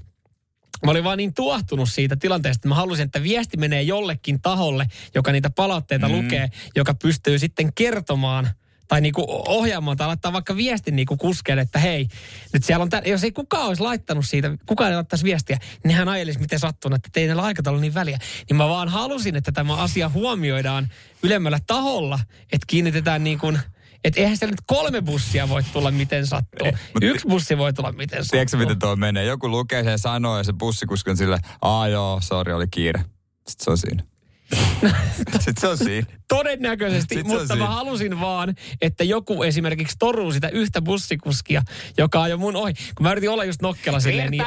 Mä 0.86 0.92
olin 0.92 1.04
vaan 1.04 1.18
niin 1.18 1.34
tuahtunut 1.34 1.90
siitä 1.90 2.16
tilanteesta, 2.16 2.60
että 2.60 2.68
mä 2.68 2.76
halusin, 2.76 3.06
että 3.06 3.24
viesti 3.24 3.58
menee 3.58 3.82
jollekin 3.82 4.42
taholle, 4.42 4.88
joka 5.16 5.32
niitä 5.32 5.50
palautteita 5.50 6.10
mm. 6.10 6.16
lukee, 6.16 6.50
joka 6.76 6.94
pystyy 6.94 7.40
sitten 7.40 7.74
kertomaan– 7.74 8.50
tai 8.90 9.02
niinku 9.02 9.26
ohjaamaan 9.48 9.98
tai 9.98 10.08
laittaa 10.08 10.34
vaikka 10.34 10.56
viestin 10.56 10.96
niinku 10.96 11.18
kuskeelle, 11.18 11.62
että 11.62 11.80
hei, 11.80 12.08
nyt 12.54 12.64
siellä 12.64 12.84
on, 12.84 12.90
tä- 12.90 13.02
jos 13.06 13.24
ei 13.24 13.32
kukaan 13.32 13.68
olisi 13.68 13.84
laittanut 13.84 14.26
siitä, 14.26 14.58
kukaan 14.66 14.90
ei 14.90 14.96
laittaisi 14.96 15.26
viestiä, 15.26 15.58
niin 15.84 15.98
hän 15.98 16.10
ajelisi 16.10 16.40
miten 16.40 16.60
sattunut, 16.60 16.96
että 16.96 17.10
teidän 17.14 17.40
aikataulu 17.40 17.80
niin 17.80 17.94
väliä. 17.94 18.20
Niin 18.50 18.58
mä 18.58 18.70
vaan 18.70 18.90
halusin, 18.90 19.36
että 19.36 19.52
tämä 19.52 19.76
asia 19.76 20.10
huomioidaan 20.10 20.90
ylemmällä 21.24 21.60
taholla, 21.68 22.20
että 22.44 22.66
kiinnitetään 22.68 23.24
niin 23.24 23.40
kuin, 23.40 23.60
että 24.04 24.20
eihän 24.22 24.38
siellä 24.38 24.52
nyt 24.52 24.64
kolme 24.68 25.02
bussia 25.02 25.50
voi 25.50 25.64
tulla 25.64 25.92
miten 25.92 26.28
sattuu. 26.28 26.68
Yksi 27.02 27.28
bussi 27.28 27.58
voi 27.58 27.74
tulla 27.74 27.92
miten 27.92 28.24
sattuu. 28.24 28.32
Tiedätkö 28.32 28.58
miten 28.58 28.80
tuo 28.80 28.96
menee? 28.96 29.26
Joku 29.26 29.50
lukee 29.50 29.84
sen 29.84 29.92
ja 29.92 29.98
sanoo 29.98 30.38
ja 30.38 30.44
se 30.44 30.54
bussikuski 30.54 31.10
on 31.10 31.18
sille, 31.18 31.40
aa 31.62 31.88
joo, 31.88 32.20
sori 32.24 32.54
oli 32.54 32.68
kiire. 32.72 33.00
Sitten 33.48 33.64
se 33.64 33.72
on 33.72 33.78
siinä. 33.78 34.04
Sitten 35.16 35.54
se 35.60 35.68
on 35.68 35.78
siinä. 35.78 36.08
Todennäköisesti, 36.28 37.16
Sitten 37.16 37.38
mutta 37.38 37.56
mä 37.56 37.68
halusin 37.68 38.20
vaan, 38.20 38.56
että 38.82 39.04
joku 39.04 39.44
esimerkiksi 39.44 39.96
toruu 40.00 40.32
sitä 40.32 40.50
yhtä 40.50 40.82
bussikuskia, 40.82 41.62
joka 41.98 42.20
on 42.20 42.30
jo 42.30 42.38
mun 42.38 42.56
ohi. 42.56 42.74
Kun 42.74 43.04
mä 43.04 43.12
yritin 43.12 43.30
olla 43.30 43.46
just 43.46 43.62
nokkela 43.62 44.00
silleen. 44.00 44.32
Niin... 44.32 44.44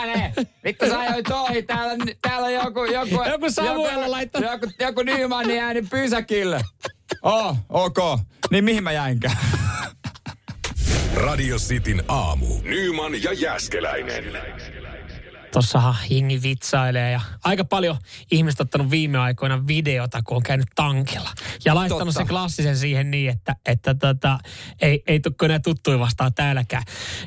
Vittu 0.65 0.87
sä 0.87 0.99
ajoit 0.99 1.31
ohi. 1.31 1.62
Täällä, 1.62 2.05
täällä 2.23 2.47
on 2.47 2.55
joku... 2.55 2.85
Joku, 2.85 3.29
joku 3.33 3.51
Samuella 3.51 4.11
laittanut. 4.11 4.51
Joku, 4.51 4.67
joku 4.81 5.03
Nyman 5.03 5.51
jäänyt 5.51 5.91
pysäkille. 5.91 6.61
Oh, 7.23 7.57
ok. 7.69 7.99
Niin 8.51 8.65
mihin 8.65 8.85
mä 8.85 8.93
jäinkään? 8.93 9.37
Radio 11.15 11.57
Cityn 11.57 12.05
aamu. 12.09 12.47
Nyman 12.62 13.23
ja 13.23 13.33
Jäskeläinen. 13.33 14.25
Tossahan 15.53 15.95
hingi 16.11 16.43
vitsailee 16.43 17.11
ja 17.11 17.21
aika 17.45 17.65
paljon 17.65 17.97
ihmiset 18.31 18.61
ottanut 18.61 18.91
viime 18.91 19.19
aikoina 19.19 19.67
videota, 19.67 20.23
kun 20.23 20.37
on 20.37 20.43
käynyt 20.43 20.69
tankilla. 20.75 21.31
Ja 21.65 21.75
laittanut 21.75 22.01
Totta. 22.01 22.21
sen 22.21 22.27
klassisen 22.27 22.77
siihen 22.77 23.11
niin, 23.11 23.31
että, 23.31 23.57
että 23.67 23.95
tota, 23.95 24.38
ei, 24.81 25.03
ei 25.07 25.21
tukko 25.21 25.45
enää 25.45 25.59
tuttuja 25.59 25.99
vastaan 25.99 26.35
täälläkään. 26.35 26.83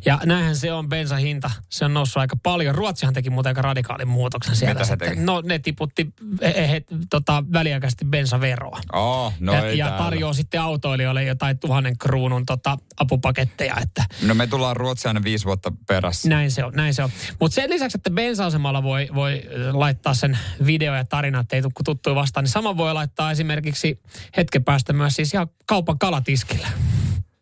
Ja 0.05 0.19
näinhän 0.25 0.55
se 0.55 0.73
on, 0.73 0.89
bensan 0.89 1.19
hinta, 1.19 1.51
se 1.69 1.85
on 1.85 1.93
noussut 1.93 2.17
aika 2.17 2.35
paljon. 2.43 2.75
Ruotsihan 2.75 3.13
teki 3.13 3.29
muuten 3.29 3.49
aika 3.49 3.61
radikaalin 3.61 4.07
muutoksen 4.07 4.55
siellä. 4.55 4.73
Mitä 4.73 4.85
se 4.85 4.97
teki? 4.97 5.15
No 5.19 5.41
ne 5.41 5.59
tiputti 5.59 6.13
he, 6.41 6.69
he, 6.69 6.83
tota, 7.09 7.43
väliaikaisesti 7.53 8.05
bensaveroa. 8.05 8.79
Oh, 8.93 9.33
no 9.39 9.53
ja, 9.53 9.71
ja 9.71 9.89
tarjoaa 9.91 10.33
sitten 10.33 10.61
autoilijoille 10.61 11.23
jotain 11.23 11.59
tuhannen 11.59 11.97
kruunun 11.97 12.45
tota, 12.45 12.77
apupaketteja. 12.97 13.75
Että... 13.81 14.05
No 14.21 14.33
me 14.33 14.47
tullaan 14.47 14.75
Ruotsia 14.75 15.09
aina 15.09 15.23
viisi 15.23 15.45
vuotta 15.45 15.71
perässä. 15.87 16.29
Näin 16.29 16.51
se 16.51 16.63
on, 16.63 16.73
näin 16.73 16.93
se 16.93 17.03
on. 17.03 17.09
Mutta 17.39 17.55
sen 17.55 17.69
lisäksi, 17.69 17.97
että 17.97 18.09
bensa-asemalla 18.15 18.83
voi, 18.83 19.07
voi 19.15 19.41
laittaa 19.71 20.13
sen 20.13 20.37
video 20.65 20.95
ja 20.95 21.05
tarina, 21.05 21.39
että 21.39 21.55
ei 21.55 21.61
tule 21.61 21.73
tuttuja 21.85 22.15
vastaan, 22.15 22.43
niin 22.43 22.51
sama 22.51 22.77
voi 22.77 22.93
laittaa 22.93 23.31
esimerkiksi 23.31 23.99
hetken 24.37 24.63
päästä 24.63 24.93
myös 24.93 25.15
siis 25.15 25.33
ihan 25.33 25.47
kaupan 25.65 25.99
kalatiskillä. 25.99 26.67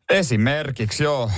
Esimerkiksi 0.09 1.03
joo, 1.03 1.31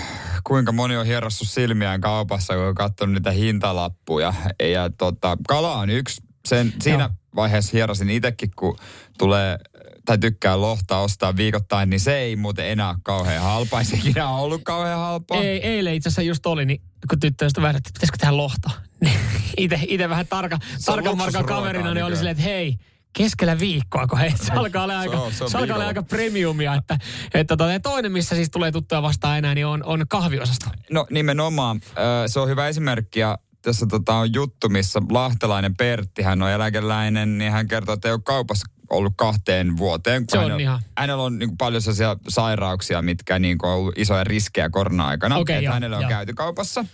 kuinka 0.43 0.71
moni 0.71 0.98
on 0.98 1.06
hierassu 1.06 1.45
silmiään 1.45 2.02
kaupassa, 2.02 2.54
kun 2.54 2.63
on 2.63 2.76
katsonut 2.76 3.13
niitä 3.13 3.32
hintalappuja. 3.32 4.34
Ja 4.60 4.89
tota, 4.98 5.38
kala 5.48 5.76
on 5.76 5.89
yksi. 5.89 6.21
Sen, 6.45 6.74
siinä 6.82 7.04
joo. 7.04 7.10
vaiheessa 7.36 7.71
hierasin 7.74 8.10
itsekin, 8.10 8.52
kun 8.56 8.78
tulee 9.17 9.58
tai 10.06 10.18
tykkää 10.18 10.62
lohta 10.62 10.98
ostaa 11.00 11.36
viikoittain, 11.36 11.89
niin 11.89 12.00
se 12.00 12.18
ei 12.18 12.36
muuten 12.36 12.65
enää 12.68 12.89
ole 12.89 12.98
kauhean 13.04 13.44
halpaa. 13.44 13.80
Ei 13.80 13.86
se 13.86 13.96
ikinä 13.98 14.30
ollut 14.30 14.62
kauhean 14.63 15.00
halpaa. 15.00 15.38
Ei, 15.38 15.68
eilen 15.68 15.94
itse 15.96 16.10
asiassa 16.10 16.22
just 16.22 16.46
oli, 16.46 16.65
niin 16.65 16.82
kun 17.10 17.20
tyttöystä 17.20 17.62
vähän, 17.62 17.76
että 17.76 17.89
pitäisikö 17.94 18.18
tehdä 18.18 18.38
lohta. 18.38 18.72
Itse, 19.58 19.80
itse 19.88 20.10
vähän 20.10 20.28
tarka, 20.28 20.58
tarkan 20.86 21.18
markan 21.18 21.46
kaverina, 21.46 21.94
niin 21.94 22.04
oli 22.06 22.15
silleen, 22.15 22.32
että 22.32 22.44
hei, 22.44 22.76
keskellä 23.13 23.60
viikkoa, 23.60 24.08
kun 24.08 24.20
hei, 24.20 24.32
se 24.38 24.54
alkaa 24.54 24.84
olla 24.84 25.00
aika, 25.00 25.18
on- 25.20 25.34
se 25.34 25.44
on 25.44 25.50
se 25.50 25.58
alkaa 25.58 25.76
olla 25.76 25.88
aika 25.88 26.04
premiumia. 26.04 26.76
Että, 26.76 26.98
että 27.34 27.58
tota, 27.58 27.80
toinen, 27.80 28.12
missä 28.12 28.36
siis 28.36 28.50
tulee 28.52 28.72
tuttuja 28.72 29.02
vastaan 29.02 29.38
enää, 29.38 29.56
niin 29.56 29.65
on, 29.65 29.84
on 29.84 30.06
kahviosasto. 30.10 30.65
No 30.91 31.08
nimenomaan. 31.10 31.82
Se 32.28 32.39
on 32.39 32.50
hyvä 32.50 32.68
esimerkki 32.68 33.20
ja 33.20 33.38
tässä 33.65 33.86
tota, 33.86 34.15
on 34.15 34.34
juttu, 34.34 34.69
missä 34.69 35.01
lahtelainen 35.12 35.75
Pertti, 35.75 36.21
hän 36.21 36.41
on 36.41 36.49
eläkeläinen, 36.49 37.38
niin 37.38 37.51
hän 37.51 37.67
kertoo, 37.67 37.93
että 37.93 38.08
ei 38.08 38.13
ole 38.13 38.21
kaupassa 38.23 38.65
ollut 38.89 39.13
kahteen 39.15 39.78
vuoteen. 39.78 40.23
Se 40.30 40.38
on 40.38 40.43
hänellä, 40.43 40.62
ihan- 40.62 40.82
Hänellä 40.97 41.23
on 41.23 41.39
niin 41.39 41.49
kuin, 41.49 41.58
paljon 41.58 41.82
sellaisia 41.82 42.15
sairauksia, 42.28 43.01
mitkä 43.01 43.39
niin 43.39 43.58
kuin, 43.58 43.69
on 43.69 43.75
ollut 43.75 43.97
isoja 43.97 44.23
riskejä 44.23 44.69
korona-aikana. 44.69 45.38
Että 45.39 45.54
joo, 45.54 45.73
hänelle 45.73 45.95
on 45.95 46.01
joo. 46.01 46.10
käyty 46.10 46.34
kaupassa. 46.34 46.86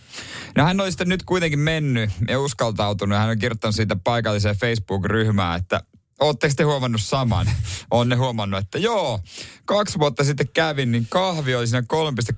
No 0.58 0.64
hän 0.64 0.82
on 0.82 0.92
sitten 0.92 1.10
nyt 1.10 1.24
kuitenkin 1.24 1.60
mennyt 1.60 2.10
ja 2.28 2.40
uskaltautunut. 2.40 3.18
Hän 3.18 3.30
on 3.30 3.40
kirjoittanut 3.40 3.76
siitä 3.76 3.96
paikalliseen 3.96 4.56
Facebook-ryhmään, 4.56 5.60
että 5.60 5.82
Oletteko 6.20 6.54
te 6.58 6.64
huomannut 6.64 7.02
saman? 7.02 7.48
On 7.92 8.10
ne 8.10 8.16
huomannut, 8.16 8.60
että 8.60 8.78
joo, 8.80 9.20
kaksi 9.66 10.00
vuotta 10.00 10.24
sitten 10.24 10.48
kävin, 10.54 10.92
niin 10.92 11.08
kahvi 11.10 11.56
oli 11.56 11.68
siinä 11.68 11.84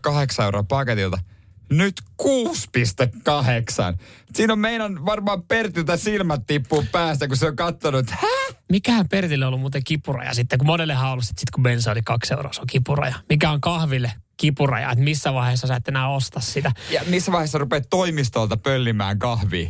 3,8 0.09 0.43
euroa 0.43 0.63
paketilta. 0.63 1.19
Nyt 1.73 2.01
6,8. 2.21 2.27
Siinä 4.35 4.53
on 4.53 4.59
meidän 4.59 5.05
varmaan 5.05 5.43
Pertiltä 5.43 5.97
silmät 5.97 6.41
tippuu 6.47 6.85
päästä, 6.91 7.27
kun 7.27 7.37
se 7.37 7.47
on 7.47 7.55
katsonut, 7.55 7.99
että 7.99 8.15
hä? 8.21 8.55
Mikähän 8.71 9.09
Pertille 9.09 9.45
on 9.45 9.47
ollut 9.47 9.61
muuten 9.61 9.83
kipuraja 9.83 10.33
sitten, 10.33 10.59
kun 10.59 10.67
monellehan 10.67 11.05
on 11.05 11.11
ollut, 11.11 11.25
että 11.29 11.39
sit 11.39 11.51
kun 11.51 11.63
bensa 11.63 11.91
oli 11.91 12.01
kaksi 12.01 12.33
euroa, 12.33 12.53
se 12.53 12.61
on 12.61 12.67
kipuraja. 12.67 13.15
Mikä 13.29 13.51
on 13.51 13.61
kahville 13.61 14.11
kipuraja, 14.37 14.91
että 14.91 15.03
missä 15.03 15.33
vaiheessa 15.33 15.67
sä 15.67 15.75
et 15.75 15.87
enää 15.87 16.09
osta 16.09 16.39
sitä. 16.39 16.71
Ja 16.89 17.01
missä 17.07 17.31
vaiheessa 17.31 17.57
rupeat 17.57 17.83
toimistolta 17.89 18.57
pöllimään 18.57 19.19
kahvia? 19.19 19.69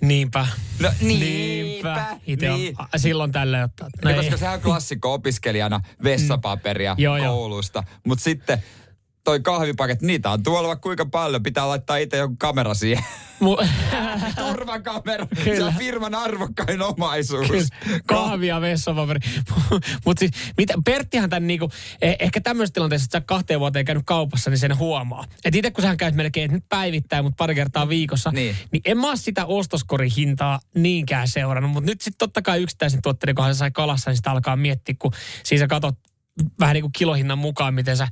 Niinpä. 0.00 0.46
No 0.80 0.90
Niinpä. 1.00 2.16
Itse 2.26 2.48
niin. 2.48 2.76
on 2.78 3.00
silloin 3.00 3.32
tällöin 3.32 3.64
ottaa. 3.64 3.88
No, 4.04 4.14
koska 4.14 4.36
sehän 4.36 4.54
on 4.54 4.60
klassikko 4.60 5.14
opiskelijana 5.14 5.80
vessapaperia 6.04 6.94
Joo, 6.98 7.16
joo. 7.16 7.34
koulusta. 7.34 7.84
Mutta 8.06 8.24
sitten 8.24 8.62
toi 9.28 9.40
kahvipaket, 9.40 10.02
niitä 10.02 10.30
on 10.30 10.42
tuolla 10.42 10.76
kuinka 10.76 11.06
paljon. 11.06 11.42
Pitää 11.42 11.68
laittaa 11.68 11.96
itse 11.96 12.16
joku 12.16 12.34
kamera 12.38 12.74
siihen. 12.74 13.04
Mu- 13.40 13.66
Turvakamera. 14.48 15.26
Se 15.36 15.44
Kyllä. 15.44 15.66
on 15.66 15.74
firman 15.78 16.14
arvokkain 16.14 16.82
omaisuus. 16.82 17.46
Kyllä, 17.48 17.66
kahvia 18.06 18.60
vessapaperi. 18.60 19.20
Mutta 20.04 20.18
siis, 20.20 20.30
mitä, 20.56 20.74
Perttihän 20.84 21.30
tämän 21.30 21.46
niinku, 21.46 21.70
eh, 22.02 22.16
ehkä 22.18 22.40
tämmöisessä 22.40 22.74
tilanteessa, 22.74 23.04
että 23.04 23.18
sä 23.18 23.24
kahteen 23.26 23.60
vuoteen 23.60 23.84
käynyt 23.84 24.04
kaupassa, 24.06 24.50
niin 24.50 24.58
sen 24.58 24.78
huomaa. 24.78 25.24
Et 25.44 25.54
itse 25.54 25.70
kun 25.70 25.82
sä 25.84 25.96
käyt 25.96 26.14
melkein 26.14 26.44
että 26.44 26.54
nyt 26.56 26.68
päivittäin, 26.68 27.24
mutta 27.24 27.36
pari 27.36 27.54
kertaa 27.54 27.88
viikossa, 27.88 28.30
Niin. 28.30 28.56
niin 28.72 28.82
en 28.84 28.98
mä 28.98 29.16
sitä 29.16 29.46
ostoskorihintaa 29.46 30.60
niinkään 30.74 31.28
seurannut. 31.28 31.72
Mutta 31.72 31.90
nyt 31.90 32.00
sitten 32.00 32.18
totta 32.18 32.42
kai 32.42 32.62
yksittäisen 32.62 33.02
tuotteiden 33.02 33.34
kohdalla 33.34 33.54
sä 33.54 33.58
sai 33.58 33.70
kalassa, 33.70 34.10
niin 34.10 34.16
sitä 34.16 34.30
alkaa 34.30 34.56
miettiä, 34.56 34.94
kun 34.98 35.12
siinä 35.44 35.60
sä 35.62 35.66
katot 35.66 35.94
vähän 36.60 36.74
niin 36.74 36.82
kuin 36.82 36.92
kilohinnan 36.92 37.38
mukaan, 37.38 37.74
miten 37.74 37.96
sä 37.96 38.08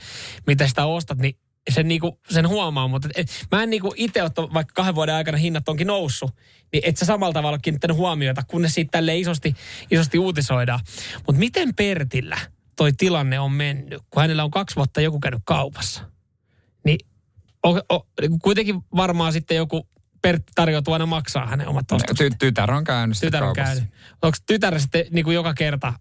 miten 0.47 0.69
sitä 0.69 0.87
ostat, 0.87 1.19
niin 1.19 1.39
sen, 1.71 1.89
niinku, 1.89 2.21
sen 2.31 2.49
huomaa, 2.49 2.89
mutta 2.89 3.09
et, 3.15 3.47
mä 3.53 3.63
en 3.63 3.71
niinku 3.71 3.95
itse 3.97 4.23
ottanut, 4.23 4.55
vaikka 4.55 4.73
kahden 4.75 4.95
vuoden 4.95 5.15
aikana 5.15 5.39
hinnat 5.39 5.69
onkin 5.69 5.87
noussut, 5.87 6.31
niin 6.73 6.83
et 6.87 6.97
sä 6.97 7.05
samalla 7.05 7.33
tavalla 7.33 7.55
ole 7.55 7.61
kiinnittänyt 7.63 7.97
huomiota, 7.97 8.43
kunnes 8.49 8.75
siitä 8.75 8.91
tälle 8.91 9.19
isosti, 9.19 9.55
isosti 9.91 10.19
uutisoidaan. 10.19 10.81
Mutta 11.17 11.39
miten 11.39 11.75
Pertillä 11.75 12.39
toi 12.77 12.93
tilanne 12.93 13.41
on 13.41 13.53
mennyt, 13.53 14.03
kun 14.11 14.23
hänellä 14.23 14.45
on 14.45 14.51
kaksi 14.51 14.77
vuotta 14.77 15.01
joku 15.01 15.21
käynyt 15.21 15.43
kaupassa? 15.45 16.03
Niin 16.85 16.99
o, 17.67 17.95
o, 17.95 18.07
kuitenkin 18.43 18.81
varmaan 18.97 19.33
sitten 19.33 19.57
joku 19.57 19.89
Pertti 20.23 20.53
tarjoutuu 20.55 20.93
aina 20.93 21.07
maksaa 21.07 21.47
hänen 21.47 21.69
omat 21.69 21.93
ostokset. 21.93 22.33
Ty- 22.33 22.37
tytär 22.39 22.73
on 22.73 22.85
käynyt 22.85 23.19
Tytär 23.21 23.45
on 23.45 23.55
kaupassa. 23.55 23.75
käynyt. 23.75 23.95
Onko 24.23 24.37
tytär 24.47 24.81
sitten 24.81 25.05
niin 25.11 25.25
kuin 25.25 25.35
joka 25.35 25.55
kerta, 25.55 25.93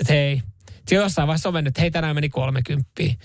että 0.00 0.12
hei, 0.12 0.42
se 0.88 0.94
jossain 0.94 1.28
vaiheessa 1.28 1.48
on 1.48 1.52
mennyt, 1.52 1.70
että 1.70 1.80
hei 1.80 1.90
tänään 1.90 2.14
meni 2.14 2.28
30. 2.28 2.90
Sitten 2.96 3.18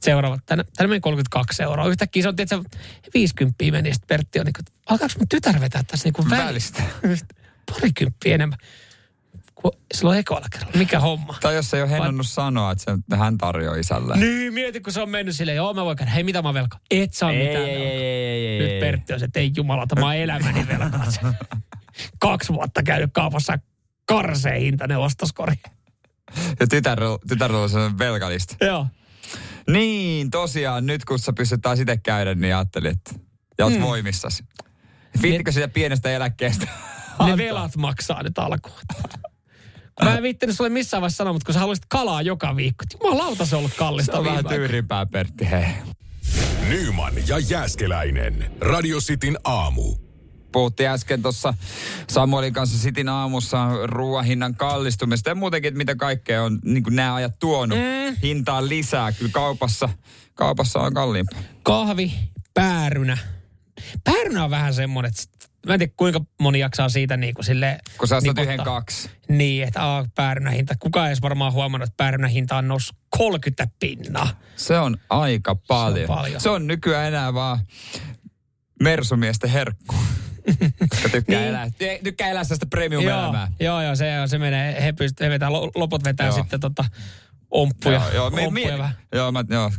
seuraava, 0.00 0.38
tänään, 0.46 0.68
tänään 0.76 0.90
meni 0.90 1.00
32 1.00 1.62
euroa. 1.62 1.88
Yhtäkkiä 1.88 2.22
se 2.22 2.28
on, 2.28 2.36
tietysti 2.36 2.78
50 3.14 3.64
meni. 3.70 3.92
Sitten 3.92 4.06
Pertti 4.06 4.40
on 4.40 4.46
niin 4.46 4.52
kuin, 4.52 4.64
alkaako 4.86 5.14
mun 5.18 5.28
tytär 5.28 5.60
vetää 5.60 5.82
tässä 5.82 6.06
niin 6.06 6.12
kuin 6.12 6.30
Välistä. 6.30 6.82
Parikymppiä 7.72 8.34
enemmän. 8.34 8.58
Silloin 9.94 10.18
ekoalla 10.18 10.46
kerralla. 10.52 10.78
Mikä 10.78 11.00
homma? 11.00 11.36
Tai 11.40 11.54
jos 11.54 11.74
ei 11.74 11.82
ole 11.82 11.90
hennannut 11.90 12.26
sanoa, 12.26 12.72
että 12.72 12.84
se, 12.84 13.16
hän 13.16 13.38
tarjoaa 13.38 13.76
isälle. 13.76 14.16
Niin, 14.16 14.54
mieti, 14.54 14.80
kun 14.80 14.92
se 14.92 15.00
on 15.00 15.10
mennyt 15.10 15.36
silleen, 15.36 15.56
joo 15.56 15.74
mä 15.74 15.84
voin 15.84 15.96
käydä. 15.96 16.10
Hei, 16.10 16.24
mitä 16.24 16.42
mä 16.42 16.54
velka? 16.54 16.78
Et 16.90 17.14
saa 17.14 17.32
mitään 17.32 17.64
velkaa. 17.64 17.72
ei, 17.72 18.58
Nyt 18.58 18.80
Pertti 18.80 19.12
on 19.12 19.18
se, 19.18 19.24
että 19.24 19.40
ei 19.40 19.52
jumalata, 19.56 20.00
mä 20.00 20.06
oon 20.06 20.16
elämäni 20.16 20.66
velkaa. 20.68 21.04
Kaksi 22.18 22.52
vuotta 22.52 22.82
käynyt 22.82 23.10
kaupassa 23.12 23.58
karseen 24.04 24.60
hintainen 24.60 24.98
ostoskori. 24.98 25.54
Ja 26.60 26.66
tytär, 26.66 27.00
tytär 27.28 27.52
on 27.52 27.70
sellainen 27.70 27.98
velkalista. 27.98 28.56
Joo. 28.60 28.86
Niin, 29.70 30.30
tosiaan, 30.30 30.86
nyt 30.86 31.04
kun 31.04 31.18
sä 31.18 31.32
pystyt 31.32 31.60
taas 31.60 31.80
itse 31.80 31.96
käydä, 31.96 32.34
niin 32.34 32.54
ajattelin, 32.54 32.92
että 32.92 33.14
ja 33.58 33.64
oot 33.64 33.74
mm. 33.74 33.82
voimissasi. 33.82 34.44
Viittikö 35.22 35.52
sitä 35.52 35.68
pienestä 35.68 36.10
eläkkeestä? 36.10 36.66
Ne 37.26 37.36
velat 37.36 37.76
maksaa 37.76 38.22
nyt 38.22 38.38
alkuun. 38.38 38.76
Kun 39.94 40.08
Mä 40.08 40.16
en 40.16 40.22
viittinyt 40.22 40.56
sulle 40.56 40.70
missään 40.70 41.00
vaiheessa 41.00 41.16
sanoa, 41.16 41.32
mutta 41.32 41.46
kun 41.46 41.52
sä 41.52 41.60
haluaisit 41.60 41.84
kalaa 41.88 42.22
joka 42.22 42.56
viikko. 42.56 42.84
Jumalauta 43.04 43.46
se 43.46 43.56
on 43.56 43.58
ollut 43.58 43.74
kallista 43.76 44.12
Se 44.12 44.18
on 44.18 44.24
vähän 44.24 44.44
tyyrimpää, 44.44 45.06
Pertti, 45.06 45.50
hei. 45.50 45.66
Nyman 46.68 47.12
ja 47.26 47.38
Jääskeläinen. 47.38 48.52
Radio 48.60 48.98
Cityn 48.98 49.38
aamu. 49.44 49.96
Puhuttiin 50.52 50.88
äsken 50.88 51.22
tuossa 51.22 51.54
Samuelin 52.08 52.52
kanssa 52.52 52.78
Sitin 52.78 53.08
aamussa 53.08 53.68
ruoan 53.86 54.24
hinnan 54.24 54.54
kallistumista 54.54 55.28
ja 55.28 55.34
muutenkin, 55.34 55.68
että 55.68 55.78
mitä 55.78 55.94
kaikkea 55.94 56.42
on 56.42 56.58
niin 56.64 56.82
kuin 56.82 56.96
nämä 56.96 57.14
ajat 57.14 57.38
tuonut 57.38 57.78
mm. 57.78 58.16
hintaan 58.22 58.68
lisää. 58.68 59.12
Kyllä 59.12 59.30
kaupassa, 59.32 59.88
kaupassa 60.34 60.80
on 60.80 60.94
kalliimpaa. 60.94 61.40
Kahvi, 61.62 62.12
päärynä. 62.54 63.18
Päärynä 64.04 64.44
on 64.44 64.50
vähän 64.50 64.74
semmoinen, 64.74 65.10
että 65.10 65.48
mä 65.66 65.74
en 65.74 65.78
tiedä 65.78 65.92
kuinka 65.96 66.20
moni 66.40 66.58
jaksaa 66.58 66.88
siitä 66.88 67.16
niin 67.16 67.34
kuin 67.34 67.44
silleen... 67.44 67.78
Kun 67.98 68.08
sä 68.08 68.20
nipottaa. 68.20 68.44
yhden 68.44 68.64
kaksi. 68.64 69.10
Niin, 69.28 69.62
että 69.62 69.82
aa, 69.84 70.04
päärynä 70.14 70.50
hinta. 70.50 70.74
Kukaan 70.78 71.06
ei 71.06 71.10
edes 71.10 71.22
varmaan 71.22 71.52
huomannut, 71.52 71.88
että 71.88 71.96
päärynä 71.96 72.28
hinta 72.28 72.56
on 72.56 72.68
noussut 72.68 72.96
30 73.18 73.66
pinnaa. 73.80 74.28
Se 74.56 74.78
on 74.78 74.96
aika 75.10 75.54
paljon. 75.54 76.06
paljon. 76.06 76.40
Se 76.40 76.50
on 76.50 76.66
nykyään 76.66 77.08
enää 77.08 77.34
vaan 77.34 77.58
mersumiesten 78.82 79.50
herkku. 79.50 79.94
Tykkää, 81.12 81.40
Niin. 81.40 81.48
elää, 81.48 81.68
tykkää 82.04 82.28
elää 82.28 82.44
sitä 82.44 82.66
premium-elämää. 82.66 83.48
Joo, 83.60 83.82
joo, 83.82 83.96
se, 83.96 84.06
se 84.26 84.38
menee, 84.38 84.82
he, 84.82 84.92
pyst, 84.92 85.20
he 85.20 85.30
vetää, 85.30 85.48
lo- 85.52 85.70
loput 85.74 86.04
vetää 86.04 86.26
Joo. 86.26 86.34
sitten 86.36 86.60
tota, 86.60 86.84
omppuja. 87.52 87.94
Joo, 87.94 88.10
joo, 88.14 88.30
me, 88.30 88.46
omppuja 88.46 88.78
me, 88.78 88.90
joo, 89.12 89.32
mä, 89.32 89.44
joo, 89.50 89.70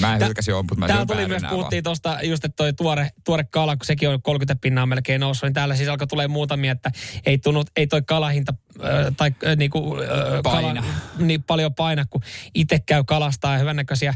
mä 0.00 0.14
en 0.14 0.26
hylkäsin 0.26 0.54
omput, 0.54 0.78
mä 0.78 0.86
Täällä 0.86 1.06
tuli 1.06 1.28
myös, 1.28 1.42
puhuttiin 1.50 1.84
tuosta 1.84 2.18
just, 2.22 2.44
että 2.44 2.56
toi 2.56 2.72
tuore, 2.72 3.10
tuore 3.24 3.44
kala, 3.44 3.76
kun 3.76 3.86
sekin 3.86 4.08
on 4.08 4.22
30 4.22 4.60
pinnaa 4.60 4.86
melkein 4.86 5.20
noussut, 5.20 5.46
niin 5.46 5.54
täällä 5.54 5.76
siis 5.76 5.88
alkoi 5.88 6.06
tulee 6.06 6.28
muutamia, 6.28 6.72
että 6.72 6.90
ei, 7.26 7.38
tunnu, 7.38 7.64
ei 7.76 7.86
toi 7.86 8.02
kalahinta 8.02 8.54
äh, 8.84 8.90
tai 9.16 9.34
äh, 9.46 9.56
niinku, 9.56 9.96
äh, 9.96 10.42
Paina. 10.42 10.82
Kala, 10.82 10.94
niin 11.18 11.42
paljon 11.42 11.74
paina, 11.74 12.04
kun 12.10 12.22
itse 12.54 12.78
käy 12.86 13.04
kalastaa 13.06 13.52
ja 13.52 13.58
hyvännäköisiä 13.58 14.14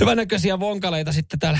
Hyvännäköisiä 0.00 0.60
vonkaleita 0.60 1.12
sitten 1.12 1.38
täällä 1.38 1.58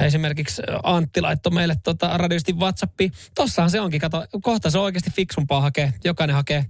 esimerkiksi 0.00 0.62
Antti 0.82 1.20
laittoi 1.20 1.52
meille 1.52 1.76
tota 1.84 2.16
radioistin 2.16 2.58
Whatsappiin. 2.58 3.12
Tossahan 3.34 3.70
se 3.70 3.80
onkin, 3.80 4.00
kato, 4.00 4.26
kohta 4.42 4.70
se 4.70 4.78
on 4.78 4.84
oikeasti 4.84 5.10
fiksumpaa 5.10 5.60
hakea. 5.60 5.92
Jokainen 6.04 6.36
hakee 6.36 6.64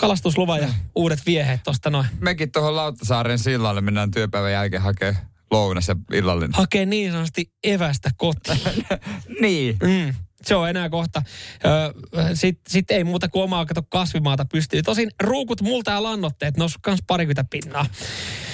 kalastusluvan 0.00 0.60
ja 0.60 0.68
uudet 0.94 1.18
vieheet 1.26 1.60
tosta 1.64 1.90
noin. 1.90 2.06
Mekin 2.20 2.52
tuohon 2.52 2.76
Lauttasaaren 2.76 3.38
sillalle 3.38 3.80
mennään 3.80 4.10
työpäivän 4.10 4.52
jälkeen 4.52 4.82
hakee 4.82 5.16
lounas 5.50 5.88
ja 5.88 5.96
illallinen. 6.12 6.54
Hakee 6.54 6.86
niin 6.86 7.12
sanotusti 7.12 7.52
evästä 7.64 8.10
kotiin. 8.16 8.58
niin. 9.40 9.76
Mm. 9.82 10.14
Se 10.46 10.54
on 10.54 10.68
enää 10.70 10.90
kohta. 10.90 11.22
Sitten 12.34 12.72
sit 12.72 12.90
ei 12.90 13.04
muuta 13.04 13.28
kuin 13.28 13.42
omaa 13.42 13.66
kato 13.66 13.82
kasvimaata 13.82 14.44
pystyy. 14.44 14.82
Tosin 14.82 15.10
ruukut, 15.22 15.62
multa 15.62 15.90
ja 15.90 16.02
lannotteet 16.02 16.56
noussut 16.56 16.82
kans 16.82 17.02
parikymmentä 17.06 17.44
pinnaa. 17.50 17.86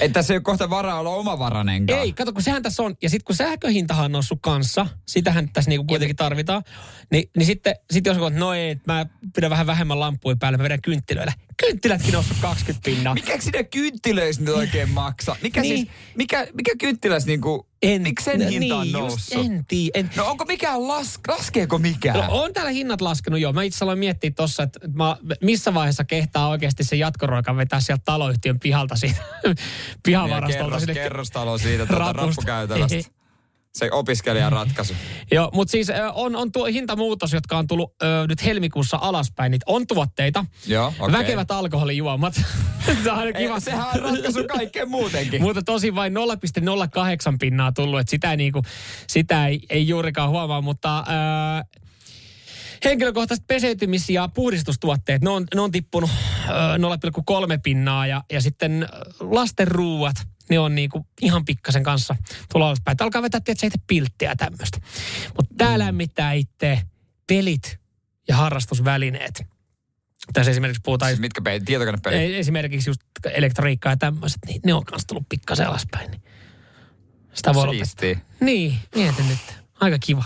Että 0.01 0.19
tässä 0.19 0.35
ei 0.35 0.37
ole 0.37 0.43
kohta 0.43 0.71
varaa 0.71 1.01
olla 1.01 1.11
omavaranenkaan. 1.11 2.01
Ei, 2.01 2.13
kato 2.13 2.33
kun 2.33 2.43
sehän 2.43 2.63
tässä 2.63 2.83
on. 2.83 2.97
Ja 3.03 3.11
sitten 3.11 3.25
kun 3.25 3.37
sähköhintahan 3.37 4.05
on 4.05 4.13
noussut 4.13 4.39
kanssa, 4.43 4.87
sitähän 5.09 5.49
tässä 5.53 5.69
niinku 5.69 5.85
kuitenkin 5.85 6.17
tarvitaan. 6.17 6.63
Niin, 7.11 7.31
niin 7.37 7.47
sitten 7.47 7.75
sit 7.91 8.07
jos 8.07 8.17
on, 8.19 8.35
no 8.37 8.55
ei, 8.55 8.77
mä 8.87 9.07
pidän 9.35 9.51
vähän 9.51 9.67
vähemmän 9.67 10.01
lampuja 10.01 10.37
päälle, 10.37 10.59
mä 10.59 10.65
vedän 10.65 10.83
kynttilöillä. 10.83 11.33
Kynttilätkin 11.67 12.13
noussut 12.13 12.37
20 12.41 12.85
pinnaa. 12.85 13.15
Mikä 13.15 13.41
sinne 13.41 13.65
kynttilöissä 13.65 14.43
nyt 14.43 14.55
oikein 14.55 14.89
maksaa? 14.89 15.37
Mikä 15.43 15.61
Niin. 15.61 15.77
siis, 15.77 15.89
mikä, 16.15 16.47
mikä 16.55 16.73
kynttilässä 16.79 17.27
niinku 17.27 17.70
En, 17.83 18.03
Miksi 18.03 18.25
sen 18.25 18.49
hinta 18.49 18.77
on 18.77 18.83
niin, 18.83 18.93
noussut? 18.93 19.35
Just, 19.35 19.47
en 19.47 19.65
tiedä. 19.69 19.91
En, 19.95 20.11
No 20.17 20.27
onko 20.27 20.45
mikään 20.45 20.89
las, 20.89 21.21
laskeeko 21.29 21.79
mikään? 21.79 22.17
No, 22.17 22.25
on 22.29 22.53
täällä 22.53 22.71
hinnat 22.71 23.01
laskenut 23.01 23.41
jo. 23.41 23.53
Mä 23.53 23.63
itse 23.63 23.85
aloin 23.85 23.99
miettiä 23.99 24.31
tossa, 24.31 24.63
että 24.63 24.81
mä, 24.95 25.17
missä 25.41 25.75
vaiheessa 25.75 26.05
kehtaa 26.05 26.49
oikeasti 26.49 26.85
se 26.85 26.97
jatkoruoka 26.97 27.57
vetää 27.57 27.81
sieltä 27.81 28.03
taloyhtiön 28.05 28.61
pihalta 28.61 28.97
siitä 28.97 29.21
pihavarastolta. 30.03 30.65
Kerros, 30.65 30.81
sinne 30.81 30.95
kerrostalo 30.95 31.59
siitä 31.59 31.87
tuota 31.87 32.13
rappukäytävästä. 32.13 33.20
Ei. 33.71 33.79
Se 33.79 33.89
opiskelijan 33.93 34.53
ratkaisu. 34.53 34.95
Joo, 35.33 35.51
mutta 35.55 35.73
siis 35.73 35.91
ö, 35.91 36.11
on, 36.13 36.37
on 36.37 36.53
tuo 36.53 36.65
hintamuutos, 36.65 37.33
jotka 37.33 37.59
on 37.59 37.67
tullut 37.67 37.95
ö, 38.03 38.07
nyt 38.29 38.45
helmikuussa 38.45 38.99
alaspäin. 39.01 39.51
Niitä 39.51 39.65
on 39.69 39.87
tuotteita. 39.87 40.45
Joo, 40.67 40.95
okei. 40.99 41.13
Väkevät 41.19 41.51
alkoholijuomat. 41.51 42.35
Se 43.05 43.11
on 43.11 43.19
aina 43.19 43.39
Ei, 43.39 43.47
kiva. 43.47 43.61
sehän 43.61 43.87
on 43.95 44.01
ratkaisu 44.01 44.45
kaikkeen 44.45 44.89
muutenkin. 44.91 45.43
Mutta 45.47 45.63
tosi 45.63 45.95
vain 45.95 46.15
0,08 46.17 47.37
pinnaa 47.41 47.73
tullut, 47.73 48.01
että 48.01 48.11
sitä, 48.11 48.37
niinku, 48.37 48.63
sitä 49.07 49.47
ei, 49.47 49.61
ei 49.71 49.89
juurikaan 49.89 50.31
huomaa, 50.31 50.61
mutta 50.61 51.05
ää, 51.09 51.65
henkilökohtaiset 52.85 53.45
peseytymis- 53.53 54.11
ja 54.11 54.29
puhdistustuotteet, 54.35 55.23
ne 55.23 55.31
on, 55.31 55.47
ne 55.55 55.61
on 55.61 55.71
tippunut 55.71 56.11
ää, 56.49 56.77
0,3 56.77 56.83
pinnaa 57.63 58.07
ja, 58.07 58.25
ja 58.33 58.41
sitten 58.41 58.89
lasten 59.21 59.69
ruuat, 59.69 60.17
ne 60.51 60.59
on 60.59 60.75
niinku 60.75 61.07
ihan 61.23 61.45
pikkasen 61.45 61.83
kanssa 61.83 62.17
tulla 62.53 62.67
alaspäin. 62.67 62.93
Että 62.93 63.05
alkaa 63.05 63.23
vetää 63.23 63.41
tietysti 63.41 63.79
pilttiä 63.87 64.37
tämmöistä. 64.37 64.79
Mutta 65.37 65.55
tää 65.59 65.79
lämmittää 65.79 66.33
itse 66.33 66.83
pelit 67.27 67.79
ja 68.29 68.37
harrastusvälineet. 68.37 69.43
Tässä 70.33 70.51
esimerkiksi 70.51 70.81
puhutaan 70.85 71.11
Siis 71.11 71.21
mitkä 71.21 71.43
pelit? 71.43 71.65
Tietokonepelit? 71.65 72.19
ei, 72.19 72.39
esimerkiksi 72.39 72.91
just 72.91 73.01
elektroniikkaa 73.25 73.93
ja 73.93 73.97
tämmöiset, 73.97 74.39
niin 74.47 74.61
ne 74.65 74.75
on 74.75 74.85
kanssa 74.85 75.07
tullut 75.09 75.29
pikkasen 75.29 75.69
alaspäin. 75.69 76.11
Niin 76.11 76.23
sitä 77.35 77.55
voi. 77.55 77.81
Niin, 78.41 78.79
mietin 78.95 79.29
nyt. 79.29 79.39
Aika 79.81 79.99
kiva. 79.99 80.25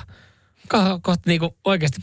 Ko- 0.75 1.01
Kohta 1.03 1.23
niinku 1.31 1.57
oikeasti 1.65 2.03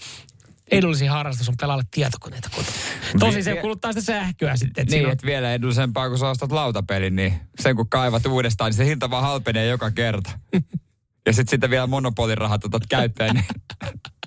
edullisin 0.71 1.09
harrastus 1.09 1.49
on 1.49 1.55
pelailla 1.61 1.83
tietokoneita 1.91 2.49
kotona. 2.49 2.77
Tosi 3.19 3.43
se 3.43 3.55
Vi- 3.55 3.61
kuluttaa 3.61 3.91
sitä 3.93 4.05
sähköä 4.05 4.55
sitten. 4.55 4.85
Niin, 4.85 4.91
siinä 4.91 5.07
on- 5.07 5.11
että 5.13 5.27
vielä 5.27 5.53
edullisempaa, 5.53 6.09
kun 6.09 6.17
sä 6.17 6.29
ostat 6.29 6.51
lautapelin, 6.51 7.15
niin 7.15 7.33
sen 7.59 7.75
kun 7.75 7.89
kaivat 7.89 8.25
uudestaan, 8.25 8.69
niin 8.69 8.77
se 8.77 8.85
hinta 8.85 9.09
vaan 9.09 9.23
halpenee 9.23 9.67
joka 9.67 9.91
kerta. 9.91 10.31
ja 11.25 11.33
sitten 11.33 11.47
sitä 11.57 11.69
vielä 11.69 11.87
monopolirahat 11.87 12.65
otat 12.65 12.83
käyttöön, 12.89 13.35
niin 13.35 13.45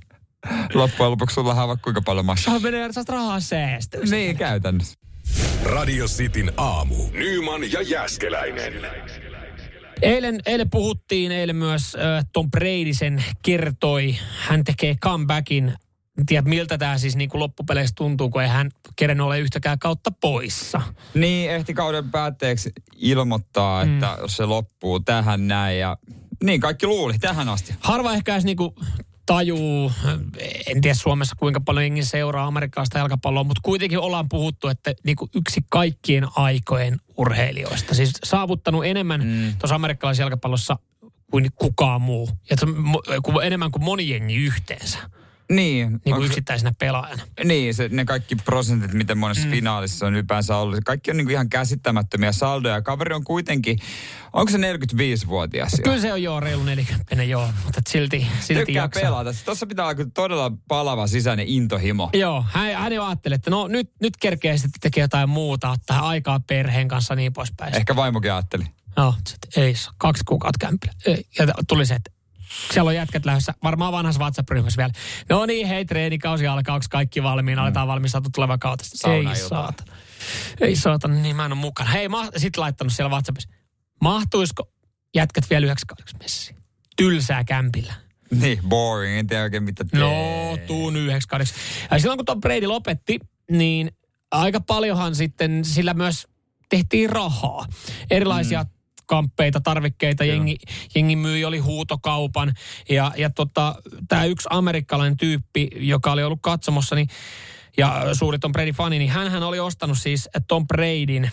loppujen 0.74 1.11
lopuksi 1.11 1.34
sulla 1.34 1.51
on 1.62 1.68
vaikka 1.68 1.82
kuinka 1.84 2.03
paljon 2.03 2.26
maksaa. 2.26 2.53
Saa 2.53 2.61
menee 2.70 2.92
saat 2.92 3.09
rahaa 3.09 3.40
säästöä. 3.40 4.01
Niin, 4.11 4.36
käytännössä. 4.36 4.99
Radio 5.64 6.07
Cityn 6.07 6.53
aamu. 6.57 6.97
Nyman 7.12 7.72
ja 7.72 7.82
Jäskeläinen. 7.82 8.72
Eilen, 10.03 10.40
eilen 10.47 10.70
puhuttiin, 10.70 11.32
eilen 11.32 11.57
myös 11.57 11.95
äh, 11.95 12.24
Tom 12.32 12.51
Brady 12.51 12.95
sen 12.95 13.24
kertoi. 13.42 14.16
Hän 14.38 14.64
tekee 14.64 14.95
comebackin. 14.95 15.74
Tiedä, 16.26 16.48
miltä 16.48 16.78
tämä 16.78 16.98
siis 16.98 17.16
niin 17.16 17.28
kuin 17.28 17.38
loppupeleissä 17.38 17.94
tuntuu, 17.96 18.30
kun 18.30 18.42
ei 18.42 18.48
hän 18.48 18.70
keren 18.96 19.20
ole 19.20 19.38
yhtäkään 19.38 19.78
kautta 19.78 20.10
poissa. 20.10 20.80
Niin, 21.14 21.50
ehti 21.50 21.74
kauden 21.74 22.10
päätteeksi 22.10 22.72
ilmoittaa, 22.96 23.82
että 23.82 24.16
mm. 24.20 24.28
se 24.28 24.44
loppuu 24.44 25.00
tähän 25.00 25.48
näin. 25.48 25.78
Ja 25.78 25.96
niin, 26.44 26.60
kaikki 26.60 26.86
luuli 26.86 27.18
tähän 27.18 27.48
asti. 27.48 27.74
Harva 27.80 28.12
ehkä 28.14 28.32
edes 28.32 28.44
niinku 28.44 28.74
tajuu, 29.26 29.92
en 30.66 30.80
tiedä 30.80 30.94
Suomessa 30.94 31.36
kuinka 31.38 31.60
paljon 31.60 31.84
jengi 31.84 32.04
seuraa 32.04 32.46
amerikkalaista 32.46 32.98
jalkapalloa, 32.98 33.44
mutta 33.44 33.60
kuitenkin 33.64 33.98
ollaan 33.98 34.28
puhuttu, 34.28 34.68
että 34.68 34.94
niinku 35.04 35.28
yksi 35.34 35.60
kaikkien 35.70 36.26
aikojen 36.36 37.00
urheilijoista. 37.16 37.94
Siis 37.94 38.12
saavuttanut 38.24 38.84
enemmän 38.84 39.24
mm. 39.24 39.54
tuossa 39.58 39.74
amerikkalaisessa 39.74 40.22
jalkapallossa 40.22 40.76
kuin 41.30 41.50
kukaan 41.54 42.02
muu. 42.02 42.28
Ja 42.50 42.56
enemmän 43.42 43.70
kuin 43.70 43.84
moni 43.84 44.08
jengi 44.08 44.34
yhteensä, 44.34 44.98
Niin, 45.51 46.01
niin 46.05 46.14
kuin 46.14 46.26
yksittäisenä 46.26 46.72
pelaajana. 46.78 47.22
Niin, 47.45 47.74
se, 47.74 47.88
ne 47.88 48.05
kaikki 48.05 48.36
prosentit, 48.36 48.92
miten 48.92 49.18
monessa 49.18 49.47
mm. 49.47 49.51
finaalissa 49.51 50.07
on 50.07 50.14
ylipäänsä 50.14 50.57
ollut. 50.57 50.80
Kaikki 50.84 51.11
on 51.11 51.16
niinku 51.16 51.32
ihan 51.32 51.49
käsittämättömiä 51.49 52.32
saldoja. 52.32 52.82
Kaveri 52.82 53.14
on 53.14 53.24
kuitenkin, 53.24 53.78
onko 54.32 54.53
se 54.53 54.59
45-vuotias 54.59 55.72
jo? 55.72 55.82
Kyllä 55.82 56.01
se 56.01 56.12
on 56.12 56.22
joo, 56.22 56.40
reilu 56.40 56.62
40 56.62 57.22
joo, 57.22 57.49
mutta 57.64 57.80
silti, 57.88 58.26
silti 58.40 58.64
Tykkää 58.66 58.82
jaksaa. 58.82 59.03
pelata. 59.03 59.34
Tuossa 59.45 59.66
pitää 59.66 59.84
olla 59.84 60.07
todella 60.14 60.53
palava 60.68 61.07
sisäinen 61.07 61.47
intohimo. 61.49 62.11
Joo, 62.12 62.45
hän, 62.49 62.74
hän 62.74 62.92
jo 62.92 63.05
ajatteli, 63.05 63.34
että 63.34 63.51
no 63.51 63.68
nyt, 63.68 63.90
nyt 64.01 64.16
kerkee 64.16 64.57
sitten 64.57 64.80
tekee 64.80 65.05
jotain 65.05 65.28
muuta, 65.28 65.70
ottaa 65.70 66.09
aikaa 66.09 66.40
perheen 66.40 66.88
kanssa 66.88 67.14
niin 67.14 67.32
poispäin. 67.32 67.76
Ehkä 67.76 67.97
vaimokin 67.97 68.32
ajatteli. 68.32 68.64
Joo, 68.97 69.14
sit 69.26 69.57
ei 69.57 69.74
kaksi 69.99 70.24
kuukautta 70.24 70.66
kämpillä. 70.66 70.95
Ja 71.38 71.47
tuli 71.68 71.86
se, 71.86 71.95
että 71.95 72.11
siellä 72.72 72.88
on 72.88 72.94
jätkät 72.94 73.24
lähdössä, 73.24 73.55
varmaan 73.62 73.92
vanhassa 73.92 74.20
WhatsApp-ryhmässä 74.20 74.76
vielä. 74.76 74.92
No 75.28 75.46
niin, 75.46 75.66
hei, 75.66 75.84
treenikausi 75.84 76.46
alkaa, 76.46 76.74
onko 76.74 76.86
kaikki 76.90 77.22
valmiina, 77.22 77.62
aletaan 77.62 77.88
valmistautua 77.88 78.30
tuleva 78.34 78.59
kautta. 78.59 78.84
Ei 78.84 78.98
Saunailtaa. 78.98 79.48
saata. 79.48 79.84
Ei 80.61 80.76
saata, 80.76 81.09
niin 81.09 81.36
mä 81.36 81.44
en 81.44 81.52
ole 81.52 81.61
mukana. 81.61 81.90
Hei, 81.90 82.09
mä 82.09 82.28
sit 82.36 82.57
laittanut 82.57 82.92
siellä 82.92 83.11
WhatsAppissa. 83.11 83.48
Mahtuisiko 84.00 84.70
jätkät 85.14 85.50
vielä 85.50 85.66
yhdeksi 85.66 85.86
kaudeksi 85.86 86.16
messiin? 86.22 86.57
Tylsää 86.96 87.44
kämpillä. 87.44 87.94
Niin, 88.30 88.61
boring. 88.68 89.18
En 89.18 89.26
tiedä 89.26 89.42
oikein 89.42 89.62
mitä 89.62 89.84
tee. 89.84 90.00
No, 90.00 90.59
tuun 90.66 90.96
yhdeksi 90.96 91.28
kaudeksi. 91.28 91.55
Ja 91.90 91.98
silloin 91.98 92.18
kun 92.18 92.24
Tom 92.24 92.40
Brady 92.40 92.66
lopetti, 92.66 93.18
niin 93.50 93.90
aika 94.30 94.61
paljonhan 94.61 95.14
sitten 95.14 95.64
sillä 95.64 95.94
myös 95.94 96.26
tehtiin 96.68 97.11
rahaa. 97.11 97.66
Erilaisia 98.11 98.62
mm. 98.62 98.68
Kamppeita, 99.07 99.61
tarvikkeita, 99.61 100.24
jengi, 100.24 100.57
jengi 100.94 101.16
myi, 101.16 101.44
oli 101.44 101.59
huutokaupan. 101.59 102.55
Ja, 102.88 103.12
ja 103.16 103.30
tota, 103.30 103.74
tämä 104.09 104.24
yksi 104.24 104.48
amerikkalainen 104.50 105.16
tyyppi, 105.16 105.68
joka 105.76 106.12
oli 106.12 106.22
ollut 106.22 106.42
katsomossa, 106.42 106.94
niin, 106.94 107.09
ja 107.76 108.05
suuri 108.12 108.38
Tom 108.38 108.52
Brady-fani, 108.52 108.98
niin 108.98 109.11
hän 109.11 109.42
oli 109.42 109.61
ostanut 109.61 109.98
siis 109.98 110.28
Tom 110.48 110.66
Bradyn 110.66 111.30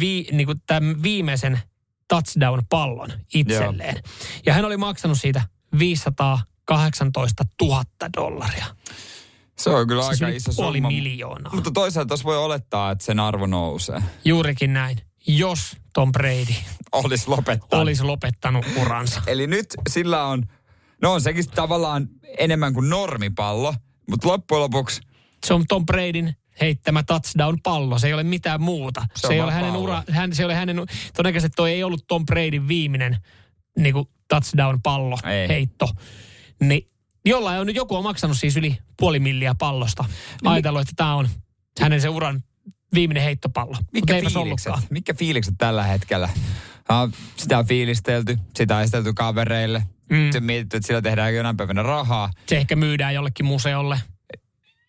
vi, 0.00 0.26
niin 0.32 0.46
kuin 0.46 0.62
tämän 0.66 1.02
viimeisen 1.02 1.60
touchdown-pallon 2.08 3.12
itselleen. 3.34 3.96
Ja 4.46 4.54
hän 4.54 4.64
oli 4.64 4.76
maksanut 4.76 5.20
siitä 5.20 5.42
518 5.78 7.44
000 7.62 7.84
dollaria. 8.16 8.66
Se 9.58 9.70
on 9.70 9.86
kyllä 9.88 10.02
Siis 10.02 10.22
aika 10.22 10.28
yli 10.28 10.36
iso 10.36 10.52
summa. 10.52 10.88
miljoonaa. 10.88 11.54
Mutta 11.54 11.70
toisaalta 11.70 12.08
tuossa 12.08 12.24
voi 12.24 12.36
olettaa, 12.36 12.90
että 12.90 13.04
sen 13.04 13.20
arvo 13.20 13.46
nousee. 13.46 14.02
Juurikin 14.24 14.72
näin. 14.72 14.98
Jos 15.26 15.76
Tom 15.92 16.12
Brady 16.12 16.54
Olisi 16.92 17.28
lopettaa. 17.28 17.80
olisi 17.80 18.02
lopettanut 18.02 18.66
uransa. 18.80 19.22
Eli 19.26 19.46
nyt 19.46 19.66
sillä 19.90 20.24
on, 20.24 20.42
no 21.02 21.12
on 21.12 21.20
sekin 21.20 21.50
tavallaan 21.50 22.08
enemmän 22.38 22.74
kuin 22.74 22.90
normipallo, 22.90 23.74
mutta 24.10 24.28
loppujen 24.28 24.60
lopuksi 24.62 25.00
Se 25.46 25.54
on 25.54 25.64
Tom 25.68 25.86
Bradyn 25.86 26.34
heittämä 26.60 27.02
touchdown-pallo. 27.02 27.98
Se 27.98 28.06
ei 28.06 28.14
ole 28.14 28.22
mitään 28.22 28.62
muuta. 28.62 29.06
Se 29.14 29.26
Se, 29.26 29.34
ei 29.34 29.40
ole 29.40 29.52
hänen 29.52 29.70
pallo. 29.72 29.84
ura, 29.84 30.02
hän, 30.10 30.34
se 30.34 30.42
ei 30.42 30.44
ole 30.44 30.54
hänen, 30.54 30.76
todennäköisesti 31.16 31.54
toi 31.56 31.72
ei 31.72 31.84
ollut 31.84 32.04
Tom 32.08 32.26
Bradyn 32.26 32.68
viimeinen 32.68 33.16
niin 33.78 33.92
kuin 33.92 34.08
touchdown-pallo 34.28 35.18
Ei. 35.24 35.48
heitto. 35.48 35.88
Niin 36.60 36.90
jollain 37.24 37.60
on 37.60 37.66
nyt 37.66 37.76
joku 37.76 37.96
on 37.96 38.02
maksanut 38.02 38.38
siis 38.38 38.56
yli 38.56 38.78
puoli 38.98 39.20
milliä 39.20 39.54
pallosta. 39.58 40.04
Ajatellut, 40.44 40.80
että 40.82 40.92
tämä 40.96 41.14
on 41.14 41.28
hänen 41.80 42.00
se 42.00 42.08
uran 42.08 42.42
viimeinen 42.94 43.22
heittopallo. 43.22 43.76
Mikä 43.92 44.14
fiilikset? 44.14 44.72
Mikä 44.90 45.14
fiilikset 45.14 45.54
tällä 45.58 45.82
hetkellä? 45.82 46.28
Sitä 47.36 47.58
on 47.58 47.66
fiilistelty, 47.66 48.38
sitä 48.56 48.76
on 48.76 48.82
esitelty 48.82 49.12
kavereille. 49.12 49.78
Mm. 50.10 50.16
Mm. 50.16 50.24
Sitten 50.24 50.44
mietitty, 50.44 50.76
että 50.76 50.86
sillä 50.86 51.02
tehdään 51.02 51.34
jonain 51.34 51.56
päivänä 51.56 51.82
rahaa. 51.82 52.30
Se 52.46 52.56
ehkä 52.56 52.76
myydään 52.76 53.14
jollekin 53.14 53.46
museolle. 53.46 54.00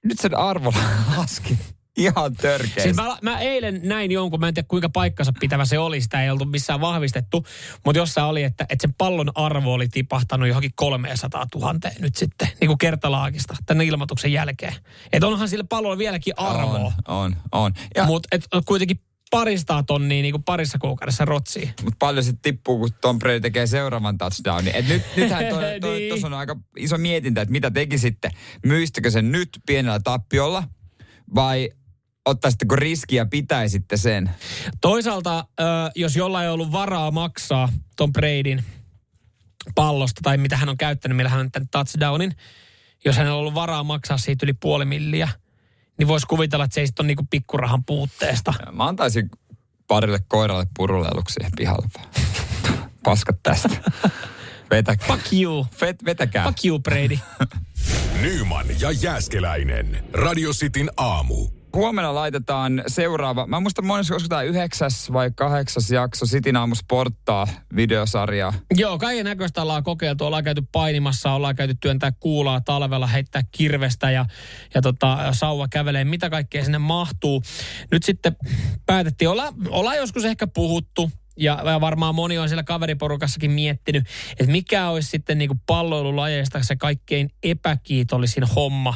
Nyt 0.04 0.20
sen 0.20 0.38
arvo 0.38 0.74
laski 1.18 1.58
ihan 1.98 2.36
törkeästi. 2.36 2.82
Siis 2.82 2.96
mä, 2.96 3.18
mä 3.22 3.40
eilen 3.40 3.82
näin 3.84 4.12
jonkun, 4.12 4.40
mä 4.40 4.48
en 4.48 4.54
tiedä 4.54 4.68
kuinka 4.68 4.90
paikkansa 4.90 5.34
pitävä 5.40 5.66
se 5.66 5.80
oli, 5.80 6.02
sitä 6.02 6.24
ei 6.24 6.30
oltu 6.30 6.46
missään 6.46 6.82
vahvistettu, 6.82 7.46
mutta 7.86 8.00
jossain 8.00 8.28
oli, 8.28 8.44
että, 8.44 8.66
että 8.70 8.84
sen 8.88 8.94
pallon 8.94 9.32
arvo 9.36 9.74
oli 9.74 9.88
tipahtanut 9.88 10.48
johonkin 10.48 10.72
300 10.76 11.46
000 11.56 11.76
nyt 12.00 12.16
sitten, 12.16 12.48
niin 12.62 12.68
kuin 12.68 12.78
kertalaakista, 12.78 13.56
tänne 13.66 13.86
ilmoituksen 13.86 14.34
jälkeen. 14.34 14.74
Että 15.14 15.28
onhan 15.28 15.50
sillä 15.50 15.66
pallolla 15.70 15.98
vieläkin 15.98 16.34
arvoa, 16.38 16.78
on, 16.78 16.94
on, 17.08 17.36
on. 17.52 17.74
Ja, 17.96 18.06
mutta 18.06 18.38
kuitenkin 18.66 19.00
paristaa 19.32 19.84
tonnia 19.84 20.22
niin 20.22 20.34
kuin 20.34 20.44
parissa 20.44 20.78
kuukaudessa 20.78 21.26
rotsiin. 21.26 21.74
Mutta 21.84 21.98
paljon 22.00 22.24
sitten 22.24 22.42
tippuu, 22.42 22.80
kun 22.80 22.90
Tom 23.02 23.20
Brady 23.20 23.40
tekee 23.40 23.68
seuraavan 23.68 24.18
touchdownin. 24.18 24.76
Et 24.76 24.88
nyt, 24.88 25.04
nythän 25.18 25.46
toi, 25.50 25.64
toi, 25.82 26.00
Niin. 26.00 26.26
on 26.26 26.34
aika 26.34 26.56
iso 26.78 26.98
mietintä, 26.98 27.42
että 27.42 27.52
mitä 27.52 27.72
tekisitte. 27.72 28.32
Myistikö 28.66 29.12
sen 29.12 29.32
nyt 29.32 29.50
pienellä 29.66 30.00
tappiolla 30.04 30.64
vai 31.36 31.70
ottaisitteko 32.26 32.76
riskiä 32.76 33.26
pitäisitte 33.26 33.98
sen? 33.98 34.30
Toisaalta, 34.82 35.46
jos 35.96 36.16
jollain 36.16 36.44
ei 36.44 36.52
ollut 36.52 36.72
varaa 36.72 37.12
maksaa 37.12 37.70
Tom 37.96 38.14
Bradyn 38.14 38.64
pallosta 39.76 40.22
tai 40.24 40.38
mitä 40.38 40.58
hän 40.58 40.70
on 40.70 40.78
käyttänyt, 40.78 41.16
millä 41.16 41.30
hän 41.30 41.40
on 41.40 41.52
tämän 41.52 41.70
touchdownin, 41.72 42.36
jos 43.06 43.18
hänellä 43.18 43.36
on 43.36 43.40
ollut 43.40 43.54
varaa 43.56 43.84
maksaa 43.84 44.18
siitä 44.18 44.46
yli 44.46 44.54
puoli 44.54 44.86
milliä, 44.86 45.30
niin 45.98 46.08
voisi 46.08 46.28
kuvitella, 46.28 46.66
että 46.66 46.76
se 46.76 46.82
ei 46.82 46.88
sitten 46.88 47.04
ole 47.04 47.08
niinku 47.08 47.28
pikkurahan 47.30 47.86
puutteesta. 47.86 48.54
Mä 48.72 48.88
antaisin 48.88 49.30
parille 49.88 50.20
koiralle 50.28 50.68
puruleuluksi 50.78 51.34
siihen 51.34 51.52
pihalle. 51.58 51.88
Paskat 53.04 53.40
tästä. 53.44 53.70
Vetäkää. 54.72 55.08
Fuck 55.08 55.34
you. 55.34 55.68
Vet, 55.82 56.06
vetäkää. 56.06 56.46
Fuck 56.46 56.66
you, 56.66 56.80
Brady. 56.80 57.20
Nyman 58.22 58.66
ja 58.80 58.92
Jääskeläinen. 58.92 60.04
Radio 60.14 60.52
Cityn 60.52 60.90
aamu. 60.98 61.55
Huomenna 61.76 62.16
laitetaan 62.16 62.84
seuraava, 62.88 63.48
mä 63.48 63.60
muistan 63.60 63.86
monessa, 63.86 64.14
koska 64.14 64.30
tämä 64.30 64.42
yhdeksäs 64.42 65.14
vai 65.14 65.32
kahdeksas 65.36 65.92
jakso 65.92 66.26
Sitin 66.26 66.56
aamu 66.56 66.76
sporttaa 66.76 67.48
videosarjaa. 67.76 68.54
Joo, 68.76 68.98
kaiken 68.98 69.26
näköistä 69.26 69.62
ollaan 69.62 69.84
kokeiltu. 69.84 70.26
Ollaan 70.26 70.44
käyty 70.44 70.64
painimassa, 70.72 71.32
ollaan 71.32 71.56
käyty 71.56 71.76
työntää 71.82 72.12
kuulaa 72.20 72.62
talvella, 72.62 73.08
heittää 73.08 73.42
kirvestä 73.52 74.12
ja, 74.12 74.26
ja 74.76 74.82
tota, 74.82 75.34
sauva 75.34 75.68
kävelee. 75.68 76.04
Mitä 76.04 76.30
kaikkea 76.30 76.64
sinne 76.64 76.78
mahtuu. 76.78 77.42
Nyt 77.92 78.04
sitten 78.04 78.36
päätettiin, 78.86 79.30
olla, 79.30 79.54
ollaan 79.70 79.98
joskus 79.98 80.26
ehkä 80.26 80.48
puhuttu, 80.48 81.12
ja, 81.38 81.64
varmaan 81.82 82.16
moni 82.16 82.38
on 82.38 82.50
siellä 82.50 82.64
kaveriporukassakin 82.64 83.52
miettinyt, 83.52 84.08
että 84.32 84.52
mikä 84.52 84.90
olisi 84.90 85.10
sitten 85.10 85.38
niin 85.38 85.50
kuin 85.50 85.62
palloilulajeista 85.66 86.64
se 86.64 86.76
kaikkein 86.76 87.30
epäkiitollisin 87.44 88.44
homma, 88.44 88.94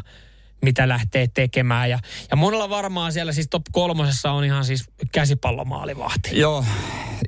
mitä 0.61 0.87
lähtee 0.87 1.27
tekemään. 1.27 1.89
Ja, 1.89 1.99
ja 2.31 2.37
monella 2.37 2.69
varmaan 2.69 3.13
siellä 3.13 3.31
siis 3.31 3.47
top 3.49 3.63
kolmosessa 3.71 4.31
on 4.31 4.43
ihan 4.43 4.65
siis 4.65 4.85
käsipallomaalivahti. 5.11 6.39
Joo, 6.39 6.65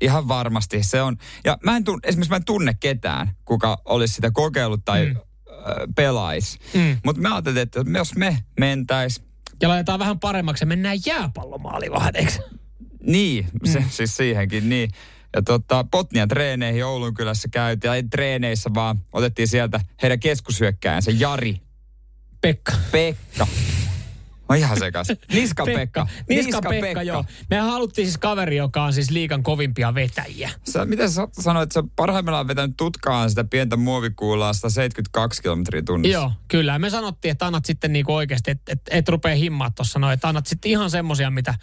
ihan 0.01 0.27
varmasti 0.27 0.83
se 0.83 1.01
on. 1.01 1.17
Ja 1.45 1.57
mä 1.63 1.77
en 1.77 1.83
tunne, 1.83 1.99
esimerkiksi 2.07 2.29
mä 2.29 2.35
en 2.35 2.45
tunne 2.45 2.77
ketään, 2.79 3.31
kuka 3.45 3.81
olisi 3.85 4.13
sitä 4.13 4.31
kokeillut 4.31 4.85
tai 4.85 5.05
mm. 5.05 5.15
pelaisi. 5.95 6.59
Mm. 6.73 6.97
Mutta 7.05 7.21
mä 7.21 7.33
ajattelin, 7.33 7.57
että 7.57 7.83
jos 7.97 8.15
me 8.15 8.43
mentäis... 8.59 9.23
Ja 9.61 9.69
laitetaan 9.69 9.99
vähän 9.99 10.19
paremmaksi 10.19 10.63
ja 10.63 10.67
mennään 10.67 10.97
jääpallomaalivahdeiksi. 11.05 12.39
Niin, 13.03 13.47
se, 13.63 13.79
mm. 13.79 13.85
siis 13.89 14.17
siihenkin, 14.17 14.69
niin. 14.69 14.89
Ja 15.35 15.41
tota, 15.41 15.85
Potnian 15.91 16.27
treeneihin 16.27 16.85
Oulun 16.85 17.13
kylässä 17.13 17.47
käytiin, 17.51 17.89
ja 17.89 17.95
ei 17.95 18.03
treeneissä, 18.03 18.69
vaan 18.73 18.99
otettiin 19.13 19.47
sieltä 19.47 19.79
heidän 20.01 20.19
keskushyökkäänsä 20.19 21.11
Jari. 21.11 21.61
Pekka. 22.41 22.73
Pekka. 22.91 23.47
On 24.49 24.57
ihan 24.57 24.79
sekas. 24.79 25.07
Niska 25.33 25.65
Pekka. 25.65 25.79
Pekka. 25.79 26.07
Niska, 26.29 26.45
Niska 26.45 26.69
Pekka, 26.69 26.87
Pekka, 26.87 27.03
joo. 27.03 27.25
Me 27.49 27.57
haluttiin 27.57 28.07
siis 28.07 28.17
kaveri, 28.17 28.55
joka 28.55 28.83
on 28.83 28.93
siis 28.93 29.09
liikan 29.11 29.43
kovimpia 29.43 29.95
vetäjiä. 29.95 30.49
Sä, 30.69 30.85
miten 30.85 31.11
sä 31.11 31.27
sanoit, 31.39 31.63
että 31.63 31.73
sä 31.73 31.83
parhaimmillaan 31.95 32.47
vetänyt 32.47 32.77
tutkaan 32.77 33.29
sitä 33.29 33.43
pientä 33.43 33.77
muovikuulaa 33.77 34.53
172 34.53 35.41
kilometriä 35.41 35.81
tunnissa? 35.81 36.13
Joo, 36.13 36.31
kyllä. 36.47 36.79
Me 36.79 36.89
sanottiin, 36.89 37.31
että 37.31 37.45
annat 37.45 37.65
sitten 37.65 37.93
niinku 37.93 38.13
oikeasti, 38.13 38.51
että 38.51 38.71
et, 38.71 38.81
et 38.91 39.09
rupea 39.09 39.35
himmaa 39.35 39.69
tuossa 39.69 39.99
noin, 39.99 40.13
että 40.13 40.27
annat 40.27 40.47
sitten 40.47 40.71
ihan 40.71 40.91
semmosia, 40.91 41.31
mitä, 41.31 41.53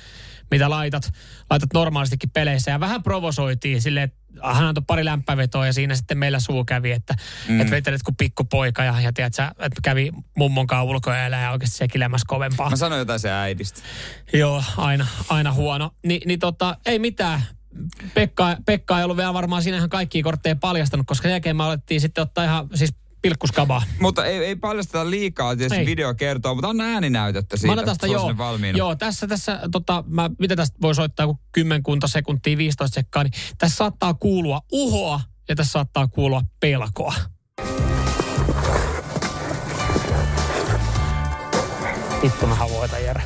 mitä 0.51 0.71
laitat, 0.71 1.11
laitat 1.51 1.73
normaalistikin 1.75 2.31
peleissä. 2.31 2.71
Ja 2.71 2.81
vähän 2.81 3.03
provosoitiin 3.03 3.83
silleen, 3.83 4.05
että 4.05 4.19
hän 4.43 4.67
antoi 4.67 4.85
pari 4.87 5.05
lämpävetoa 5.05 5.67
ja 5.67 5.73
siinä 5.73 5.95
sitten 5.95 6.19
meillä 6.19 6.41
suu 6.41 6.65
kävi, 6.65 6.93
että 6.93 7.15
mm. 7.49 7.61
et 7.61 7.71
vetelet 7.71 8.03
kuin 8.03 8.17
pikkupoika 8.17 8.85
ja, 8.85 9.01
ja 9.01 9.13
tiedät, 9.13 9.35
sä, 9.35 9.47
että 9.59 9.81
kävi 9.83 10.11
mummon 10.37 10.67
kanssa 10.67 10.83
ulkoajalla 10.83 11.37
ja 11.37 11.51
oikeasti 11.51 11.77
sekilemässä 11.77 12.25
kovempaa. 12.29 12.71
Mä 12.71 12.77
sanoin 12.77 12.99
jotain 12.99 13.21
se 13.21 13.31
äidistä. 13.31 13.81
Joo, 14.33 14.65
aina, 14.77 15.07
aina 15.29 15.53
huono. 15.53 15.91
Ni, 16.07 16.21
niin 16.27 16.39
tota, 16.39 16.77
ei 16.87 16.99
mitään. 16.99 17.43
Pekka, 18.15 18.57
Pekka 18.67 18.99
ei 18.99 19.05
ollut 19.05 19.17
vielä 19.17 19.35
varmaan 19.35 19.63
siinä 19.63 19.77
ihan 19.77 19.89
kaikkia 19.89 20.23
kortteja 20.23 20.57
paljastanut, 20.57 21.07
koska 21.07 21.23
sen 21.23 21.31
jälkeen 21.31 21.57
me 21.57 21.65
alettiin 21.65 22.01
sitten 22.01 22.23
ottaa 22.23 22.45
ihan 22.45 22.69
siis 22.75 22.95
pilkkuskabaa. 23.23 23.83
Mutta 24.01 24.25
ei, 24.25 24.45
ei 24.45 24.57
paljasteta 24.57 25.11
liikaa, 25.11 25.57
tietysti 25.57 25.79
ei. 25.79 25.87
video 25.87 26.15
kertoo, 26.15 26.55
mutta 26.55 26.69
on 26.69 26.81
ääninäytettä 26.81 27.57
siitä, 27.57 27.77
mä 27.77 27.83
tästä, 27.83 28.07
joo, 28.07 28.35
joo, 28.75 28.97
tässä, 28.97 29.27
tässä 29.27 29.61
tota, 29.73 30.05
mä, 30.07 30.31
mitä 30.39 30.57
tästä 30.57 30.79
voi 30.83 30.95
soittaa, 30.95 31.27
kun 31.27 31.39
kymmenkunta 31.53 32.09
sekuntia, 32.09 32.59
15 32.59 32.95
sekkaa, 32.95 33.23
niin 33.23 33.33
tässä 33.59 33.77
saattaa 33.77 34.15
kuulua 34.15 34.61
uhoa 34.73 35.21
ja 35.49 35.57
tässä 35.57 35.73
saattaa 35.73 36.09
kuulua 36.09 36.43
pelkoa. 36.61 37.15
Vittu 42.23 42.47
mä 42.47 42.57
voitan, 42.71 43.05
Jere. 43.05 43.23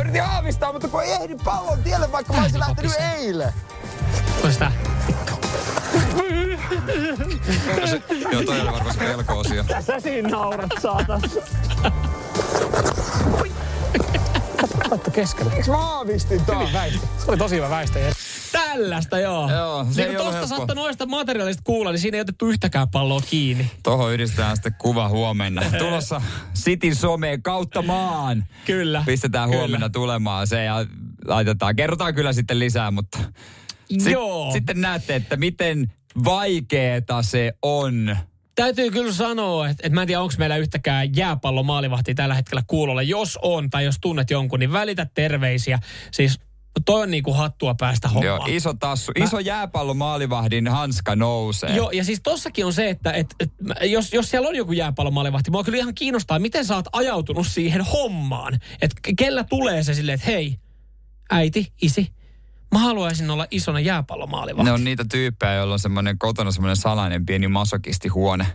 Yritin 0.00 0.22
aavistaa, 0.22 0.72
mutta 0.72 0.88
kun 0.88 1.02
ei 1.02 1.12
ehdi 1.12 1.36
pallon 1.44 1.82
tielle, 1.82 2.12
vaikka 2.12 2.32
mä 2.32 2.42
olisin 2.42 2.60
lähtenyt 2.60 2.92
eilen. 3.18 3.52
Kuinka 4.40 4.72
sitä? 7.86 8.14
Joo, 8.32 8.42
toi 8.42 8.60
oli 8.60 8.72
varmasti 8.72 9.04
pelko-osio. 9.04 9.64
Sä 9.86 10.00
siinä 10.00 10.28
naurat, 10.28 10.70
saatan. 10.82 11.20
Katso 14.90 15.10
keskellä. 15.10 15.52
Eikö 15.52 15.70
mä 15.70 15.76
aavistin 15.76 16.40
väistö. 16.72 17.06
Se 17.18 17.30
oli 17.30 17.36
tosi 17.36 17.56
hyvä 17.56 17.70
väistö. 17.70 18.12
Tällaista, 18.52 19.18
joo. 19.18 19.50
Joo, 19.50 19.86
se 19.90 20.02
niin 20.02 20.10
ei 20.10 20.22
tuosta 20.22 20.46
saattaa 20.46 20.74
noista 20.74 21.06
materiaalista 21.06 21.62
kuulla, 21.64 21.90
niin 21.90 22.00
siinä 22.00 22.16
ei 22.16 22.20
otettu 22.20 22.46
yhtäkään 22.46 22.88
palloa 22.88 23.20
kiinni. 23.30 23.70
Tuohon 23.82 24.12
yhdistetään 24.12 24.56
sitten 24.56 24.74
kuva 24.78 25.08
huomenna. 25.08 25.62
Tulossa 25.78 26.22
Cityn 26.54 26.94
someen 26.94 27.42
kautta 27.42 27.82
maan. 27.82 28.44
Kyllä. 28.64 29.02
Pistetään 29.06 29.48
kyllä. 29.48 29.60
huomenna 29.60 29.90
tulemaan 29.90 30.46
se 30.46 30.64
ja 30.64 30.86
laitetaan. 31.24 31.76
Kerrotaan 31.76 32.14
kyllä 32.14 32.32
sitten 32.32 32.58
lisää, 32.58 32.90
mutta 32.90 33.18
Joo. 34.10 34.52
Sitten 34.52 34.80
näette, 34.80 35.14
että 35.14 35.36
miten 35.36 35.92
vaikeeta 36.24 37.22
se 37.22 37.52
on. 37.62 38.16
Täytyy 38.54 38.90
kyllä 38.90 39.12
sanoa, 39.12 39.68
että, 39.68 39.86
että 39.86 39.94
mä 39.94 40.02
en 40.02 40.06
tiedä, 40.06 40.20
onko 40.20 40.34
meillä 40.38 40.56
yhtäkään 40.56 41.16
jääpallon 41.16 41.66
maalivahti 41.66 42.14
tällä 42.14 42.34
hetkellä 42.34 42.62
kuulolla. 42.66 43.02
Jos 43.02 43.38
on 43.42 43.70
tai 43.70 43.84
jos 43.84 43.96
tunnet 44.00 44.30
jonkun, 44.30 44.60
niin 44.60 44.72
välitä 44.72 45.06
terveisiä. 45.14 45.78
Siis 46.12 46.40
toi 46.84 47.02
on 47.02 47.10
niinku 47.10 47.32
hattua 47.32 47.74
päästä 47.74 48.08
hommaan. 48.08 48.26
Joo, 48.26 48.56
iso 48.56 48.74
tassu, 48.74 49.12
mä... 49.18 49.24
iso 49.24 49.38
jääpallon 49.38 49.96
maalivahdin 49.96 50.68
hanska 50.68 51.16
nousee. 51.16 51.76
Joo, 51.76 51.90
ja 51.90 52.04
siis 52.04 52.20
tossakin 52.22 52.66
on 52.66 52.72
se, 52.72 52.90
että 52.90 53.12
et, 53.12 53.34
et, 53.40 53.52
jos, 53.82 54.12
jos 54.12 54.30
siellä 54.30 54.48
on 54.48 54.56
joku 54.56 54.72
jääpallon 54.72 55.14
maalivahti, 55.14 55.50
mua 55.50 55.64
kyllä 55.64 55.78
ihan 55.78 55.94
kiinnostaa, 55.94 56.38
miten 56.38 56.64
sä 56.64 56.76
oot 56.76 56.86
ajautunut 56.92 57.46
siihen 57.46 57.80
hommaan. 57.80 58.58
Että 58.82 58.96
kellä 59.18 59.44
tulee 59.44 59.82
se 59.82 59.94
silleen, 59.94 60.14
että 60.14 60.26
hei, 60.26 60.58
äiti, 61.30 61.72
isi, 61.82 62.12
Mä 62.74 62.80
haluaisin 62.80 63.30
olla 63.30 63.46
isona 63.50 63.80
jääpallomaalivahti. 63.80 64.64
Ne 64.64 64.72
on 64.72 64.84
niitä 64.84 65.04
tyyppejä, 65.10 65.54
joilla 65.54 65.72
on 65.72 65.78
semmoinen 65.78 66.18
kotona 66.18 66.50
semmoinen 66.50 66.76
salainen 66.76 67.26
pieni 67.26 67.48
masokistihuone. 67.48 68.46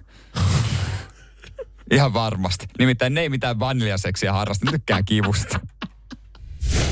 Ihan 1.92 2.14
varmasti. 2.14 2.66
Nimittäin 2.80 3.14
ne 3.14 3.22
ei 3.22 3.30
mitään 3.30 3.60
vaniljaseksiä 3.60 4.34
harrasta, 4.34 4.66
ne 4.66 4.72
tykkää 4.72 5.04
kivusta. 5.04 5.60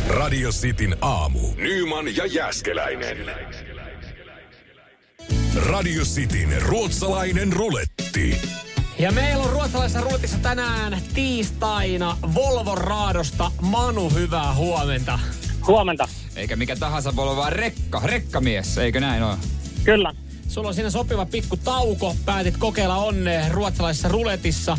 Radio 0.07 0.49
Cityn 0.51 0.97
aamu. 1.01 1.39
Nyman 1.55 2.15
ja 2.15 2.25
Jäskeläinen. 2.25 3.17
Radio 5.65 6.03
Cityn 6.03 6.61
ruotsalainen 6.61 7.53
ruletti. 7.53 8.41
Ja 8.99 9.11
meillä 9.11 9.43
on 9.43 9.49
ruotsalaisessa 9.49 10.01
ruletissa 10.01 10.37
tänään 10.37 11.01
tiistaina 11.13 12.17
Volvo 12.33 12.75
Raadosta 12.75 13.51
Manu, 13.61 14.09
hyvää 14.09 14.53
huomenta. 14.53 15.19
Huomenta. 15.67 16.07
Eikä 16.35 16.55
mikä 16.55 16.75
tahansa 16.75 17.15
voi 17.15 17.23
olla 17.23 17.35
vaan 17.35 17.53
rekka, 17.53 18.01
rekkamies, 18.03 18.77
eikö 18.77 18.99
näin 18.99 19.23
ole? 19.23 19.35
Kyllä. 19.83 20.13
Sulla 20.47 20.67
on 20.67 20.73
siinä 20.73 20.89
sopiva 20.89 21.25
pikku 21.25 21.57
tauko. 21.57 22.15
Päätit 22.25 22.57
kokeilla 22.57 22.95
onnea 22.95 23.49
ruotsalaisessa 23.49 24.07
ruletissa. 24.07 24.77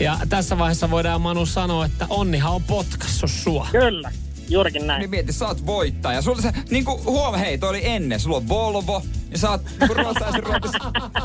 Ja 0.00 0.18
tässä 0.28 0.58
vaiheessa 0.58 0.90
voidaan 0.90 1.20
Manu 1.20 1.46
sanoa, 1.46 1.84
että 1.84 2.06
onnihan 2.08 2.52
on 2.52 2.62
potkassu 2.62 3.28
sua. 3.28 3.68
Kyllä. 3.72 4.12
Juurikin 4.48 4.86
näin. 4.86 5.00
Niin 5.00 5.10
mieti, 5.10 5.32
sä 5.32 5.46
oot 5.46 5.66
voittaja. 5.66 6.22
Sulla 6.22 6.42
se, 6.42 6.52
niin 6.70 6.84
kuin 6.84 7.04
huom, 7.04 7.34
hei, 7.34 7.58
toi 7.58 7.70
oli 7.70 7.80
ennen. 7.86 8.20
Sulla 8.20 8.36
on 8.36 8.48
Volvo, 8.48 9.02
ja 9.30 9.38
sä 9.38 9.50
oot 9.50 9.62
niin 9.80 9.96
ruotsalaisen 9.96 10.42
ruotissa. 10.42 10.78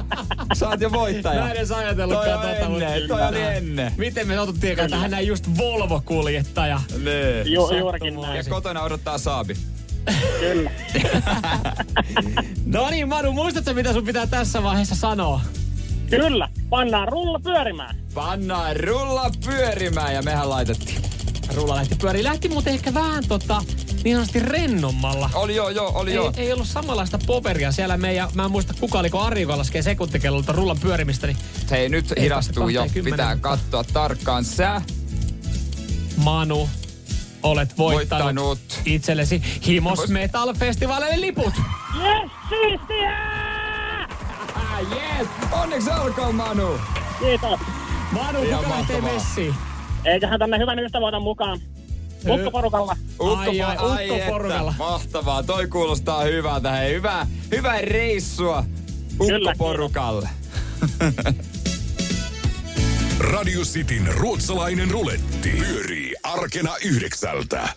sä 0.60 0.70
oot 0.70 0.82
jo 0.82 0.92
voittaja. 0.92 1.42
Mä 1.42 1.52
en 1.52 1.58
edes 1.58 1.72
ajatellutkaan 1.72 2.40
tota, 2.40 2.56
ennen, 2.56 3.08
toi 3.08 3.28
oli 3.28 3.42
ennen. 3.42 3.94
Miten 3.98 4.28
me 4.28 4.40
otuttiin 4.40 4.80
että 4.80 4.98
hän 4.98 5.12
näin 5.12 5.28
just 5.28 5.48
Volvo-kuljettaja. 5.58 6.82
Niin. 6.92 7.54
Ju, 7.54 7.78
juurikin 7.78 8.22
näin. 8.22 8.38
Ja 8.38 8.44
kotona 8.44 8.82
odottaa 8.82 9.18
Saabi. 9.18 9.58
Kyllä. 10.40 10.72
no 12.66 12.90
niin, 12.90 13.10
Manu, 13.10 13.32
muistatko 13.32 13.74
mitä 13.74 13.94
sun 13.94 14.06
pitää 14.06 14.28
tässä 14.28 14.64
vaiheessa 14.64 14.96
sanoa? 14.96 15.42
Kyllä, 16.10 16.50
pannaan 16.70 17.08
rulla 17.08 17.40
pyörimään. 17.40 17.96
Pannaan 18.14 18.76
rulla 18.76 19.32
pyörimään 19.46 20.14
ja 20.14 20.22
mehän 20.22 20.50
laitettiin. 20.50 21.13
Rulla 21.54 21.76
lähti 21.76 21.96
pyöri. 21.96 22.24
Lähti 22.24 22.50
muuten 22.50 22.74
ehkä 22.74 22.94
vähän 22.94 23.24
tota, 23.28 23.62
niin 24.04 24.16
sanotusti 24.16 24.40
rennommalla. 24.40 25.30
Oli 25.34 25.56
joo, 25.56 25.70
joo, 25.70 25.92
oli 25.96 26.10
ei, 26.10 26.16
joo. 26.16 26.34
Ei 26.38 26.54
ollut 26.54 26.68
samanlaista 26.68 27.20
poveria 27.26 27.72
siellä 27.72 27.98
meidän, 27.98 28.30
mä 28.34 28.46
en 28.46 28.52
muista 28.52 28.74
kuka 28.80 29.00
oliko 29.00 29.20
Ari, 29.20 29.42
joka 29.42 29.58
laskee 29.58 29.82
sekuntikellolta 29.82 30.52
rullan 30.52 30.80
pyörimistä. 30.80 31.28
Niin 31.28 31.38
Hei, 31.72 31.90
nyt 31.90 32.14
hidastuu 32.20 32.70
jo. 32.70 32.86
Pitää 33.04 33.36
katsoa 33.36 33.84
tarkkaan. 33.84 34.44
Sä, 34.44 34.82
Manu, 36.18 36.70
olet 37.44 37.78
voittanut, 37.78 38.26
voittanut. 38.26 38.60
itsellesi 38.86 39.44
Himos 39.68 40.08
Metal 40.08 40.54
Festivalille 40.54 41.22
liput. 41.22 41.54
Yes, 42.04 42.32
siistiä! 42.50 43.34
yes! 44.92 45.28
Onneksi 45.52 45.90
olkoon, 45.90 46.36
Manu! 46.36 46.80
Kiitos. 47.20 47.60
Manu, 48.12 48.44
Ihan 48.44 48.64
kuka 48.64 48.76
lähtee 48.78 49.02
messiin? 49.02 49.56
Eiköhän 50.06 50.40
tänne 50.40 50.58
hyvän 50.60 50.80
ystävän 50.80 51.22
mukaan. 51.22 51.60
Mukkaporukalla. 52.26 52.96
Ukko, 53.12 53.36
Ai, 53.36 53.62
ai, 53.62 53.78
ai 53.78 54.10
ukkoporukalla. 54.12 54.72
että, 54.72 54.84
Mahtavaa, 54.84 55.44
toi 55.44 55.68
kuulostaa 55.68 56.24
hyvältä. 56.24 56.72
Hei, 56.72 56.94
hyvää, 56.94 57.28
hyvää 57.52 57.82
reissua 57.82 58.64
ukkoporukalle. 59.22 60.30
Radio 63.20 63.62
Cityn 63.62 64.08
ruotsalainen 64.08 64.92
ruletti 64.92 65.50
pyörii 65.50 66.14
arkena 66.24 66.76
yhdeksältä. 66.86 67.70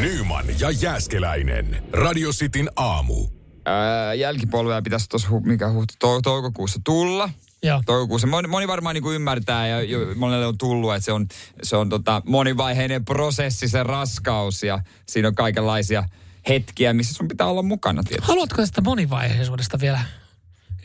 Nyman 0.00 0.44
ja 0.60 0.70
Jääskeläinen. 0.70 1.82
Radio 1.92 2.30
Cityn 2.30 2.70
aamu. 2.76 3.26
Ää, 3.66 4.14
jälkipolvea 4.14 4.82
pitäisi 4.82 5.08
tuossa, 5.08 5.28
hu- 5.28 5.46
mikä 5.46 5.70
huhti, 5.70 5.94
to, 5.98 6.20
toukokuussa 6.22 6.80
tulla. 6.84 7.30
Joo. 7.64 7.82
toukokuussa. 7.86 8.26
Moni, 8.26 8.48
moni 8.48 8.68
varmaan 8.68 8.94
niin 8.94 9.02
kuin 9.02 9.14
ymmärtää 9.14 9.66
ja 9.68 9.82
jo, 9.82 9.98
monelle 10.16 10.46
on 10.46 10.58
tullut, 10.58 10.94
että 10.94 11.04
se 11.04 11.12
on, 11.12 11.26
se 11.62 11.76
on 11.76 11.88
tota 11.88 12.22
monivaiheinen 12.26 13.04
prosessi, 13.04 13.68
se 13.68 13.82
raskaus 13.82 14.62
ja 14.62 14.78
siinä 15.06 15.28
on 15.28 15.34
kaikenlaisia 15.34 16.08
hetkiä, 16.48 16.92
missä 16.92 17.14
sun 17.14 17.28
pitää 17.28 17.46
olla 17.46 17.62
mukana 17.62 18.02
tietysti. 18.02 18.28
Haluatko 18.28 18.56
tästä 18.56 18.80
monivaiheisuudesta 18.80 19.80
vielä 19.80 20.00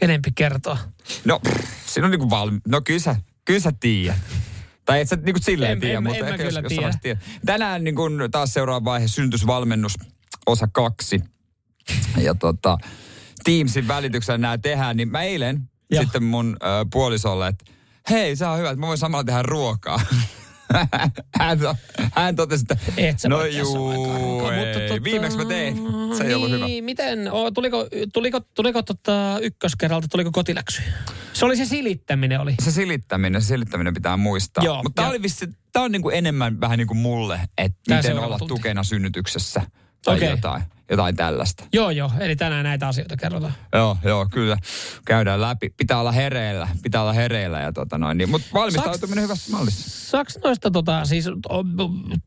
enempi 0.02 0.32
kertoa? 0.36 0.78
No, 1.26 1.40
pff, 1.40 1.64
siinä 1.86 2.06
on 2.06 2.12
niinku 2.12 2.30
valmi... 2.30 2.60
No 2.68 2.82
kyllä 2.82 3.00
sä, 3.00 3.16
kyllä 3.46 3.60
sä 3.60 3.72
tiedät. 3.80 4.18
Tai 4.86 5.02
et 5.02 5.10
sä 5.10 5.16
niinku 5.16 5.40
silleen 5.44 5.72
En- 5.72 5.80
tiedä, 5.80 5.98
en- 5.98 6.04
mutta 6.04 6.26
en 6.26 6.28
ehkä 6.34 6.44
jos, 6.44 6.54
kyllä 6.54 6.60
jos 6.64 6.70
tiedä. 6.70 6.92
tiedä. 7.02 7.20
tiedä. 7.20 7.40
Tänään 7.46 7.84
niin 7.84 7.96
kun 7.96 8.28
taas 8.32 8.54
seuraava 8.54 8.86
vaihe, 8.86 9.08
syntysvalmennus, 9.08 9.94
osa 10.46 10.68
kaksi. 10.72 11.20
Ja 12.18 12.36
tota, 12.36 12.78
Teamsin 13.44 13.88
välityksellä 13.88 14.38
nämä 14.38 14.58
tehdään, 14.58 14.98
niin 14.98 15.10
mä 15.12 15.24
eilen 15.24 15.70
Joo. 15.92 16.04
sitten 16.04 16.24
mun 16.24 16.58
ö, 16.64 16.66
puolisolle, 16.94 17.48
että 17.48 17.66
hei, 18.10 18.36
se 18.36 18.46
on 18.46 18.58
hyvä, 18.58 18.70
että 18.70 18.80
mä 18.80 18.88
voin 18.88 18.98
samalla 18.98 19.24
tehdä 19.24 19.42
ruokaa. 19.42 20.02
hän, 21.40 21.60
to, 21.60 21.76
hän 22.14 22.36
totesi, 22.36 22.66
että 22.70 22.78
Et 22.98 23.18
no 23.28 23.46
juu, 23.46 23.92
ei. 23.92 24.58
mutta 24.58 24.80
tota- 24.96 25.04
Viimeksi 25.04 25.38
mä 25.38 25.46
tein. 25.46 25.78
Se 26.18 26.24
ei 26.24 26.34
ollut 26.34 26.50
hyvä. 26.52 26.66
Niin, 26.66 26.84
Miten, 26.84 27.32
o, 27.32 27.52
tuliko, 27.52 27.88
tuliko, 28.14 28.40
tuliko 28.40 28.82
tota 28.84 29.40
ykköskerralta, 29.42 30.08
tuliko 30.08 30.32
kotiläksy? 30.32 30.82
Se 31.34 31.46
oli 31.46 31.58
se 31.58 31.66
silittäminen 31.66 32.40
oli. 32.40 32.56
se 32.64 32.72
silittäminen, 32.72 33.42
se 33.42 33.48
silittäminen 33.48 33.94
pitää 33.94 34.18
muistaa. 34.18 34.64
Joo, 34.64 34.84
Mutta 34.84 35.02
tämä 35.02 35.10
oli 35.10 35.22
vissi, 35.22 35.48
tämä 35.74 35.86
on 35.86 35.92
niinku 35.92 36.10
enemmän 36.10 36.62
vähän 36.62 36.78
niin 36.78 36.88
kuin 36.88 36.98
mulle, 36.98 37.40
että 37.58 37.78
Tää 37.88 37.98
miten 37.98 38.20
olla 38.20 38.38
tunti. 38.38 38.54
tukena 38.54 38.84
synnytyksessä 38.84 39.62
tai 40.06 40.16
Okei. 40.18 40.30
jotain, 40.30 40.64
jotain 40.90 41.16
tällaista. 41.16 41.64
Joo, 41.74 41.90
joo. 41.90 42.12
Eli 42.20 42.36
tänään 42.36 42.64
näitä 42.64 42.88
asioita 42.88 43.18
kerrotaan. 43.18 43.54
Joo, 43.74 43.98
joo, 44.04 44.28
kyllä. 44.32 44.58
Käydään 45.06 45.42
läpi. 45.42 45.70
Pitää 45.78 46.00
olla 46.00 46.12
hereillä, 46.12 46.68
pitää 46.84 47.02
olla 47.02 47.14
hereillä 47.14 47.60
ja 47.60 47.74
tota 47.74 47.98
noin. 47.98 48.18
Niin. 48.18 48.30
Mutta 48.30 48.48
valmistautuminen 48.54 49.24
hyvässä 49.24 49.52
mallissa. 49.52 50.10
Saaks 50.10 50.40
noista 50.44 50.72
tota, 50.72 51.06
siis, 51.06 51.26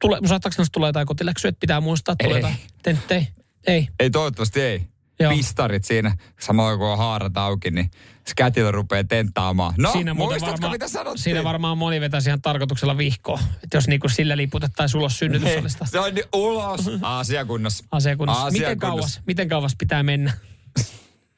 tule, 0.01 0.19
saattaako 0.27 0.55
noista 0.59 0.73
tulla 0.73 0.89
jotain 0.89 1.07
kotiläksyä, 1.07 1.49
että 1.49 1.61
pitää 1.61 1.81
muistaa, 1.81 2.13
että 2.13 2.25
tulee 2.25 2.37
Ei. 2.37 2.43
jotain 2.43 2.57
tenttei? 2.83 3.29
Ei. 3.67 3.89
Ei 4.01 4.11
toivottavasti 4.11 4.61
ei. 4.61 4.83
Joo. 5.21 5.33
Pistarit 5.33 5.85
siinä, 5.85 6.17
samalla 6.41 6.77
kun 6.77 6.87
on 6.87 6.99
haarat 6.99 7.37
auki, 7.37 7.71
niin 7.71 7.91
se 8.27 8.33
kätilö 8.37 8.71
rupeaa 8.71 9.05
tenttaamaan. 9.05 9.75
No, 9.79 9.93
siinä 9.93 10.15
muistatko 10.15 10.47
varmaan, 10.51 10.73
mitä 10.73 10.89
sanottiin? 10.89 11.23
Siinä 11.23 11.45
varmaan 11.45 11.79
moni 11.79 12.01
vetäisi 12.01 12.29
ihan 12.29 12.43
tarkoituksella 12.43 12.99
vihkoa. 12.99 13.39
Että 13.65 13.77
jos 13.77 13.89
niinku 13.89 14.09
sillä 14.09 14.37
liputettaisiin 14.37 14.99
ulos 15.01 15.19
synnytyssalista 15.19 15.87
Se 15.87 15.99
on 15.99 16.13
ulos. 16.33 16.91
Asiakunnassa. 17.03 17.85
asiakunnassa. 17.91 18.51
Miten 18.51 18.79
kauas, 18.79 19.21
miten 19.27 19.49
kauas 19.49 19.77
pitää 19.79 20.03
mennä? 20.03 20.33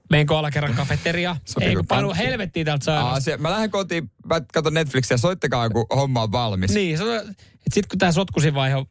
Menkö 0.10 0.38
alakerran 0.38 0.74
kafeteria? 0.74 1.36
Ei 1.62 1.76
kun 1.76 1.88
painu 1.88 2.14
helvettiin 2.14 2.66
täältä 2.66 2.86
sairaalasta. 2.86 3.18
Asia. 3.18 3.38
Mä 3.38 3.52
lähden 3.52 3.72
kotiin, 3.72 4.12
mä 4.26 4.42
katson 4.54 4.74
Netflixiä, 4.74 5.18
soittakaa 5.18 5.70
kun 5.70 5.86
homma 5.96 6.24
on 6.24 6.32
valmis. 6.32 6.72
Niin, 6.72 6.98
sano, 6.98 7.16
että 7.16 7.34
sit 7.74 7.88
kun 7.88 8.00
tää 8.00 8.12
sotkusin 8.12 8.54
vaihe 8.54 8.76
on 8.76 8.86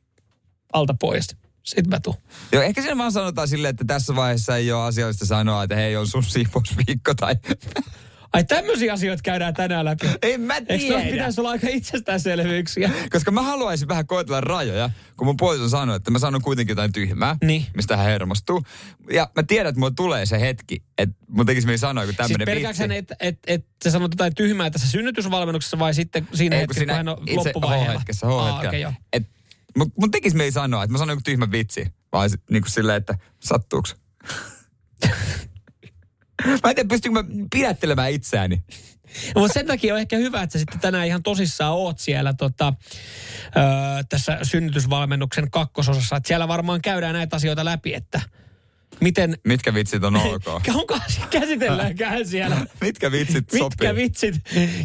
alta 0.72 0.94
pois, 1.00 1.36
sit 1.68 1.86
mä 1.86 2.00
tuun. 2.00 2.16
Joo, 2.52 2.62
ehkä 2.62 2.82
siinä 2.82 2.98
vaan 2.98 3.12
sanotaan 3.12 3.48
silleen, 3.48 3.70
että 3.70 3.84
tässä 3.84 4.16
vaiheessa 4.16 4.56
ei 4.56 4.72
ole 4.72 4.82
asiallista 4.84 5.26
sanoa, 5.26 5.62
että 5.62 5.76
hei, 5.76 5.96
on 5.96 6.06
sun 6.06 6.24
siivousviikko 6.24 7.14
tai... 7.14 7.34
Ai 8.32 8.44
tämmöisiä 8.44 8.92
asioita 8.92 9.22
käydään 9.22 9.54
tänään 9.54 9.84
läpi. 9.84 10.06
en 10.22 10.40
mä 10.40 10.56
Eikö 10.56 10.88
noissa 10.92 11.10
pitäisi 11.10 11.40
olla 11.40 11.50
aika 11.50 11.66
itsestäänselvyyksiä? 11.70 12.90
Koska 13.10 13.30
mä 13.30 13.42
haluaisin 13.42 13.88
vähän 13.88 14.06
koetella 14.06 14.40
rajoja, 14.40 14.90
kun 15.16 15.26
mun 15.26 15.36
puoliso 15.36 15.68
sanoi, 15.68 15.96
että 15.96 16.10
mä 16.10 16.18
sanon 16.18 16.42
kuitenkin 16.42 16.72
jotain 16.72 16.92
tyhmää, 16.92 17.36
Niin. 17.44 17.66
mistä 17.76 17.96
hän 17.96 18.06
hermostuu. 18.06 18.62
Ja 19.12 19.30
mä 19.36 19.42
tiedän, 19.42 19.68
että 19.68 19.78
mulla 19.80 19.92
tulee 19.96 20.26
se 20.26 20.40
hetki, 20.40 20.82
että 20.98 21.14
mun 21.28 21.46
tekisi 21.46 21.66
mieli 21.66 21.78
sanoa 21.78 22.04
joku 22.04 22.12
Siis 22.12 22.16
tämmöinen 22.16 22.46
pelkääksä, 22.54 22.84
vitsi. 22.84 22.96
että 22.98 23.16
et, 23.20 23.38
et, 23.46 23.66
sä 23.84 23.90
sanot 23.90 24.12
jotain 24.12 24.34
tyhmää 24.34 24.70
tässä 24.70 24.88
synnytysvalmennuksessa 24.88 25.78
vai 25.78 25.94
sitten 25.94 26.28
siinä 26.34 26.56
Ei, 26.56 26.62
hetkessä, 26.62 26.86
kun 26.86 26.94
hän 26.94 27.08
on 27.08 27.18
itse 27.26 27.34
loppuvaiheella? 27.36 27.94
H-hetkessä, 27.94 28.26
okei, 28.26 28.80
joo. 28.80 28.92
Et, 29.12 29.22
mun, 29.78 29.92
mun 29.96 30.10
tekisi 30.10 30.36
mieli 30.36 30.52
sanoa, 30.52 30.84
että 30.84 30.92
mä 30.92 30.98
sanon 30.98 31.12
joku 31.12 31.22
tyhmä 31.24 31.50
vitsi, 31.50 31.86
vaan 32.12 32.30
si- 32.30 32.42
niin 32.50 32.62
kuin 32.62 32.72
silleen, 32.72 32.96
että 32.96 33.18
sattuuko? 33.40 33.88
mä 36.46 36.70
en 36.70 36.74
tiedä, 36.74 36.88
pystynkö 36.88 37.22
mä 37.22 37.28
pidättelemään 37.50 38.10
itseäni. 38.10 38.62
Mutta 39.34 39.54
sen 39.54 39.66
takia 39.66 39.94
on 39.94 40.00
ehkä 40.00 40.16
hyvä, 40.16 40.42
että 40.42 40.52
sä 40.52 40.58
sitten 40.58 40.80
tänään 40.80 41.06
ihan 41.06 41.22
tosissaan 41.22 41.72
oot 41.72 41.98
siellä 41.98 42.34
tota, 42.34 42.74
öö, 43.56 43.62
tässä 44.08 44.38
synnytysvalmennuksen 44.42 45.50
kakkososassa. 45.50 46.16
Että 46.16 46.26
siellä 46.26 46.48
varmaan 46.48 46.82
käydään 46.82 47.14
näitä 47.14 47.36
asioita 47.36 47.64
läpi, 47.64 47.94
että 47.94 48.20
miten, 49.00 49.38
Mitkä 49.44 49.74
vitsit 49.74 50.04
on 50.04 50.16
ok? 50.16 50.42
kuinka 50.72 51.00
käsitelläänkään 51.30 52.26
siellä. 52.26 52.56
Mitkä 52.80 53.12
vitsit 53.12 53.52
Mitkä 53.52 53.58
sopii? 53.58 53.94
vitsit? 53.94 54.34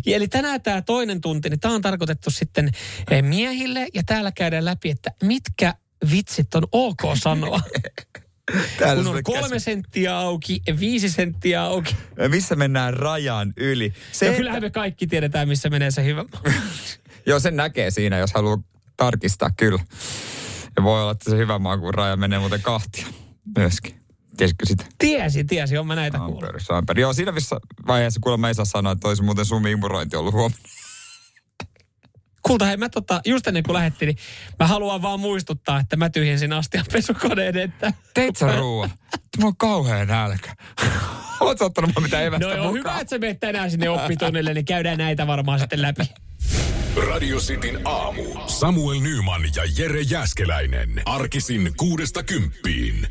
Ja 0.05 0.15
eli 0.15 0.27
tänään 0.27 0.61
tämä 0.61 0.81
toinen 0.81 1.21
tunti, 1.21 1.49
niin 1.49 1.59
tämä 1.59 1.73
on 1.73 1.81
tarkoitettu 1.81 2.29
sitten 2.31 2.69
eh, 3.11 3.23
miehille 3.23 3.87
ja 3.93 4.01
täällä 4.05 4.31
käydään 4.31 4.65
läpi, 4.65 4.89
että 4.89 5.11
mitkä 5.23 5.73
vitsit 6.11 6.55
on 6.55 6.63
ok 6.71 7.01
sanoa. 7.23 7.61
Täällä 8.79 9.03
Kun 9.03 9.15
on 9.15 9.23
kolme 9.23 9.41
käsi- 9.49 9.59
senttiä 9.59 10.17
auki, 10.17 10.61
viisi 10.79 11.09
senttiä 11.09 11.63
auki. 11.63 11.95
Missä 12.27 12.55
mennään 12.55 12.93
rajan 12.93 13.53
yli? 13.57 13.93
Se, 14.11 14.25
Ja 14.25 14.29
että- 14.31 14.37
kyllähän 14.37 14.61
me 14.61 14.69
kaikki 14.69 15.07
tiedetään, 15.07 15.47
missä 15.47 15.69
menee 15.69 15.91
se 15.91 16.03
hyvä. 16.05 16.25
Joo, 17.25 17.39
sen 17.39 17.55
näkee 17.55 17.91
siinä, 17.91 18.17
jos 18.17 18.33
haluaa 18.33 18.57
tarkistaa 18.97 19.49
kyllä. 19.57 19.79
Ja 20.77 20.83
voi 20.83 21.01
olla, 21.01 21.11
että 21.11 21.29
se 21.31 21.37
hyvä 21.37 21.59
maku 21.59 21.91
raja 21.91 22.15
menee 22.17 22.39
muuten 22.39 22.61
kahtia 22.61 23.07
myöskin. 23.57 24.03
Tiesitkö 24.37 24.65
sitä? 24.65 24.85
Tiesi, 24.97 25.43
tiesi, 25.43 25.77
on 25.77 25.87
mä 25.87 25.95
näitä 25.95 26.17
kuullut. 26.17 26.43
Amperi. 26.69 27.01
Joo, 27.01 27.13
siinä 27.13 27.31
missä 27.31 27.55
vaiheessa 27.87 28.19
kuulemma 28.23 28.47
ei 28.47 28.53
saa 28.55 28.65
sanoa, 28.65 28.91
että 28.91 29.07
olisi 29.07 29.23
muuten 29.23 29.45
sun 29.45 29.67
imurointi 29.67 30.15
ollut 30.15 30.33
huomenna. 30.33 30.63
Kulta, 32.47 32.65
hei 32.65 32.77
mä 32.77 32.89
tota, 32.89 33.21
just 33.25 33.47
ennen 33.47 33.63
kuin 33.63 33.73
lähettiin, 33.73 34.07
niin 34.07 34.17
mä 34.59 34.67
haluan 34.67 35.01
vaan 35.01 35.19
muistuttaa, 35.19 35.79
että 35.79 35.95
mä 35.95 36.09
tyhjensin 36.09 36.53
astian 36.53 36.85
pesukoneen, 36.91 37.57
että... 37.57 37.93
Teit 38.13 38.35
sä 38.35 38.55
ruoan? 38.55 38.89
Mulla 39.37 39.47
on 39.47 39.57
kauhea 39.57 40.05
nälkä. 40.05 40.55
Oot 41.39 41.57
sä 41.57 41.65
ottanut 41.65 41.91
mitään 42.01 42.23
evästä 42.23 42.45
No 42.45 42.53
joo, 42.53 42.57
mukaan? 42.65 42.79
hyvä, 42.79 42.99
että 43.01 43.09
sä 43.15 43.19
menet 43.19 43.39
tänään 43.39 43.71
sinne 43.71 43.89
oppitunnille, 43.89 44.53
niin 44.53 44.65
käydään 44.65 44.97
näitä 44.97 45.27
varmaan 45.27 45.59
sitten 45.59 45.81
läpi. 45.81 46.03
Radio 47.07 47.37
Cityn 47.37 47.79
aamu. 47.85 48.23
Samuel 48.47 48.99
Nyman 48.99 49.41
ja 49.55 49.63
Jere 49.77 50.01
Jäskeläinen. 50.01 51.01
Arkisin 51.05 51.71
kuudesta 51.77 52.23
kymppiin. 52.23 53.07